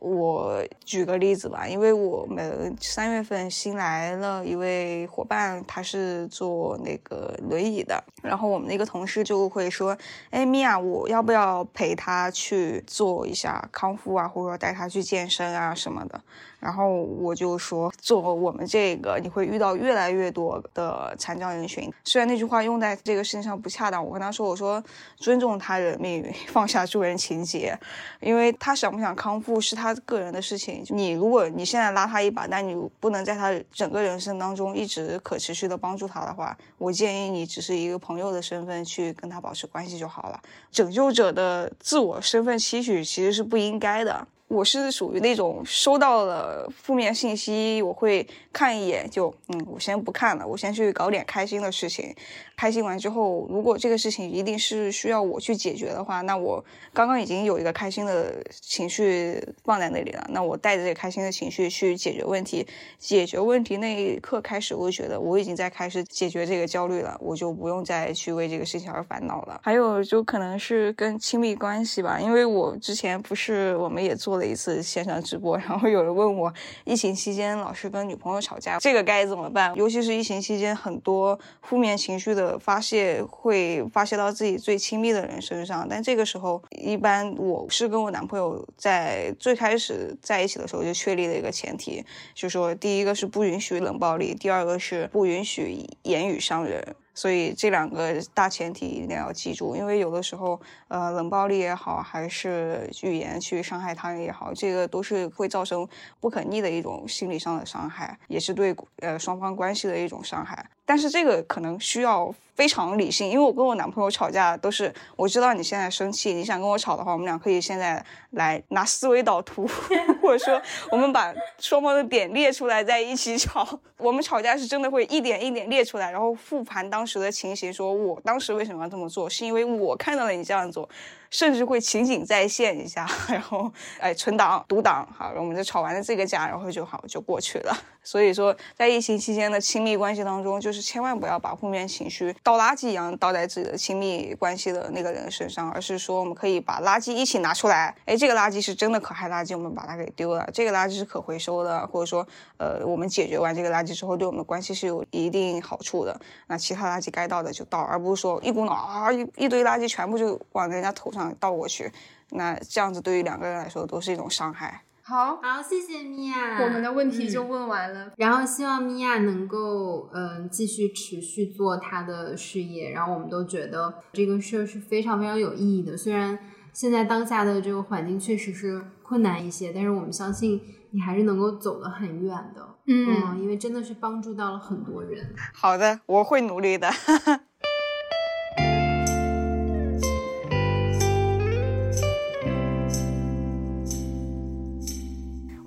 [0.00, 9.96] 我举个例子吧，因为我们三月份新来了一位伙伴，他是坐那个轮椅的，然后我们那个同事就会说
[10.30, 16.20] ：“哎，米娅，我要不要陪他去做一下康复啊，或者说带他去健身啊什么的？”
[16.62, 21.92] 然后我就说，做我们这个，你会遇到越来越多的残障人群。
[22.04, 24.80] 虽然那句话用在这个事情上不恰当，我跟他说，我说
[25.16, 27.76] 尊重他人命运， 放下助人情节，
[28.20, 30.84] 因为他想不想康复是他个人的事情。
[30.90, 40.40] 你如果你现在拉他一把，但你不能在他整个人生当中一直可持续的帮助他的话，我建议你只是一个朋友的身份去跟他保持关系就好了。
[40.70, 44.28] 拯救者的自我身份期许其实是不应该的。
[44.52, 52.14] 我是属于那种收到了负面信息，我会看一眼就，嗯，我先不看了，我先去搞点开心的事情。
[52.56, 62.66] 开心完之后，如果这个事情一定是需要我去解决的话，那我刚刚已经有一个开心的情绪放在那里了，那我带着这个开心的情绪去解决问题。
[62.98, 69.60] 解决问题那一刻开始，我就觉得我已经在开始解决这个焦虑了，我就不用再去为这个事情而烦恼了。
[69.64, 76.52] 还有就可能是跟亲密关系吧，因为我之前不是我们也做了一次线上直播，然后有人问我，
[76.84, 79.74] 疫情期间老是跟女朋友吵架，这个该怎么办？
[79.74, 82.51] 尤其是疫情期间，很多负面情绪的。
[82.58, 92.04] 发泄会发泄到自己最亲密的人身上，但这个时候，一般我是跟我男朋友在最开始在一起的时候就确立了一个前提，
[92.34, 96.96] 就说第一个是不允许冷暴力，第二个是不允许言语伤人。
[97.14, 100.58] 所以这两个大前提一定要记住，因为有的时候，
[100.88, 105.86] 呃，冷暴力也好，还是语言去伤害他人也好，这个都是会造成
[106.20, 110.66] 不可逆的一种心理上的伤害，也是对呃双方关系的一种伤害。
[110.92, 119.66] 但是这个可能需要非常理性，因为我跟我男朋友吵架都是我知道你现在生气，你想跟我吵的话，我们俩可以现在来拿思维导图，
[120.20, 120.60] 或者说
[120.90, 123.66] 我们把双方的点列出来在一起吵。
[123.96, 130.86] 我们吵架是真的会一点一点列出来，然后复盘当时的情形，说我当时为什么要这么做，是因为我看到了你这样做。
[131.32, 137.76] 甚至会情景再现一下， 然后哎存档读档，好，我们就吵完了这个架，然后就好就过去了。
[138.04, 147.94] 所以说，在疫情期间的亲密关系当中，就是千万不要把负面情绪倒垃圾一样倒在自己的亲密关系的那个人身上，而是说我们可以把垃圾一起拿出来。
[148.04, 152.26] 哎，这个垃圾是真的可害垃圾，我们把它给丢了；这个垃圾是可回收的，或者说
[152.58, 156.20] 呃我们解决完这个垃圾之后，对我们的关系是有一定好处的。
[156.48, 161.92] 那其他垃圾该倒的就倒，而不是说一股脑啊一一堆垃圾全部就往人家头上倒过去。
[162.30, 164.82] 那这样子对于两个人来说都是一种伤害。
[165.04, 168.12] 好，好，谢谢米娅，我们的问题就问完了。
[168.16, 175.96] 然后希望米娅能够嗯继续持续做她的事业，然后我们都觉得这个事儿是非常非常有意义的。
[175.96, 176.38] 虽然
[176.72, 180.62] 现在当下的这个环境确实是困难一些，但是我们相信
[180.92, 182.68] 你还是能够走得很远的。
[182.86, 185.34] 嗯，因为真的是帮助到了很多人。
[185.52, 186.88] 好的，我会努力的。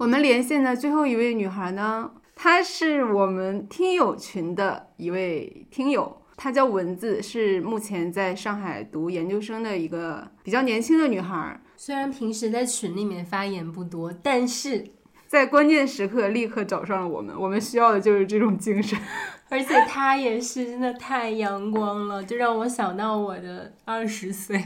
[0.06, 11.60] 我们连线的最后一位女孩呢，她是我们听友群的一位听友，她叫文字，是目前在上海读研究生的一个比较年轻的女孩。
[11.76, 14.86] 虽然平时在群里面发言不多，但是
[15.26, 17.36] 在关键时刻立刻找上了我们。
[17.36, 19.00] 我们需要的就是这种精神，
[19.50, 24.64] 而且她也是真的太阳光了，就让我想到我的二十岁。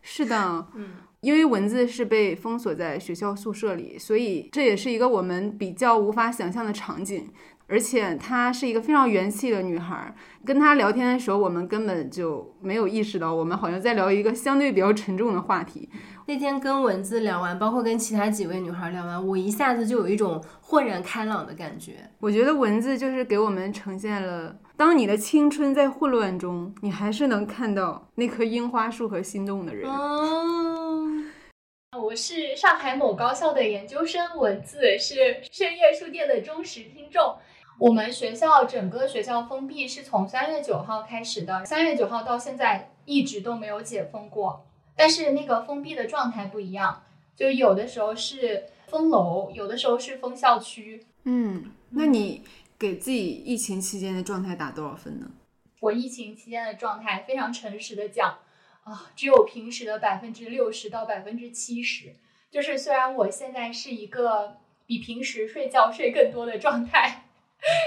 [0.00, 0.92] 是的，嗯。
[1.20, 7.28] 因为文字是被封锁在学校宿舍里，所以这也是一个我们比较无法想象的场景。
[7.68, 10.14] 而且她是一个非常元气的女孩，
[10.44, 15.88] 跟她聊天的时候，我们根本就没有意识到，我们好像在聊一个相对比较沉重的话题。
[16.26, 21.92] 那天跟文字聊完，包括跟其他几位女孩聊完，我一下子就有一种豁然开朗的感觉。
[22.20, 29.90] 我觉得文字就是给我们呈现了，当你的青春在混乱中，你还是能看到那棵樱花树和心动的人。
[29.90, 31.06] 哦
[31.98, 37.34] 我是上海某高校的研究生，文字是深夜书店的忠实听众。
[37.78, 44.66] 我们学校整个学校封闭是从三月九号开始的，三月九号到现在一直都没有解封过。
[44.96, 47.04] 但是那个封闭的状态不一样，
[47.36, 51.06] 就有的时候是封楼，有的时候是封校区。
[51.22, 52.42] 嗯，那你
[52.76, 55.30] 给自己疫情期间的状态打多少分呢？
[55.78, 58.38] 我疫情期间的状态非常诚实的讲。
[58.82, 62.16] 啊，只有平时的百分之六十到百分之七十，
[62.50, 64.56] 就是虽然我现在是一个
[64.86, 67.27] 比平时睡觉睡更多的状态，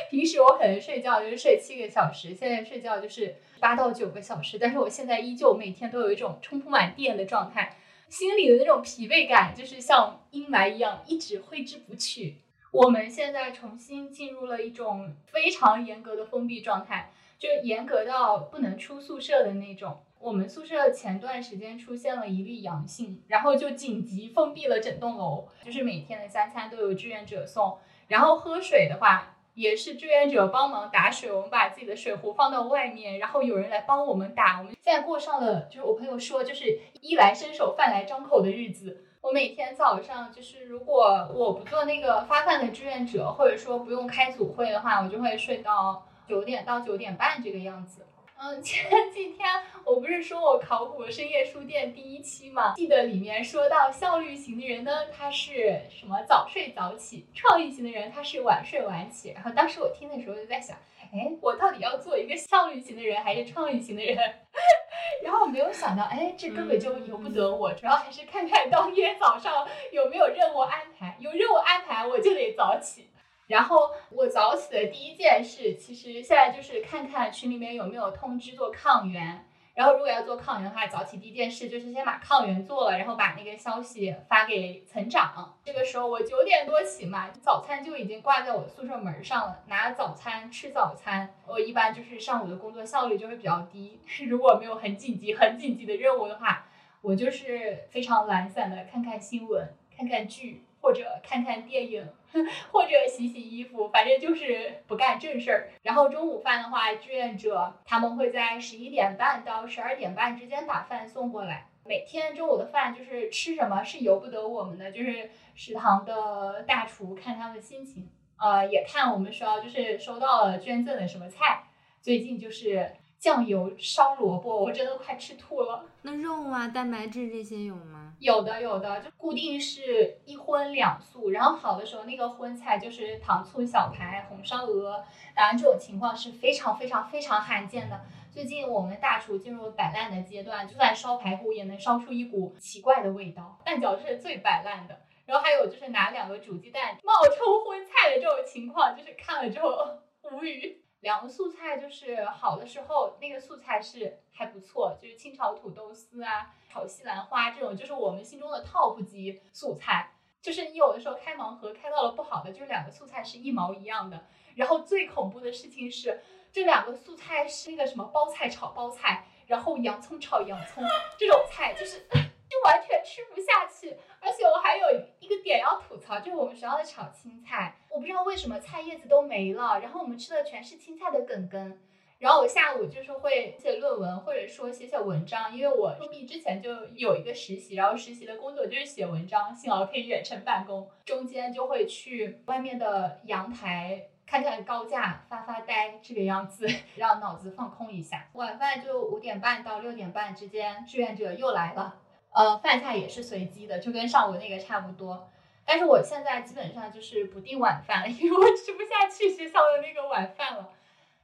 [0.10, 7.77] 平时我可能睡觉就是睡七个小时，现在睡觉就是八到九个小时，但是我现在依旧每天都有一种充不满电的状态，
[8.10, 12.38] 心里的那种疲惫感就是像阴霾一样一直挥之不去。
[12.72, 19.99] 我们现在重新进入了一种非常严格的封闭状态，就严格到不能出宿舍的那种。
[20.19, 34.60] 我们宿舍前段时间出现了一例阳性，然后就紧急封闭了整栋楼，就是每天的三餐都有志愿者送，然后喝水的话也是志愿者帮忙打水，我们把自己的水壶放到外面，然后有人来帮我们打。
[34.60, 39.06] 我们现在过上了，就是我朋友说，就是衣来伸手、饭来张口的日子。
[39.22, 48.06] 我每天早上就是，如果我不做那个发饭的志愿者，或者说不用开组会的话，我就会睡到九点到九点半这个样子。
[48.43, 49.47] 嗯， 前几天
[49.85, 52.73] 我不是说我考古深夜书店第一期嘛？
[52.76, 59.31] 记得里面说到效率型的人呢，他是什么早睡早起；创意型的人他是晚睡晚起。
[59.31, 60.76] 然后当时我听的时候就在想，
[61.13, 64.18] 哎，我到底要做一个效率型的人还是创意型的人？
[65.23, 73.10] 然后我没有想到，哎，这根本就由不得我，主要还是看看当天早上有没有任务安排，有任务安排我就得早起。
[73.47, 79.45] 然后我早起的第一件事，其实现在就是看看群里面有没有通知做抗原。
[79.73, 85.57] 然后如果要做抗原的话，早起第一件事就是先把抗原做了，然后把那个消息发给层长。
[85.63, 91.34] 这个时候我九点多起嘛，早餐就已经挂在我宿舍门上了，拿早餐吃早餐。
[91.47, 96.68] 我一般就是上午的工作效率就会比较低， 如果没有很紧急、很紧急的任务的话，
[97.01, 102.08] 我就是非常懒散的看看新闻、看看剧或者看看电影。
[102.72, 105.70] 或者洗洗衣服，反正就是不干正事儿。
[105.82, 111.68] 然后中午饭的话，志愿者他们会在十一点半到十二点半之间把饭送过来。
[111.86, 121.64] 每天中午的饭就是吃什么是由不得我们的，就是食堂的大厨看他们的心情，呃，也看我们学校就是收到了捐赠的什么菜。
[122.02, 122.90] 最近就是
[123.20, 125.84] 酱油烧萝卜，我真的快吃吐了。
[126.03, 128.01] 那肉啊、蛋白质这些有吗？
[128.22, 135.03] 有的有的，就固定是一荤两素，然后好的时候那个荤菜就是糖醋小排、红烧鹅，
[135.35, 137.99] 当然这种情况是非常非常非常罕见的。
[138.31, 145.02] 最近我们大厨进入摆烂的阶段，就算烧排骨也能烧出一股奇怪的味道，蛋饺是最摆烂的。
[145.26, 149.69] 然后还有就是拿两个煮鸡蛋冒充荤菜的这种情况，就是看了之后
[150.31, 150.84] 无语。
[151.02, 160.14] 两个素菜就是好的时候，那个素菜是还不错，就是清炒土豆丝啊、炒西兰花这种，就是我们心中的 top 级素菜。
[160.41, 164.26] 就是你有的时候开盲盒开到了不好的，就是两个素菜是一毛一样的。
[164.56, 166.22] 然后最恐怖的事情是，
[166.52, 170.84] 这两个素菜是那个什么包菜炒包菜，然后洋葱炒洋葱
[171.18, 173.98] 这种菜，就是 就完全吃不下去。
[174.19, 174.88] 而且我还有
[175.19, 181.80] 一个点要吐槽，就是我们学校的炒青菜，我不知道为什么菜叶子都没了，然后我们吃的全是青菜的梗根。
[182.19, 198.30] 然后我下午就是会写论文，或者说写写文章，因为我封闭之前就有一个实习，然后实习的工作就是写文章，幸好可以远程办公，中间就会去外面的阳台看看高架，发发呆，这个样子让脑子放空一下。
[198.34, 201.95] 晚饭就五点半到六点半之间，志愿者又来了。
[202.34, 205.27] 呃，饭菜也是随机的，就跟上午那个差不多。
[205.65, 210.69] 但是我现在基本上就是不订晚饭了， 因为我吃不下去学校的那个晚饭了。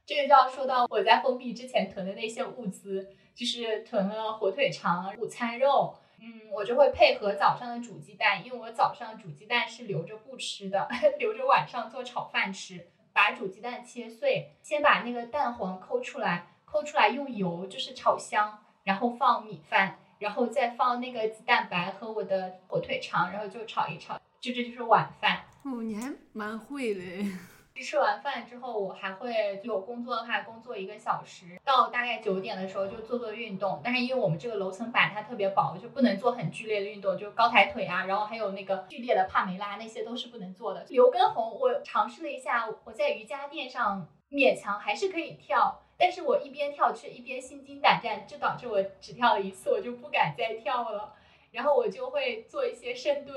[0.06, 5.94] 这个就要说到我在封闭之前囤的那些物资，就是囤了火腿肠、午餐肉。
[6.20, 10.88] 嗯，我就会配合早上的煮鸡蛋，因为我早上煮鸡蛋是留着不吃的，
[11.18, 12.88] 留着晚上做炒饭吃。
[13.12, 19.98] 把煮鸡蛋切碎，先把那个蛋黄抠出来，抠出来用油就是炒香，然后放米饭。
[20.18, 25.40] 然后再放那个鸡蛋白和我的火腿肠，然后就炒一炒，就这就是晚饭。
[25.64, 27.00] 哦，你还蛮会的。
[27.80, 33.80] 吃完饭之后，我还会有工作的话，工作一个小时，到大概九点的时候就做做运动。
[33.84, 40.84] 但是因为我们这个楼层板它特别薄，就不能做很剧烈的运动，就高抬腿啊，然后还有那个剧烈的帕梅拉那些都是不能做的。
[40.88, 45.80] 刘畊宏，我尝试了一下，我在瑜伽垫上勉强还是可以跳。
[45.96, 51.12] 但是我一边跳却一边心惊胆战，就导致我只跳了一次，我就不敢再跳了。
[51.50, 53.36] 然后我就会做一些深蹲，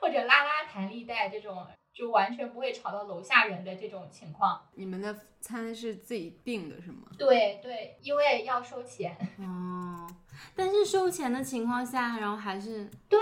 [0.00, 4.60] 或者拉拉弹力带这种，就完全不会吵到楼下人的这种情况。
[4.74, 7.08] 你们的餐是自己订的是吗？
[7.18, 9.16] 对对，因为要收钱。
[9.40, 10.06] 哦，
[10.54, 13.18] 但是收钱的情况下，然后还是对。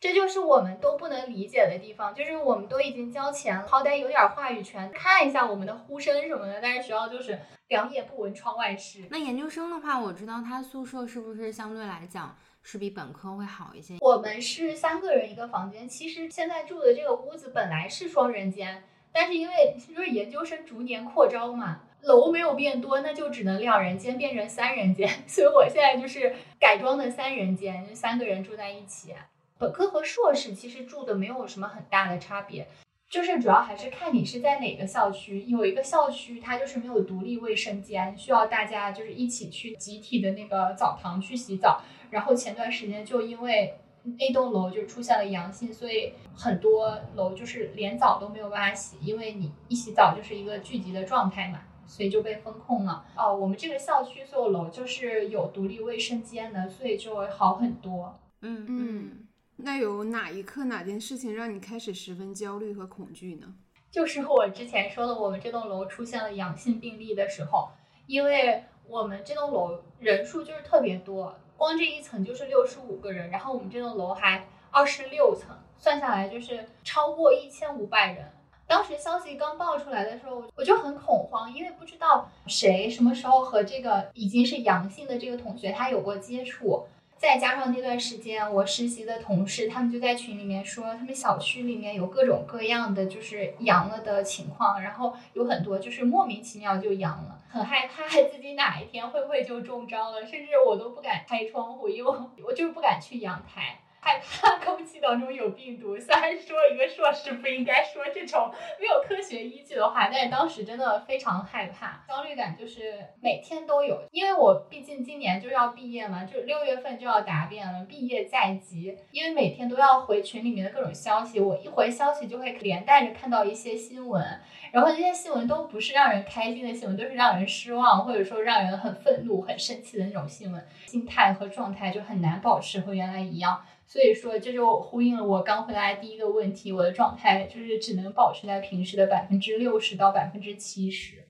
[0.00, 6.60] 这就是我们都不能理解的地方，就是我们都已经交钱了，好歹有点话语权，看一下我们的呼声什么的。
[6.60, 7.36] 但是学校就是
[7.66, 9.04] 两眼不闻窗外事。
[9.10, 12.32] 那研究生的话，我知道他宿舍是不是相对来讲
[12.70, 13.96] 是比本科会好一些？
[13.98, 29.14] 我们是三个人一个房间，其实现在住的这个屋子本来是双人间，但是因为就是研究生逐年扩招嘛，楼没有变多，那就只能两人间变成三人间， 所以我现在就是改装的三人间，三个人住在一起。
[29.56, 32.68] 本科和硕士其实住的没有什么很大的差别，
[33.08, 35.42] 就是主要还是看你是在哪个校区。
[35.44, 41.80] 有一个校区它就是没有独立卫生间，需要大家就是一起去集体的那个澡堂去洗澡。
[42.10, 43.74] 然后前段时间就因为
[44.18, 53.04] 那栋楼就出现了阳性，所以很多楼就是连澡都没有办法洗，因为你一洗澡就是一个聚集的状态嘛，所以就被封控了。
[53.16, 58.18] 哦，我们这个校区所有楼就是有独立卫生间的，所以就会好很多。
[58.42, 59.27] 嗯嗯。
[59.60, 63.54] 那有哪一刻哪件事情让你开始十分焦虑和恐惧呢？
[63.90, 67.68] 就是我之前说的，我们这栋楼出现了阳性病例的时候，
[68.06, 78.30] 因为我们这栋楼人数就是特别多，光这一层就是六十五个人，然后我们这栋楼还二十六层，算下来就是超过一千五百人。
[78.66, 86.86] 当时消息刚爆出来的时候，我就很恐慌，因为不知道谁什么时候和这个已经是阳性的这个同学他有过接触。
[87.18, 102.10] 再加上那段时间，我实习的同事他们就在群里面说，他们小区里面有各种各样的就是阳了的情况，然后有很多就是莫名其妙就阳了，很害怕自己哪一天会不会就中招了，甚至我都不敢开窗户，因为
[102.46, 103.80] 我就是不敢去阳台。
[104.08, 114.02] 害怕空气当中有病毒，虽然说一个硕士不应该说这种没有科学依据的话，但是当时真的非常害怕，焦虑感就是每天都有。
[114.10, 118.96] 因为我毕竟今年就要毕业嘛，就六月份就要答辩了，毕业在即。
[119.12, 124.24] 因为每天都要回群里面的各种消息，我一回消息就会连带着看到一些新闻，
[124.72, 133.62] 然后这些新闻都不是让人开心的新闻，都是让人失望或者说让人很愤怒、很生气的那种新闻，心态和状态就很难保持和原来一样。
[133.90, 141.24] 所以说，这就呼应了我刚回来第一个问题，我的状态就是只能保持在平时的百分之六十到百分之七十。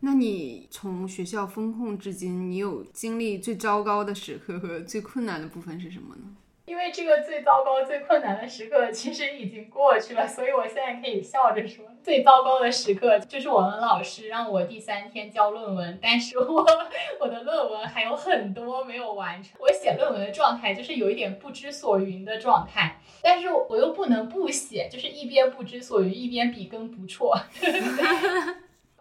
[0.00, 6.22] 那你从学校封控至今，你有经历最糟糕的时刻和最困难的部分是什么呢？
[6.64, 16.64] 因为这个最糟糕、最困难的时刻其实已经过去了，所以我现在可以笑着说，最糟糕的时刻就是我们老师让我第三天交论文，但是我
[17.20, 19.52] 我的论文还有很多没有完成。
[19.58, 27.32] 我写论文的状态就是有一点不知所云的状态，但是我又不能不写，就是一边不知所云，一边笔耕不辍。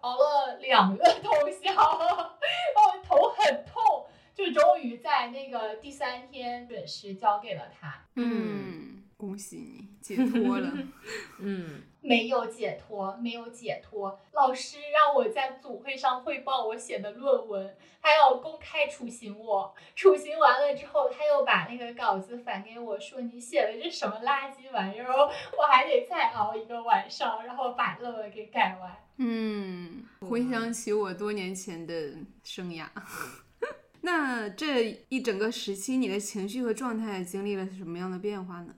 [0.02, 3.71] 熬了两个通宵， 哦，头很痛。
[4.34, 8.06] 就终于在那个第三天准时交给了他。
[8.16, 10.72] 嗯，恭喜你解脱了。
[11.40, 14.20] 嗯，没有解脱，没有解脱。
[14.34, 19.74] 老师让我在组会上汇报我写的论文，他要公开处刑我。
[19.96, 25.08] 处刑完了之后，他又把那个稿子返给我说：“你写的这什么垃圾玩意儿？”
[25.58, 28.92] 我还得再熬一个晚上，然后把论文给改完。
[29.18, 31.94] 嗯，回想起我多年前的
[32.44, 32.88] 生涯。
[34.02, 38.74] 那这一整个时期，你的情绪和状态经历了什么样的变化呢？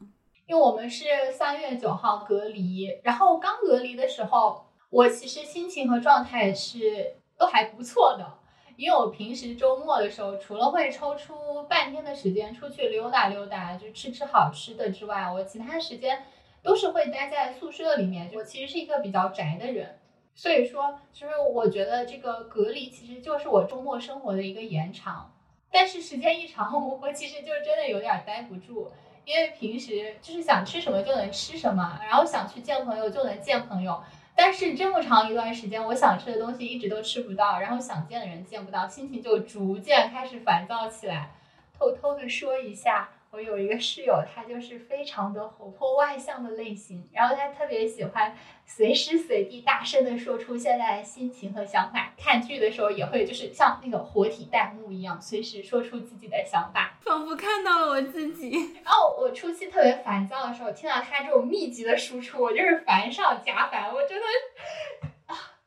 [0.45, 8.39] 因为我们是三月九号隔离，然后刚隔离的时候，我其实心情和状态是都还不错的。
[8.75, 16.25] 因为我平时周末的时候，除了会抽出半天的时间出去溜达溜达，就吃吃好吃的之外，我其他时间
[16.61, 18.29] 都是会待在宿舍里面。
[18.35, 19.99] 我其实是一个比较宅的人。
[20.35, 25.31] 所以说，其实我觉得这个隔离其实就是我周末生活的一个延长，
[25.71, 28.91] 但是时间一长，我其实就真的有点待不住，
[29.25, 34.03] 因为平时就是想吃什么就能吃什么，然后想去见朋友就能见朋友，
[34.35, 41.31] 但是这么长一段时间，我想吃的东西一直都吃不到，然后想见的人见不到，心情就逐渐开始烦躁起来。
[41.77, 43.09] 偷偷的说一下。
[43.33, 52.13] 我有一个室友，他就是非常的活泼外向的类型，然后他特别喜欢随时随地大声的说出现在的心情和想法。
[52.15, 58.51] 看剧的时候也会就是像那个活体弹幕一样，随时说出自己的想法，仿佛看到了我自己。
[58.85, 64.25] 然后我初期特别烦躁的时候，听到他这种密集的输出，我就是烦上加烦，我真的。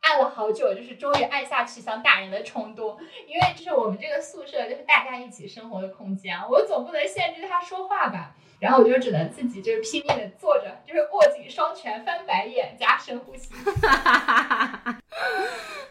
[0.09, 2.97] 按了好久，就是终于按下去想打人的冲动，
[3.27, 13.53] 因为就是我们这个宿舍就是大家一起生活的空间，我总不能限制他说话吧，然后我就只能自己就是拼命的坐着，就是握紧双拳翻白眼加深呼吸。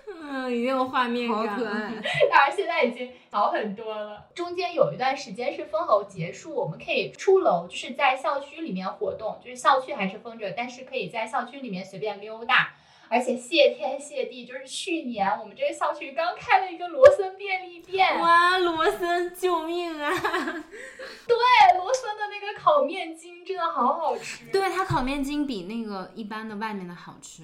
[0.08, 1.92] 嗯，已经有画面感，好可爱。
[2.32, 4.26] 当然现在已经好很多了。
[4.34, 12.74] 中间有一段时间是封楼结束，我们可以出楼，就是在校区里面活动，就是校区还是封着，但是可以在校区里面随便溜达。
[13.10, 18.20] 而且谢天谢地，就是去年我们这个校区刚开了一个罗森便利店。
[18.20, 20.10] 哇，罗森，救命啊！
[20.12, 21.36] 对，
[21.78, 24.46] 罗森的那个烤面筋真的好好吃。
[24.52, 27.44] 对，它烤面筋比那个一般的外面的好吃。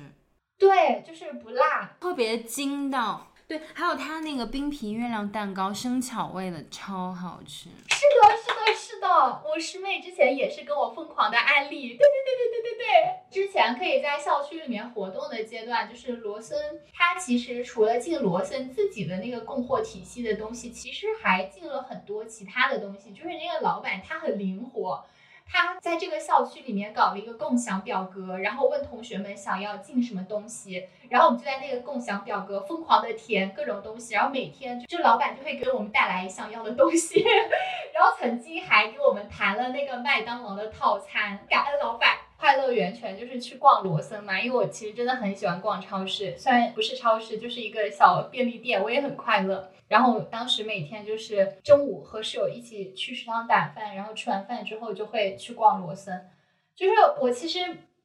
[0.57, 3.30] 对，就是不辣，特别筋道。
[3.51, 7.67] 对，还有它那个冰皮月亮蛋糕，生巧味的，超好吃。
[7.89, 11.89] 是的，是的，是的，我师妹之前也是跟我疯狂的安利。
[11.89, 12.85] 对对对对对对对。
[13.29, 16.57] 之前可以在校区里面活动的阶段，就是罗森，
[16.93, 23.11] 它其实除了进罗森自己的那个供货体系的东西，其实还进了很多其他的东西。
[23.11, 25.03] 就是那个老板他很灵活。
[25.51, 37.21] 他在这个校区里面搞了一个共享表格，然后问同学们想要进什么东西，然后我们就在那个共享表格疯狂的填各种东西，然后每天就老板就会给我们带来想要的东西，
[37.93, 42.17] 然后曾经还给我们谈了那个麦当劳的套餐，感恩老板。
[42.41, 49.69] 快乐源泉就是去逛罗森嘛，因为我其实真的很喜欢逛超市，虽然不是超市，就是一个小便利店，我也很快乐。
[49.87, 56.31] 然后当时每天就是中午和室友一起去食堂打饭，然后吃完饭之后就会去逛罗森。
[56.75, 57.59] 就是我其实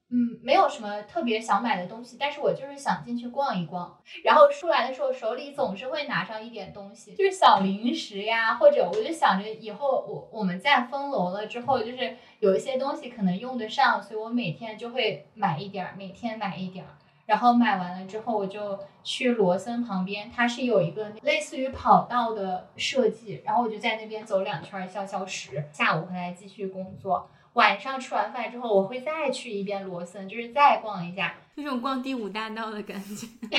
[0.09, 3.99] 嗯没有什么特别想买的东西，但是我就是想进去逛一逛。
[4.23, 16.91] 然后出来的时候手里总是会拿上一点东西，就是小零食呀，或者我就想着以后我我们在封楼了之后，就是有一些东西可能用得上，所以我每天就会买一点儿，每天买一点儿。
[17.27, 25.65] 然后买完了之后，我就去罗森旁边，它是有一个类似于跑道的设计，然后我就在那边走两圈消消食。
[25.73, 33.27] 下午回来继续工作，晚上吃完饭之后，我会再去一遍罗森，就是再逛一下，那种逛第五大道的感觉。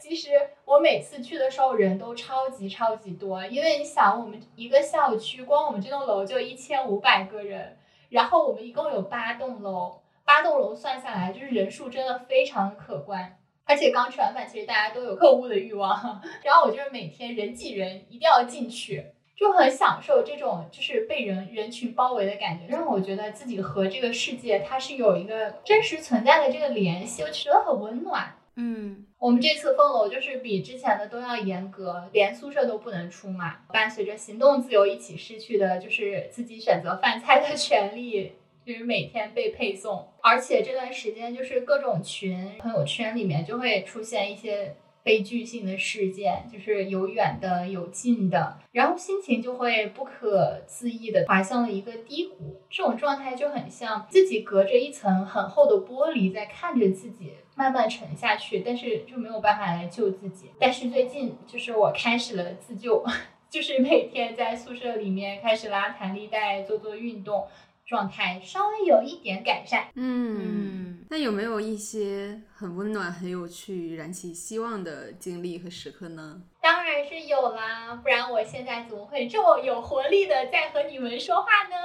[0.00, 0.30] 其实
[0.64, 7.76] 我每次去的时候人都超级超级多，因为你想，我们一个校区，光我们这栋楼就一千五百个人，
[8.10, 10.00] 然后我们一共有八栋楼。
[10.24, 16.22] 八栋楼算下来，就是人数真的非常可观，而且刚吃完饭，其实大家都有购物的欲望。
[16.44, 19.04] 然后我就是每天人挤人，一定要进去，
[19.36, 28.36] 就很享受这种就是被人人群包围的感觉，让我觉得自己和这个世界它是有一个真实存在的这个联系，我觉得很温暖。
[28.54, 33.60] 嗯我们这次封楼就是比之前的都要严格，连宿舍都不能出嘛。
[33.72, 38.32] 伴随着行动自由一起失去的，就是自己选择饭菜的权利，
[38.66, 40.06] 就是每天被配送。
[40.20, 52.62] 而且这段时间就是各种群、朋友圈里面就会出现一些悲剧性的事件，就是有远的有近的，然后心情就会不可自抑的滑向了一个低谷。
[52.70, 60.50] 这种状态就很像自己隔着一层很厚的玻璃在看着自己慢慢沉下去，但是就没有办法来救自己。
[60.58, 63.04] 但是最近就是我开始了自救，
[63.50, 67.46] 就是每天在宿舍里面开始拉弹力带，做做运动。
[67.92, 76.40] 状态稍微有一点改善，嗯，嗯，那有没有一些很温暖、很有趣、燃起希望的经历和时刻呢？
[76.62, 81.76] 当然是有啦，不然我现在怎么会这么有活力的在和你们说话呢？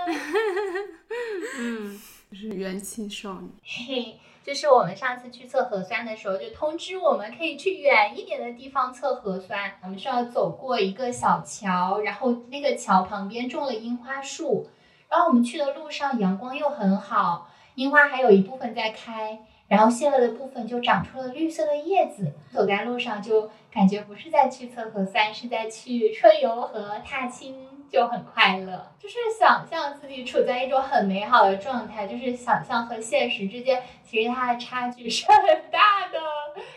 [1.60, 2.00] 嗯，
[2.32, 3.50] 就是元气少女。
[3.62, 4.16] 嘿嘿，
[4.46, 9.74] 就是我们上次去测核酸的时候，就通知我们可以去远一点的地方测核酸。
[9.84, 14.70] 我们是要走过一个小桥，然后那个桥旁边种了樱花树。
[15.10, 22.34] 然后我们去的路上阳光又很好，樱花还有一部分在开，然后谢了的部分就长出了绿色的叶子。
[22.52, 28.92] 走在路上就感觉不是在去测核酸，是在去春游和踏青，就很快乐。
[29.00, 36.20] 就是想象自己处在一种很美好的状态，就是想象和现实之间其实它的差距是很大的，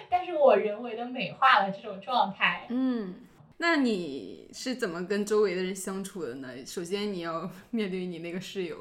[0.09, 2.67] 但是我人为的美化了这种状态。
[2.69, 3.15] 嗯，
[3.63, 6.49] 那你是怎么跟周围的人相处的呢？
[6.65, 8.75] 首先你要 面对你那个室友，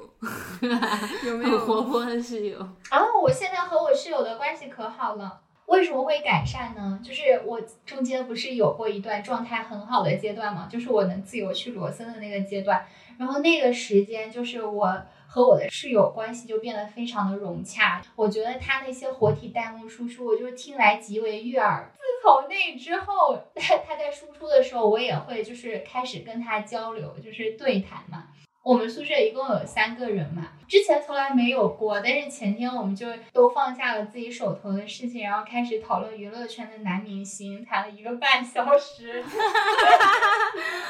[1.28, 2.58] 有没有活泼的室友，
[2.90, 5.42] 然后我现在和我室友的关系可好了。
[5.66, 6.98] 为什么会改善呢？
[7.04, 12.86] 就是我中间不是有过一段状态很好的阶段嘛，就是我能自由去罗森的那个阶段。
[13.20, 18.02] 然后那个时间，就是我和我的室友关系就变得非常的融洽。
[18.16, 21.92] 我觉得他那些活体弹幕输出，我就听来极为悦耳。
[21.96, 28.30] 自从那之后，他在输出的时候，我也会就是开始跟他交流，就是对谈嘛。
[28.62, 39.24] 我们宿舍一共有三个人嘛，之前从来没有过，但是前天我们就都放下了自己手头的事情，然后开始讨论娱乐圈的男明星，谈了一个半小时。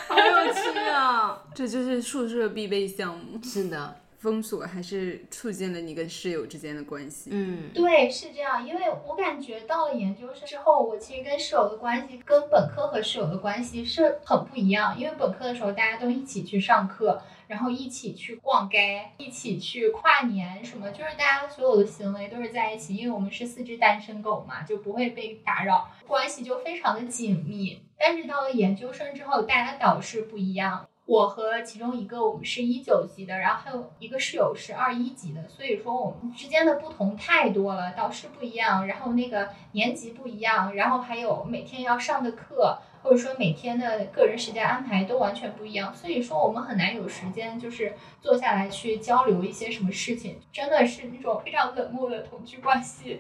[0.08, 1.44] 好有趣啊！
[1.54, 3.40] 这就是宿舍必备项目。
[3.44, 7.30] 是的，封锁还是促进了你跟室友之间的关系。
[7.34, 15.00] 嗯，对，是这样，因为我感觉到了研究生之后，我其实跟室友的关系跟本科和室友的关系是很不一样。
[15.00, 22.98] 因为本科的时候大家都一起去上课，然后一起去逛街，一起去跨年什么，就是大家所有的行为都是在一起。
[22.98, 27.82] 因为我们是四只单身狗嘛，就不会被打扰，关系就非常的紧密。
[27.98, 30.89] 但是到了研究生之后，大家导师不一样。
[31.10, 53.20] 我和其中一个我们是一九级的，然后还有一个室友是二一级的，所以说我们之间的不同太多了，导师不一样，然后那个年级不一样，然后还有每天要上的课，或者说每天的个人时间安排都完全不一样，所以说我们很难有时间就是坐下来去交流一些什么事情，真的是那种非常冷漠的同居关系。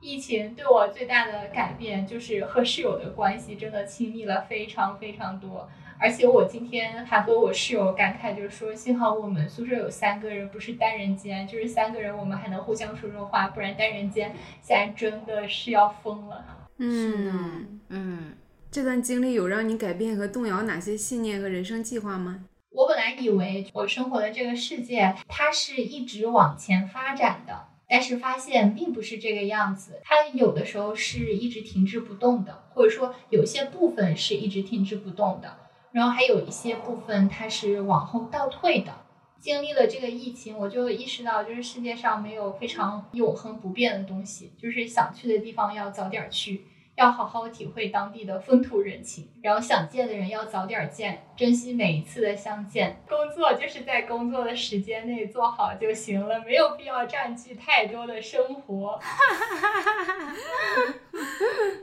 [0.00, 5.68] 疫情对我最大的改变就是和室友的关系真的亲密了非常非常多。
[5.98, 16.44] 而且我今天还和我室友感慨，就是说，幸好我们宿舍有三个人，不是单人间，就是三个人我们还能互相说说话，不然单人间现在真的是要疯了。
[16.78, 18.34] 嗯，嗯，
[18.70, 22.44] 这段经历有让你改变和动摇哪些信念和人生计划吗？
[22.70, 30.02] 我本来以为我生活的这个世界，它是一直往前发展的，但是发现并不是这个样子。
[30.04, 35.56] 它有的时候是一直停滞不动的，或者说有些部分是一直停滞不动的。
[35.96, 38.92] 然后还有一些部分它是往后倒退的。
[39.40, 46.66] 经历了这个疫情，我就意识到，就是世界上没有非常永恒不变的东西，就是想去的地方要早点去，
[46.96, 53.00] 要好好体会当地的风土人情，然后想见的人要早点见，珍惜每一次的相见。
[53.08, 59.00] 工作就是在工作的时间内做好就行了，没有必要占据太多的生活。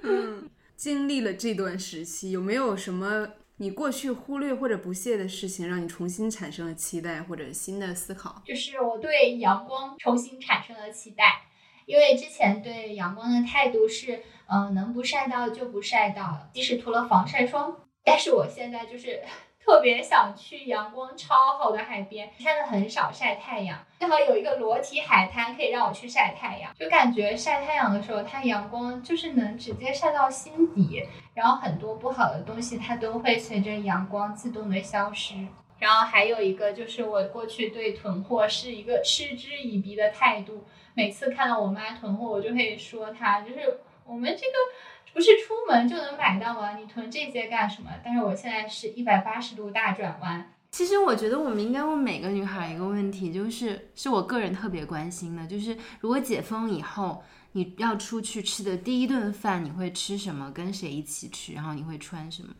[0.04, 8.42] 嗯， 经历了这段时期，有没有什么你过去忽略或者不屑的事情，让你重新产生了期待或者新的思考？
[8.44, 11.44] 就是我对阳光重新产生了期待，
[11.86, 19.22] 因为之前对阳光的态度是，嗯、能不晒到就不晒到，即使涂了防晒霜，但是我现在就是
[19.66, 35.36] 特别想去阳光超好的海边，现在很少晒太阳，正好有一个裸体海滩可以让我去晒太阳，就感觉晒太阳的时候，它阳光就是能直接晒到心底，然后很多不好的东西它都会随着阳光自动的消失。
[35.80, 44.54] 然后还有一个就是我过去对囤货是一个嗤之以鼻的态度，每次看到我妈囤货，我就会说她，就是我们这个
[45.14, 46.76] 不是出门就能买到吗？
[46.78, 47.90] 你囤这些干什么？
[48.04, 50.52] 但是我现在是一百八十度大转弯。
[50.72, 60.52] 其实我觉得我们应该问每个女孩一个问题，就是是我个人特别关心的，就是如果解封以后，你要出去吃的第一顿饭，你会吃什么？
[60.52, 61.54] 跟谁一起吃？
[61.54, 62.52] 然后你会穿什么？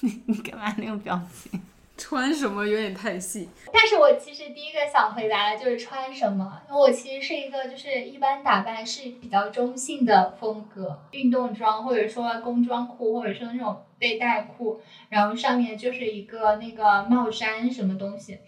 [0.00, 1.60] 你 你干嘛那个表情？
[1.96, 3.48] 穿什么有点太细。
[3.72, 18.38] 但是我其实第一个想回答的就是穿什么，因为我其实是一个就是一般打扮是比较中性的风格，运动装或者说工装裤，或者说那种背带裤，然后上面就是一个那个帽衫什么东西，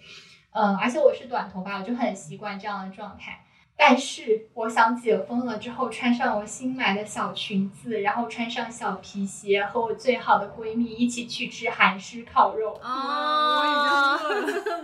[0.52, 3.43] 嗯，而且我是短头发，我就很习惯这样的状态。
[3.76, 12.78] 但是我想解封了之后，穿上我新买的小裙子，然后穿上小皮鞋，和我最好的闺蜜一起去吃韩式烤肉。
[12.82, 14.18] 哦，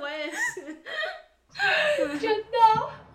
[0.00, 2.48] 我也是， 真的。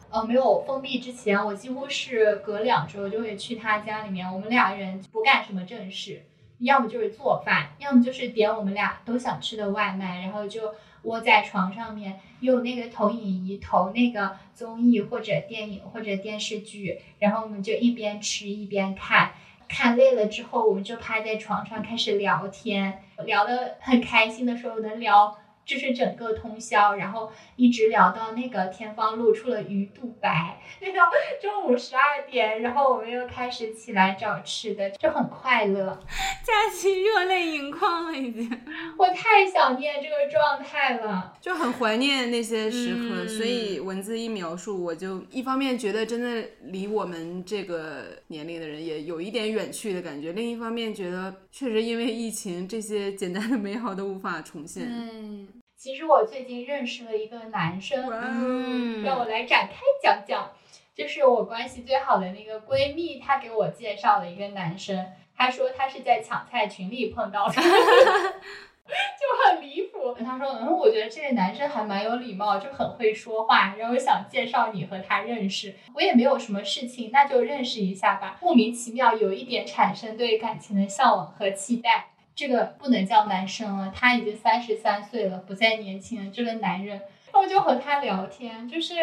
[0.09, 4.31] 呃，没有封闭之前，我几乎是隔两周就会去他家里面。
[4.31, 6.23] 我们俩人不干什么正事，
[6.59, 10.73] 要么就是做饭，要么就是点我们俩都想吃的外卖，然后就
[11.05, 19.31] 窝在床上面，用那个投影仪投那个综艺或者电影或者电视剧，然后我们就一边吃一边看。
[19.67, 25.35] 看累了之后，我们就趴在床上开始聊天，聊得很开心的时候能聊。
[25.65, 31.11] 就是整个通宵，然后一直聊到那个天方露出了鱼肚白，聊到
[31.41, 35.99] 中午十二点，然后我们又开始起来找吃的，就很快乐。
[36.43, 38.49] 佳琪热泪盈眶了，已经。
[38.97, 43.23] 我太想念这个状态了，就很怀念那些时刻。
[43.23, 54.85] 嗯所以文字一描述，我就一方面觉得真的离我们这个年龄的人也有一点远去的感觉，另一方面觉得确实因为疫情，这些简单的美好都无法重现。
[54.85, 55.54] 对，
[55.85, 60.51] 其实我最近认识了一个男生，嗯，让我来展开讲讲。
[60.95, 65.05] 就是我关系最好的那个闺蜜，她给我介绍了一个男生，
[65.37, 70.15] 她说她是在抢菜群里碰到的， 就很离谱。
[70.15, 75.75] 她说，嗯，我觉得这个男生还蛮有礼貌，就很会说话，然后想介绍你和他认识。
[75.93, 78.39] 我也没有什么事情，那就认识一下吧。
[78.41, 82.07] 莫名其妙有一点产生对感情的向往和期待。
[82.35, 86.31] 这个不能叫男生了，他已经三十三岁了，不再年轻了。
[86.31, 88.93] 这个男人，然后就和他聊天，就是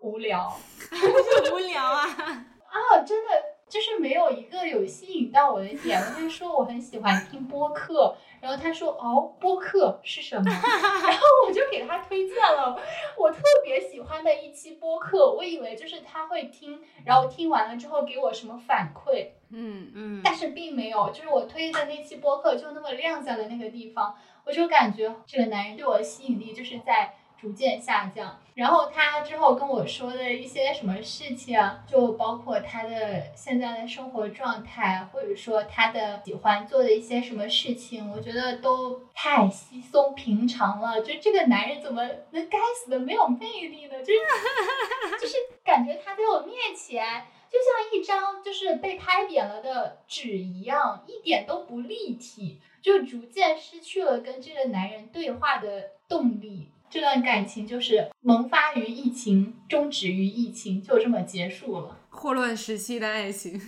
[0.00, 0.54] 无聊。
[1.52, 2.04] 无聊啊。
[2.04, 3.32] 啊，真的
[3.74, 6.00] 就是没有一个有吸引到我的点。
[6.00, 10.44] 我就说我很喜欢听播客，然后他说哦，播客是什么？
[10.46, 12.78] 然后我就给他推荐了
[13.18, 15.32] 我特别喜欢的一期播客。
[15.32, 21.10] 我以为就是他会听，然后听完了之后给我什么反馈，嗯，嗯，但是并没有。
[21.10, 24.14] 就是我推的那期播客就那么晾在了那个地方，
[24.44, 27.16] 我就感觉这个男人对我的吸引力就是在。
[27.44, 41.02] 逐渐下降，然后他之后跟我说的一些什么事情啊，就包括他的现在的生活状态，或者说他的喜欢做的一些什么事情，我觉得都太稀松平常了。
[41.02, 43.98] 就这个男人怎么能该死的没有魅力呢？
[44.02, 44.18] 就是
[45.20, 56.70] 就是感觉他在我面前就像一张就是被拍扁了的纸一样，一点都不立体，就逐渐失去了跟这个男人对话的动力。
[56.90, 61.98] 这段感情就是萌发于疫情，终止于疫情，就这么结束了。
[62.10, 63.60] 霍乱时期的爱情。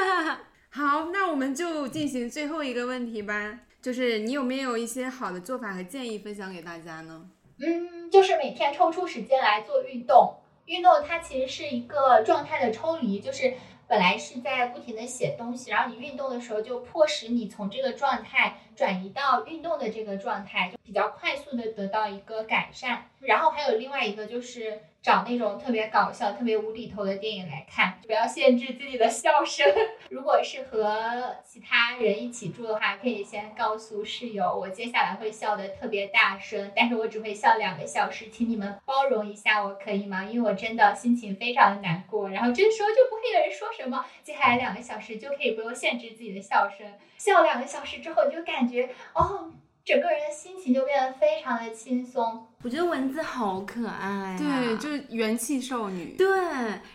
[0.70, 7.30] 好，那我们就进行最后一个问题吧，就是你有没有一些好的做法和建议分享给大家呢？
[7.60, 10.34] 嗯，就是每天抽出时间来做运动。
[10.66, 13.54] 运动它其实是一个状态的抽离，就是
[13.86, 23.10] 本来是在不停的写东西，然后你运动的时候就迫使你从这个状态转移到运动的这个状态，就比较快速的得到一个改善。
[23.20, 29.66] 然后还有另外一个就是找那种特别搞笑、特别无厘头的电影来看，不要限制自己的笑声。
[30.08, 40.24] 如果是和其他人一起住的话，可以先告诉室友，我接下来会笑得特别大声，但是我只会笑两个小时，请你们包容一下我可以吗？
[40.24, 49.52] 因为我真的心情非常的难过，然后这时候就不会有人说什么，接下来两个小时就可以不用限制自己的笑声，笑两个小时之后，你就感觉哦。
[49.84, 56.14] 整个人的心情就变得非常的轻松，我觉得蚊子好可爱、啊，对，就是元气少女。
[56.16, 56.26] 对，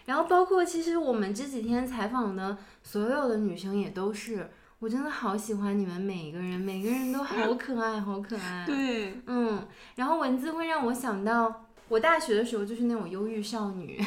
[0.06, 4.50] 然后包括其实我们这几天采访的所有的女生也都是，
[4.80, 8.66] 我真的好喜欢你们每一个人，每个人都好可爱，好可爱。
[8.66, 14.04] 对，嗯，然后文字会让我想到我大学的时候就是那种忧郁少女，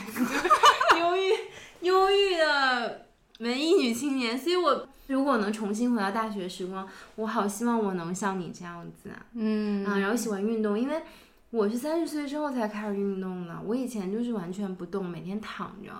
[0.98, 3.06] 忧郁忧郁的
[3.42, 11.02] 文艺女青年，所以我如果能重新回到大学时光，我好希望我能像你这样子啊，嗯啊，然后喜欢运动，因为
[11.50, 15.90] 我是三十岁之后才开始运动的，我以前就是完全不动，每天躺着。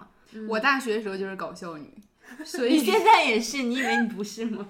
[0.49, 1.93] 我大学的时候就是搞笑女，
[2.45, 4.67] 所你以现在也是，你以为你不是吗？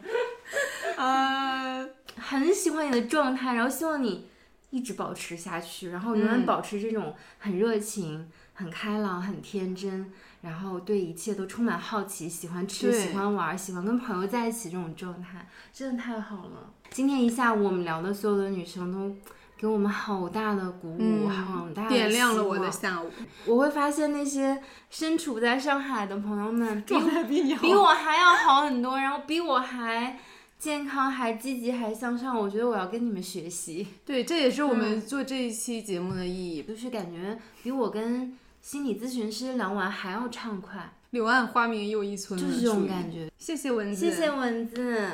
[0.96, 4.26] 呃， 很喜欢你的状态，然后希望你
[4.70, 16.70] 一直保持下去，然后永远嗯保持这种很热情、很开朗、很天真，然后对一切都充满好奇，喜欢吃、喜欢玩、喜欢跟朋友在一起这种状态，真的太好了。
[16.90, 19.14] 今天一下午我们聊的所有的女生都。
[19.54, 23.08] 给我们好大的鼓舞，好大的嗯点亮了我的下午，
[23.46, 24.60] 我会发现那些
[24.90, 30.18] 身处在上海的朋友们， 状态比你好比我还要好很多，然后比我还
[30.58, 32.36] 健康、还积极、还向上。
[32.36, 36.64] 我觉得我要跟你们学习，对，这也是我们做这一期节目的意义。
[36.64, 43.10] 就是感觉比我跟心理咨询师聊完还要畅快，柳暗花明又一村，就是这种感。
[43.10, 43.28] 觉。
[43.36, 45.08] 谢谢蚊子，谢谢蚊子，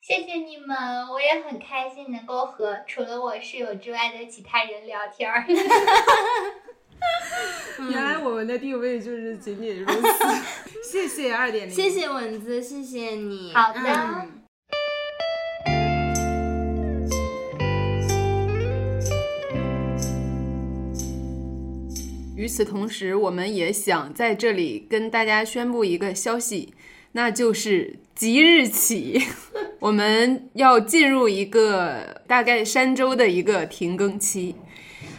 [0.00, 5.44] 谢谢你们，我也很开心能够和除了我室友之外的其他人聊天儿。
[7.90, 10.02] 原来我们的定位就是仅仅如此。
[10.88, 13.52] 谢谢二点零，谢谢蚊子，谢谢你。
[13.52, 14.43] 好的嗯
[22.36, 26.74] 与此同时，我们也想在这里跟大家宣布一个消息，
[27.12, 29.22] 那就是即日起，
[29.78, 34.56] 我们要进入一个大概三周的一个停更期。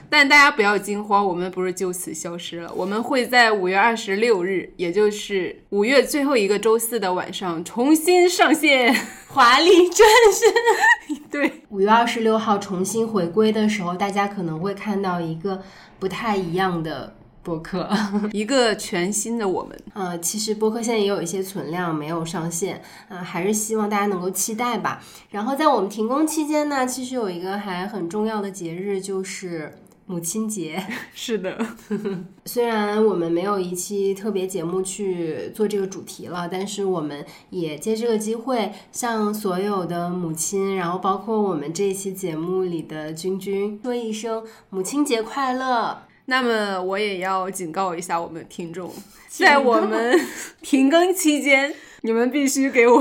[0.07, 8.95] 但大家不要惊慌，我们不是就此消失了，我们会在五月二十六日，也就是五月最后一个周四的晚上重新上线。
[9.27, 11.19] 华丽转身。
[11.29, 15.61] 对，五月二十六号重新回归的时候，大家可能会看到一个
[16.05, 17.11] 不太一样的
[17.41, 17.89] 播客。
[18.31, 19.75] 一个全新的我们。
[19.95, 22.79] 呃，其实播客现在也有一些存量没有上线，
[23.09, 25.01] 呃，还是希望大家能够期待吧。
[25.31, 30.81] 然后在我们停工期间呢，其实有一个还很重要的节日，就是母亲节。
[31.13, 31.57] 是的，
[32.45, 46.03] 虽然我们没有一期特别节目去做这个主题了，但是我们也借这个机会向所有的母亲，然后包括我们这一期节目里的君君说一声母亲节快乐。
[46.27, 48.91] 那么我也要警告一下我们的听众，
[49.29, 50.19] 在我们
[50.61, 51.71] 停更期间，
[52.01, 52.99] 你们必须给我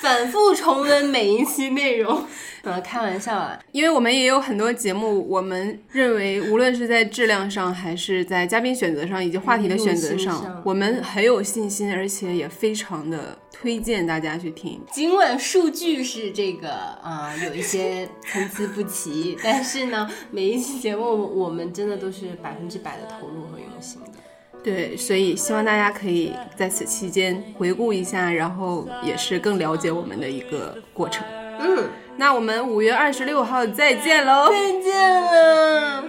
[0.00, 2.24] 反复重温每一期内容，
[2.66, 14.80] 呃，开玩笑啊，因为我们也有很多节目，我们认为无论是在质量上，还是在嘉宾选择上，以及话题的选择上上，我们很有信心，而且也非常的推荐大家去听。
[14.90, 21.04] 尽管数据是这个啊、有一些参差不齐，但是呢，每一期节目
[21.38, 24.18] 我们真的都是百分之百的投入和用心的。
[24.64, 31.24] 对，所以希望大家可以在此期间回顾一下，然后也是更了解我们的一个过程。
[31.58, 31.84] 嗯，
[32.18, 34.48] 那我们五月二十六号再见喽！
[34.48, 36.04] 再见了。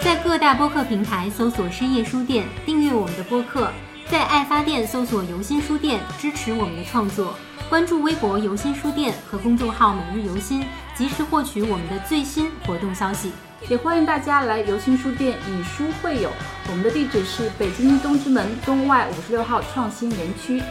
[0.00, 3.66] 在各大播客平台搜索“深夜书店”，订阅我们的播客；
[4.10, 7.34] 在爱发电搜索“游心书店”，支持我们的创作。
[7.68, 10.64] 关注微博“游心书店”和公众号“每日游心”，
[10.96, 13.30] 及时获取我们的最新活动消息。
[13.68, 16.30] 也欢迎大家来游心书店以书会友，
[16.70, 20.62] 我们的地址是北京东直门东外五十六号创新园区。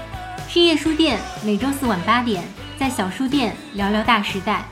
[0.53, 2.43] 深夜书店每周四晚八点
[2.77, 4.65] 在小书店聊聊大时代。